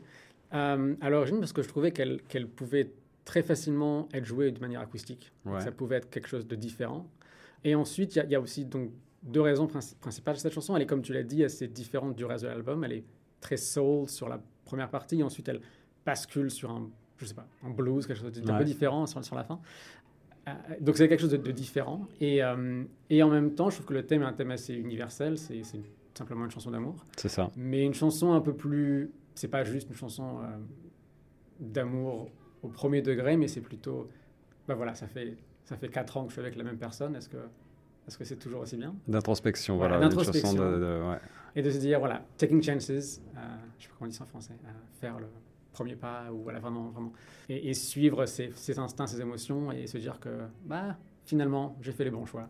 Euh, 0.53 0.95
à 1.01 1.09
l'origine, 1.09 1.39
parce 1.39 1.53
que 1.53 1.61
je 1.61 1.67
trouvais 1.67 1.91
qu'elle 1.91 2.47
pouvait 2.47 2.91
très 3.25 3.43
facilement 3.43 4.09
être 4.13 4.25
jouée 4.25 4.51
de 4.51 4.59
manière 4.59 4.81
acoustique. 4.81 5.31
Ça 5.59 5.71
pouvait 5.71 5.97
être 5.97 6.09
quelque 6.09 6.27
chose 6.27 6.47
de 6.47 6.55
différent. 6.55 7.07
Et 7.63 7.75
ensuite, 7.75 8.15
il 8.15 8.29
y, 8.29 8.35
a 8.35 8.39
aussi 8.39 8.65
donc 8.65 8.91
deux 9.21 9.41
raisons 9.41 9.67
principales. 9.67 10.37
Cette 10.37 10.53
chanson, 10.53 10.75
elle 10.75 10.83
est, 10.83 10.87
comme 10.87 11.01
tu 11.01 11.13
l'as 11.13 11.23
dit, 11.23 11.43
assez 11.43 11.67
différente 11.67 12.15
du 12.15 12.25
reste 12.25 12.43
de 12.43 12.49
l'album. 12.49 12.83
Elle 12.83 12.93
est 12.93 13.03
très 13.41 13.57
soul 13.57 14.09
sur 14.09 14.29
la 14.29 14.41
première 14.65 14.89
partie, 14.89 15.19
et 15.19 15.23
ensuite 15.23 15.47
elle 15.49 15.61
bascule 16.05 16.49
sur 16.49 16.71
un, 16.71 16.89
je 17.17 17.25
sais 17.25 17.33
pas, 17.33 17.47
un 17.63 17.69
blues, 17.69 18.07
quelque 18.07 18.19
chose 18.19 18.31
d'un 18.31 18.57
peu 18.57 18.63
différent 18.63 19.05
sur, 19.05 19.23
sur 19.23 19.35
la 19.35 19.43
fin. 19.43 19.59
Euh, 20.47 20.51
donc 20.81 20.97
c'est 20.97 21.07
quelque 21.07 21.21
chose 21.21 21.29
de, 21.29 21.51
différent. 21.51 22.07
Et, 22.19 22.43
euh, 22.43 22.83
et, 23.09 23.21
en 23.21 23.29
même 23.29 23.53
temps, 23.53 23.69
je 23.69 23.75
trouve 23.75 23.87
que 23.87 23.93
le 23.93 24.05
thème 24.05 24.21
est 24.21 24.25
un 24.25 24.33
thème 24.33 24.51
assez 24.51 24.73
universel. 24.73 25.37
C'est 25.37 25.61
simplement 26.13 26.45
une 26.45 26.51
chanson 26.51 26.71
d'amour. 26.71 26.95
C'est 27.17 27.29
ça. 27.29 27.51
Mais 27.55 27.83
une 27.85 27.93
chanson 27.93 28.33
un 28.33 28.41
peu 28.41 28.53
plus 28.53 29.11
c'est 29.39 29.47
pas 29.47 29.63
juste 29.63 29.87
une 29.89 29.95
chanson 29.95 30.39
euh, 30.41 30.57
d'amour 31.59 32.29
au 32.61 32.67
premier 32.67 33.01
degré, 33.01 33.37
mais 33.37 33.47
c'est 33.47 33.61
plutôt, 33.61 34.09
ben 34.67 34.75
voilà, 34.75 34.93
ça 34.95 35.07
fait, 35.07 35.37
ça 35.63 35.77
fait 35.77 35.87
4 35.87 36.17
ans 36.17 36.23
que 36.23 36.29
je 36.29 36.33
suis 36.33 36.41
avec 36.41 36.55
la 36.57 36.63
même 36.65 36.77
personne, 36.77 37.15
est-ce 37.15 37.29
que 37.29 37.37
est-ce 38.07 38.17
que 38.17 38.25
c'est 38.25 38.37
toujours 38.37 38.61
aussi 38.61 38.75
bien? 38.75 38.95
D'introspection, 39.07 39.77
Voilà, 39.77 39.99
d'introspection. 39.99 40.49
chanson 40.49 40.57
de- 40.71 40.77
de- 40.79 41.09
ouais. 41.09 41.19
Et 41.55 41.61
de 41.61 41.69
se 41.69 41.77
dire, 41.77 41.99
voilà, 41.99 42.25
taking 42.37 42.61
chances, 42.63 42.89
euh, 42.89 42.95
je 43.77 43.83
sais 43.83 43.89
pas 43.89 43.95
comment 43.99 44.07
on 44.07 44.09
dit 44.09 44.15
ça 44.15 44.23
en 44.23 44.27
français, 44.27 44.55
euh, 44.65 44.69
faire 44.99 45.19
le 45.19 45.27
premier 45.71 45.95
pas, 45.95 46.31
ou 46.33 46.41
voilà, 46.41 46.59
vraiment, 46.59 46.89
vraiment. 46.89 47.13
Et, 47.49 47.69
et 47.69 47.73
suivre 47.75 48.25
ses, 48.25 48.51
ses 48.55 48.79
instincts, 48.79 49.05
ses 49.05 49.21
émotions, 49.21 49.71
et 49.71 49.85
se 49.85 49.99
dire 49.99 50.19
que, 50.19 50.29
bah, 50.65 50.97
finalement, 51.23 51.77
j'ai 51.81 51.91
fait 51.91 52.03
les 52.03 52.09
bons 52.09 52.25
choix. 52.25 52.49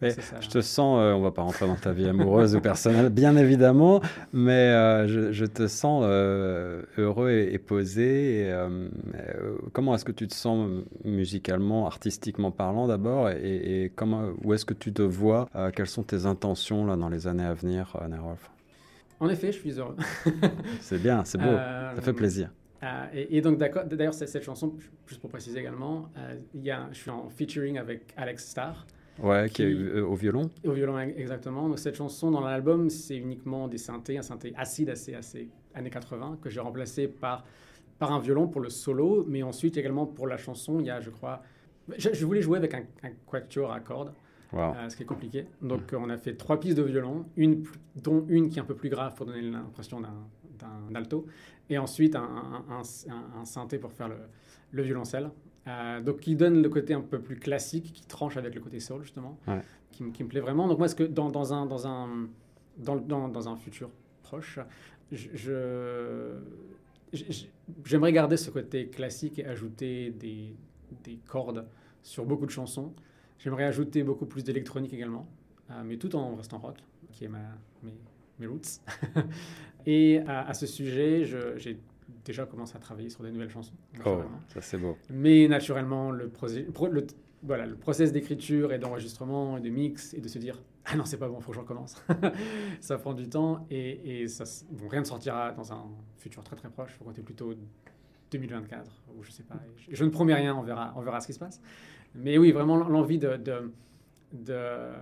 Mais 0.00 0.10
C'est 0.10 0.22
ça. 0.22 0.40
Je 0.40 0.48
te 0.48 0.60
sens, 0.60 0.98
euh, 1.00 1.12
on 1.12 1.20
va 1.20 1.30
pas 1.30 1.42
rentrer 1.42 1.66
dans 1.66 1.76
ta 1.76 1.92
vie 1.92 2.08
amoureuse 2.08 2.56
ou 2.56 2.60
personnelle, 2.60 3.08
bien 3.10 3.36
évidemment, 3.36 4.00
mais 4.32 4.52
euh, 4.52 5.06
je, 5.06 5.32
je 5.32 5.44
te 5.44 5.66
sens 5.66 6.02
euh, 6.06 6.82
heureux 6.98 7.30
et, 7.30 7.54
et 7.54 7.58
posé. 7.58 8.40
et, 8.40 8.52
euh, 8.52 8.88
comment 9.72 9.94
est-ce 9.94 10.04
que 10.04 10.12
tu 10.12 10.26
te 10.26 10.34
sens 10.34 10.68
musicalement, 11.04 11.86
artistiquement 11.86 12.50
parlant 12.50 12.88
d'abord, 12.88 13.30
et, 13.30 13.84
et 13.84 13.92
comment, 13.94 14.30
où 14.42 14.52
est-ce 14.52 14.64
que 14.64 14.74
tu 14.74 14.92
te 14.92 15.02
vois 15.02 15.48
Quelles 15.74 15.86
sont 15.86 16.02
tes 16.02 16.26
intentions 16.26 16.84
là 16.86 16.96
dans 16.96 17.08
les 17.08 17.26
années 17.26 17.44
à 17.44 17.54
venir, 17.54 17.96
Nerolf 18.08 18.50
En 19.20 19.28
effet, 19.28 19.52
je 19.52 19.58
suis 19.58 19.78
heureux. 19.78 19.96
C'est 20.80 21.00
bien, 21.00 21.24
c'est 21.24 21.38
beau, 21.38 21.54
ça 21.54 22.00
fait 22.02 22.12
plaisir. 22.12 22.50
Et, 23.14 23.38
et 23.38 23.40
donc, 23.40 23.58
d'ailleurs, 23.58 24.12
cette, 24.12 24.28
cette 24.28 24.42
chanson, 24.42 24.74
juste 25.06 25.20
pour 25.20 25.30
préciser 25.30 25.60
également, 25.60 26.10
il 26.52 26.62
y 26.62 26.70
a, 26.70 26.88
je 26.92 26.98
suis 26.98 27.10
en 27.10 27.30
featuring 27.30 27.78
avec 27.78 28.12
Alex 28.16 28.46
Starr, 28.50 28.86
Ouais, 29.22 29.48
qui 29.48 29.62
est 29.62 29.72
euh, 29.72 30.04
au 30.04 30.14
violon. 30.14 30.50
au 30.66 30.72
violon 30.72 30.98
exactement. 30.98 31.68
Donc, 31.68 31.78
cette 31.78 31.94
chanson, 31.94 32.30
dans 32.32 32.40
l'album, 32.40 32.90
c'est 32.90 33.16
uniquement 33.16 33.68
des 33.68 33.78
synthés, 33.78 34.18
un 34.18 34.22
synthé 34.22 34.52
acide 34.56 34.90
assez, 34.90 35.14
assez 35.14 35.48
années 35.74 35.90
80, 35.90 36.38
que 36.42 36.50
j'ai 36.50 36.60
remplacé 36.60 37.06
par, 37.08 37.44
par 37.98 38.12
un 38.12 38.18
violon 38.18 38.48
pour 38.48 38.60
le 38.60 38.70
solo, 38.70 39.24
mais 39.28 39.42
ensuite 39.42 39.76
également 39.76 40.04
pour 40.06 40.26
la 40.26 40.36
chanson, 40.36 40.80
il 40.80 40.86
y 40.86 40.90
a, 40.90 41.00
je 41.00 41.10
crois, 41.10 41.42
je, 41.96 42.10
je 42.12 42.26
voulais 42.26 42.42
jouer 42.42 42.58
avec 42.58 42.74
un, 42.74 42.82
un 43.04 43.10
quatuor 43.26 43.72
à 43.72 43.80
cordes, 43.80 44.12
Wow. 44.52 44.74
euh, 44.76 44.88
ce 44.88 44.96
qui 44.96 45.02
est 45.02 45.06
compliqué. 45.06 45.46
Donc, 45.62 45.92
euh, 45.92 45.96
on 46.00 46.08
a 46.10 46.16
fait 46.16 46.34
trois 46.34 46.60
pistes 46.60 46.76
de 46.76 46.82
violon, 46.84 47.24
une, 47.36 47.64
dont 47.96 48.24
une 48.28 48.48
qui 48.48 48.58
est 48.58 48.62
un 48.62 48.64
peu 48.66 48.76
plus 48.76 48.88
grave 48.88 49.14
pour 49.14 49.26
donner 49.26 49.42
l'impression 49.42 50.00
d'un 50.00 50.94
alto, 50.94 51.26
et 51.70 51.76
ensuite 51.78 52.14
un- 52.16 52.62
un 52.68 53.44
synthé 53.44 53.78
pour 53.78 53.92
faire 53.92 54.08
le, 54.08 54.16
le 54.70 54.82
violoncelle. 54.82 55.30
Euh, 55.66 56.00
donc, 56.02 56.20
qui 56.20 56.36
donne 56.36 56.62
le 56.62 56.68
côté 56.68 56.92
un 56.94 57.00
peu 57.00 57.18
plus 57.20 57.36
classique, 57.36 57.92
qui 57.94 58.06
tranche 58.06 58.36
avec 58.36 58.54
le 58.54 58.60
côté 58.60 58.80
soul, 58.80 59.02
justement, 59.02 59.38
Ouais. 59.48 59.60
qui, 59.92 60.02
me- 60.04 60.10
qui 60.10 60.22
me 60.22 60.28
plaît 60.28 60.40
vraiment. 60.40 60.68
Donc, 60.68 60.76
moi, 60.78 60.86
est-ce 60.86 60.94
que 60.94 61.04
dans, 61.04 61.30
dans, 61.30 61.54
un, 61.54 61.64
dans, 61.66 61.86
un, 61.86 62.28
dans, 62.76 62.96
dans, 62.96 63.28
dans 63.28 63.48
un 63.48 63.56
futur 63.56 63.90
proche, 64.22 64.58
je- 65.10 66.36
j'aimerais 67.84 68.12
garder 68.12 68.36
ce 68.36 68.50
côté 68.50 68.88
classique 68.88 69.38
et 69.38 69.46
ajouter 69.46 70.10
des, 70.10 70.54
des 71.04 71.18
cordes 71.26 71.64
sur 72.02 72.24
beaucoup 72.24 72.46
de 72.46 72.50
chansons. 72.50 72.92
J'aimerais 73.38 73.64
ajouter 73.64 74.02
beaucoup 74.02 74.26
plus 74.26 74.44
d'électronique 74.44 74.92
également, 74.92 75.26
euh, 75.70 75.82
mais 75.84 75.96
tout 75.96 76.14
en 76.16 76.34
restant 76.36 76.58
rock, 76.58 76.76
qui 77.12 77.24
est 77.24 77.28
ma, 77.28 77.38
mes, 77.82 77.94
mes 78.38 78.46
roots. 78.46 78.80
et 79.86 80.18
à, 80.26 80.46
à 80.48 80.54
ce 80.54 80.66
sujet, 80.66 81.24
je- 81.24 81.56
j'ai 81.56 81.78
déjà 82.24 82.46
commencé 82.46 82.76
à 82.76 82.78
travailler 82.80 83.10
sur 83.10 83.22
des 83.22 83.30
nouvelles 83.30 83.50
chansons. 83.50 83.74
Oh, 84.06 84.22
ça 84.48 84.60
c'est 84.60 84.78
beau. 84.78 84.96
Mais 85.10 85.46
naturellement, 85.48 86.10
le, 86.10 86.28
pro- 86.28 86.88
le, 86.88 87.06
voilà, 87.42 87.66
le 87.66 87.76
process 87.76 88.12
d'écriture 88.12 88.72
et 88.72 88.78
d'enregistrement 88.78 89.58
et 89.58 89.60
de 89.60 89.68
mix 89.70 90.14
et 90.14 90.20
de 90.20 90.28
se 90.28 90.38
dire 90.38 90.62
Ah 90.86 90.96
non, 90.96 91.04
c'est 91.04 91.18
pas 91.18 91.28
bon, 91.28 91.36
il 91.38 91.42
faut 91.42 91.50
que 91.50 91.56
je 91.56 91.60
recommence. 91.60 92.02
ça 92.80 92.98
prend 92.98 93.14
du 93.14 93.28
temps 93.28 93.66
et, 93.70 94.22
et 94.22 94.28
ça, 94.28 94.44
s- 94.44 94.66
bon, 94.70 94.88
rien 94.88 95.00
ne 95.00 95.06
sortira 95.06 95.52
dans 95.52 95.72
un 95.72 95.84
futur 96.18 96.42
très 96.44 96.56
très 96.56 96.70
proche. 96.70 96.90
Il 96.94 96.98
faut 96.98 97.04
compter 97.04 97.22
plutôt 97.22 97.52
2024 98.30 98.90
ou 99.16 99.22
je 99.22 99.30
sais 99.30 99.42
pas. 99.42 99.60
Je, 99.76 99.94
je 99.94 100.04
ne 100.04 100.10
promets 100.10 100.34
rien, 100.34 100.54
on 100.56 100.62
verra, 100.62 100.92
on 100.96 101.02
verra 101.02 101.20
ce 101.20 101.26
qui 101.26 101.32
se 101.34 101.38
passe. 101.38 101.60
Mais 102.14 102.38
oui, 102.38 102.52
vraiment 102.52 102.76
l'envie 102.76 103.18
de, 103.18 103.36
de, 103.36 103.72
de- 104.32 104.92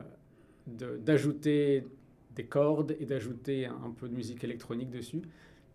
de- 0.66 0.96
d'ajouter 0.98 1.86
des 2.34 2.44
cordes 2.46 2.96
et 2.98 3.04
d'ajouter 3.06 3.66
un, 3.66 3.74
un 3.84 3.90
peu 3.90 4.08
de 4.08 4.14
musique 4.14 4.42
électronique 4.44 4.90
dessus, 4.90 5.22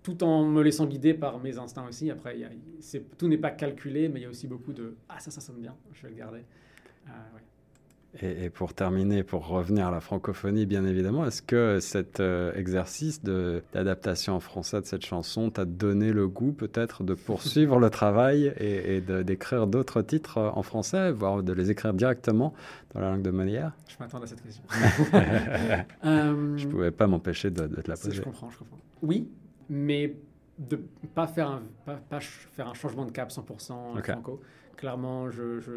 tout 0.07 0.23
en 0.23 0.45
me 0.45 0.61
laissant 0.61 0.85
guider 0.85 1.13
par 1.13 1.37
mes 1.39 1.57
instincts 1.57 1.85
aussi. 1.85 2.09
Après, 2.09 2.39
y 2.39 2.45
a- 2.45 2.99
tout 3.17 3.27
n'est 3.27 3.37
pas 3.37 3.51
calculé, 3.51 4.07
mais 4.07 4.21
il 4.21 4.23
y 4.23 4.25
a 4.25 4.29
aussi 4.29 4.47
beaucoup 4.47 4.71
de 4.71 4.95
ah 5.09 5.19
ça 5.19 5.31
ça 5.31 5.41
sonne 5.41 5.57
bien, 5.59 5.75
je 5.93 6.03
vais 6.03 6.09
le 6.13 6.15
garder. 6.15 6.45
Euh, 7.07 7.11
ouais. 7.35 7.41
Et, 8.21 8.45
et 8.45 8.49
pour 8.49 8.73
terminer, 8.73 9.23
pour 9.23 9.45
revenir 9.47 9.87
à 9.87 9.91
la 9.91 9.99
francophonie, 9.99 10.65
bien 10.65 10.85
évidemment, 10.85 11.25
est-ce 11.25 11.41
que 11.41 11.79
cet 11.81 12.21
euh, 12.21 12.53
exercice 12.55 13.21
de- 13.21 13.61
d'adaptation 13.73 14.33
en 14.33 14.39
français 14.39 14.79
de 14.79 14.85
cette 14.85 15.05
chanson 15.05 15.49
t'a 15.51 15.65
donné 15.65 16.13
le 16.13 16.29
goût 16.29 16.53
peut-être 16.53 17.03
de 17.03 17.13
poursuivre 17.13 17.77
le 17.77 17.89
travail 17.89 18.53
et, 18.57 19.01
d'écrire 19.01 19.67
d'autres 19.67 20.01
titres 20.01 20.37
en 20.55 20.63
français, 20.63 21.11
voire 21.11 21.43
de 21.43 21.51
les 21.51 21.69
écrire 21.69 21.93
directement 21.93 22.53
dans 22.93 23.01
la 23.01 23.11
langue 23.11 23.23
de 23.23 23.29
Molière? 23.31 23.73
Je 23.89 23.97
m'attendais 23.99 24.23
à 24.23 24.27
cette 24.27 24.41
question. 24.41 24.63
Euh, 26.05 26.57
Je 26.57 26.65
pouvais 26.65 26.91
pas 26.91 27.07
m'empêcher 27.07 27.51
de, 27.51 27.67
de 27.67 27.81
te 27.81 27.89
la 27.89 27.97
poser. 27.97 28.13
Je 28.13 28.21
comprends, 28.21 28.49
je 28.49 28.57
comprends. 28.57 28.77
Oui, 29.01 29.27
mais 29.69 30.15
de 30.57 30.77
pas 31.13 31.27
faire 31.27 31.49
un, 31.49 31.63
pas, 31.85 31.99
faire 32.19 32.67
un 32.67 32.73
changement 32.73 33.05
de 33.05 33.11
cap 33.11 33.29
100% 33.29 33.97
Ok. 33.97 34.11
franco. 34.11 34.41
Clairement, 34.75 35.29
je, 35.29 35.59
je, 35.59 35.71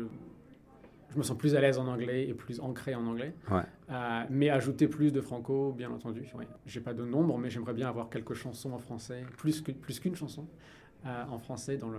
je 1.10 1.18
me 1.18 1.22
sens 1.22 1.36
plus 1.36 1.54
à 1.56 1.60
l'aise 1.60 1.78
en 1.78 1.86
anglais 1.86 2.28
et 2.28 2.34
plus 2.34 2.60
ancré 2.60 2.94
en 2.94 3.04
anglais. 3.06 3.34
Ouais. 3.50 3.62
Euh, 3.90 4.22
mais 4.30 4.48
ajouter 4.50 4.88
plus 4.88 5.12
de 5.12 5.20
franco, 5.20 5.72
bien 5.72 5.90
entendu. 5.90 6.24
Oui. 6.34 6.44
J'ai 6.66 6.80
pas 6.80 6.94
de 6.94 7.04
nombre, 7.04 7.36
mais 7.38 7.50
j'aimerais 7.50 7.74
bien 7.74 7.88
avoir 7.88 8.08
quelques 8.08 8.34
chansons 8.34 8.72
en 8.72 8.78
français, 8.78 9.24
plus 9.36 9.60
que- 9.60 9.72
plus 9.72 9.98
qu'une 10.00 10.14
chanson 10.16 10.46
euh, 11.06 11.24
en 11.30 11.38
français 11.38 11.76
dans 11.76 11.90
le, 11.90 11.98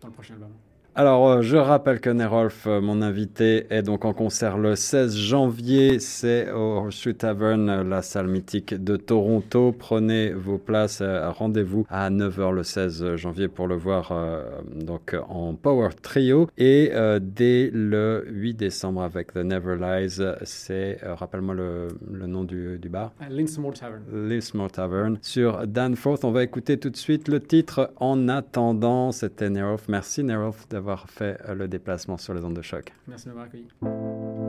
dans 0.00 0.08
le 0.08 0.14
prochain 0.14 0.34
album. 0.34 0.52
Alors, 0.96 1.28
euh, 1.28 1.42
je 1.42 1.56
rappelle 1.56 1.98
que 1.98 2.08
Nerolf, 2.08 2.68
euh, 2.68 2.80
mon 2.80 3.02
invité, 3.02 3.66
est 3.70 3.82
donc 3.82 4.04
en 4.04 4.12
concert 4.12 4.56
le 4.56 4.76
16 4.76 5.16
janvier. 5.16 5.98
C'est 5.98 6.52
au 6.52 6.76
Horseshoe 6.76 7.14
Tavern, 7.14 7.68
euh, 7.68 7.82
la 7.82 8.00
salle 8.00 8.28
mythique 8.28 8.74
de 8.74 8.96
Toronto. 8.96 9.74
Prenez 9.76 10.32
vos 10.32 10.56
places. 10.56 11.02
Rendez-vous 11.02 11.84
à 11.90 12.10
9h 12.10 12.52
le 12.52 12.62
16 12.62 13.16
janvier 13.16 13.48
pour 13.48 13.66
le 13.66 13.74
voir 13.74 14.12
euh, 14.12 14.44
donc, 14.72 15.16
en 15.28 15.54
Power 15.54 15.88
Trio. 16.00 16.48
Et 16.58 16.90
euh, 16.92 17.18
dès 17.20 17.70
le 17.74 18.24
8 18.28 18.54
décembre 18.54 19.02
avec 19.02 19.32
The 19.32 19.38
Never 19.38 19.74
Lies, 19.76 20.20
c'est, 20.44 20.98
euh, 21.02 21.16
rappelle-moi 21.16 21.56
le, 21.56 21.88
le 22.08 22.26
nom 22.28 22.44
du, 22.44 22.78
du 22.78 22.88
bar 22.88 23.10
Euh, 23.20 23.26
Linsmore 23.30 23.72
Tavern. 23.74 24.28
Lismore 24.28 24.70
Tavern 24.70 25.18
sur 25.22 25.66
Danforth. 25.66 26.24
On 26.24 26.30
va 26.30 26.44
écouter 26.44 26.78
tout 26.78 26.90
de 26.90 26.96
suite 26.96 27.26
le 27.26 27.40
titre 27.40 27.90
En 27.96 28.28
attendant. 28.28 29.10
C'était 29.10 29.50
Nerolf. 29.50 29.88
Merci 29.88 30.22
Nerolf 30.22 30.68
d'avoir 30.68 30.83
fait 31.06 31.40
euh, 31.48 31.54
le 31.54 31.68
déplacement 31.68 32.16
sur 32.16 32.34
les 32.34 32.44
ondes 32.44 32.56
de 32.56 32.62
choc. 32.62 32.92
Merci 33.06 33.26
de 33.26 33.30
m'avoir 33.30 33.46
accueilli. 33.46 34.43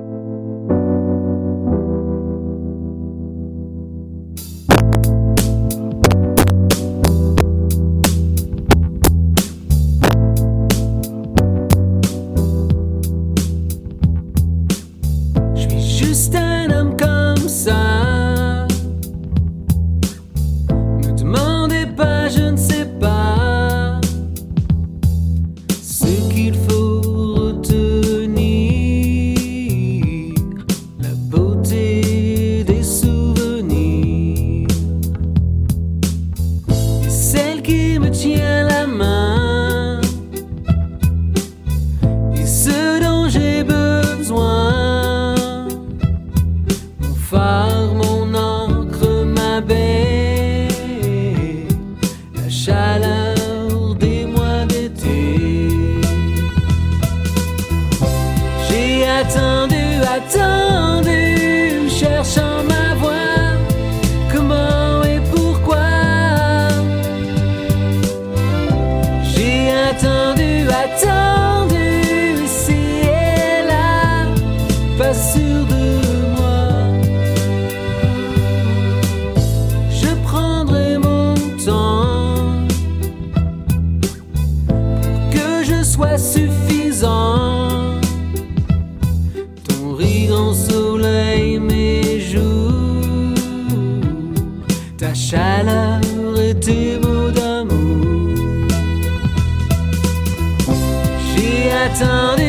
down 101.99 102.44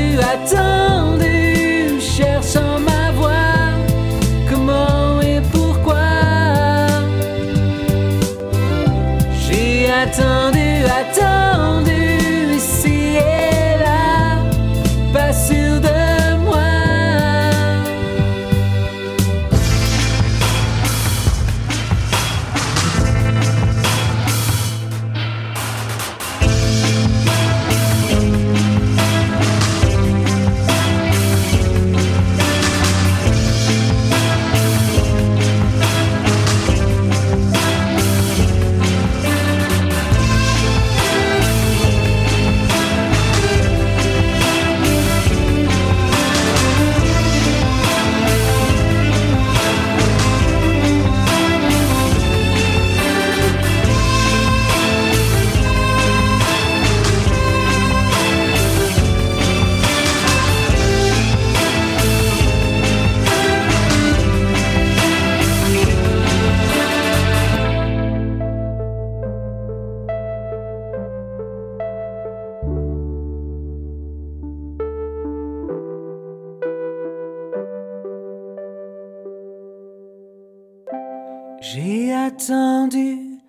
attendu, 82.37 83.41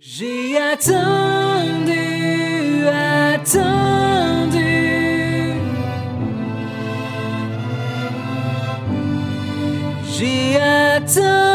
J'ai 0.00 0.56
attendu, 0.58 2.04
attendu. 2.88 3.60
J'ai 10.06 10.56
attendu. 10.56 11.51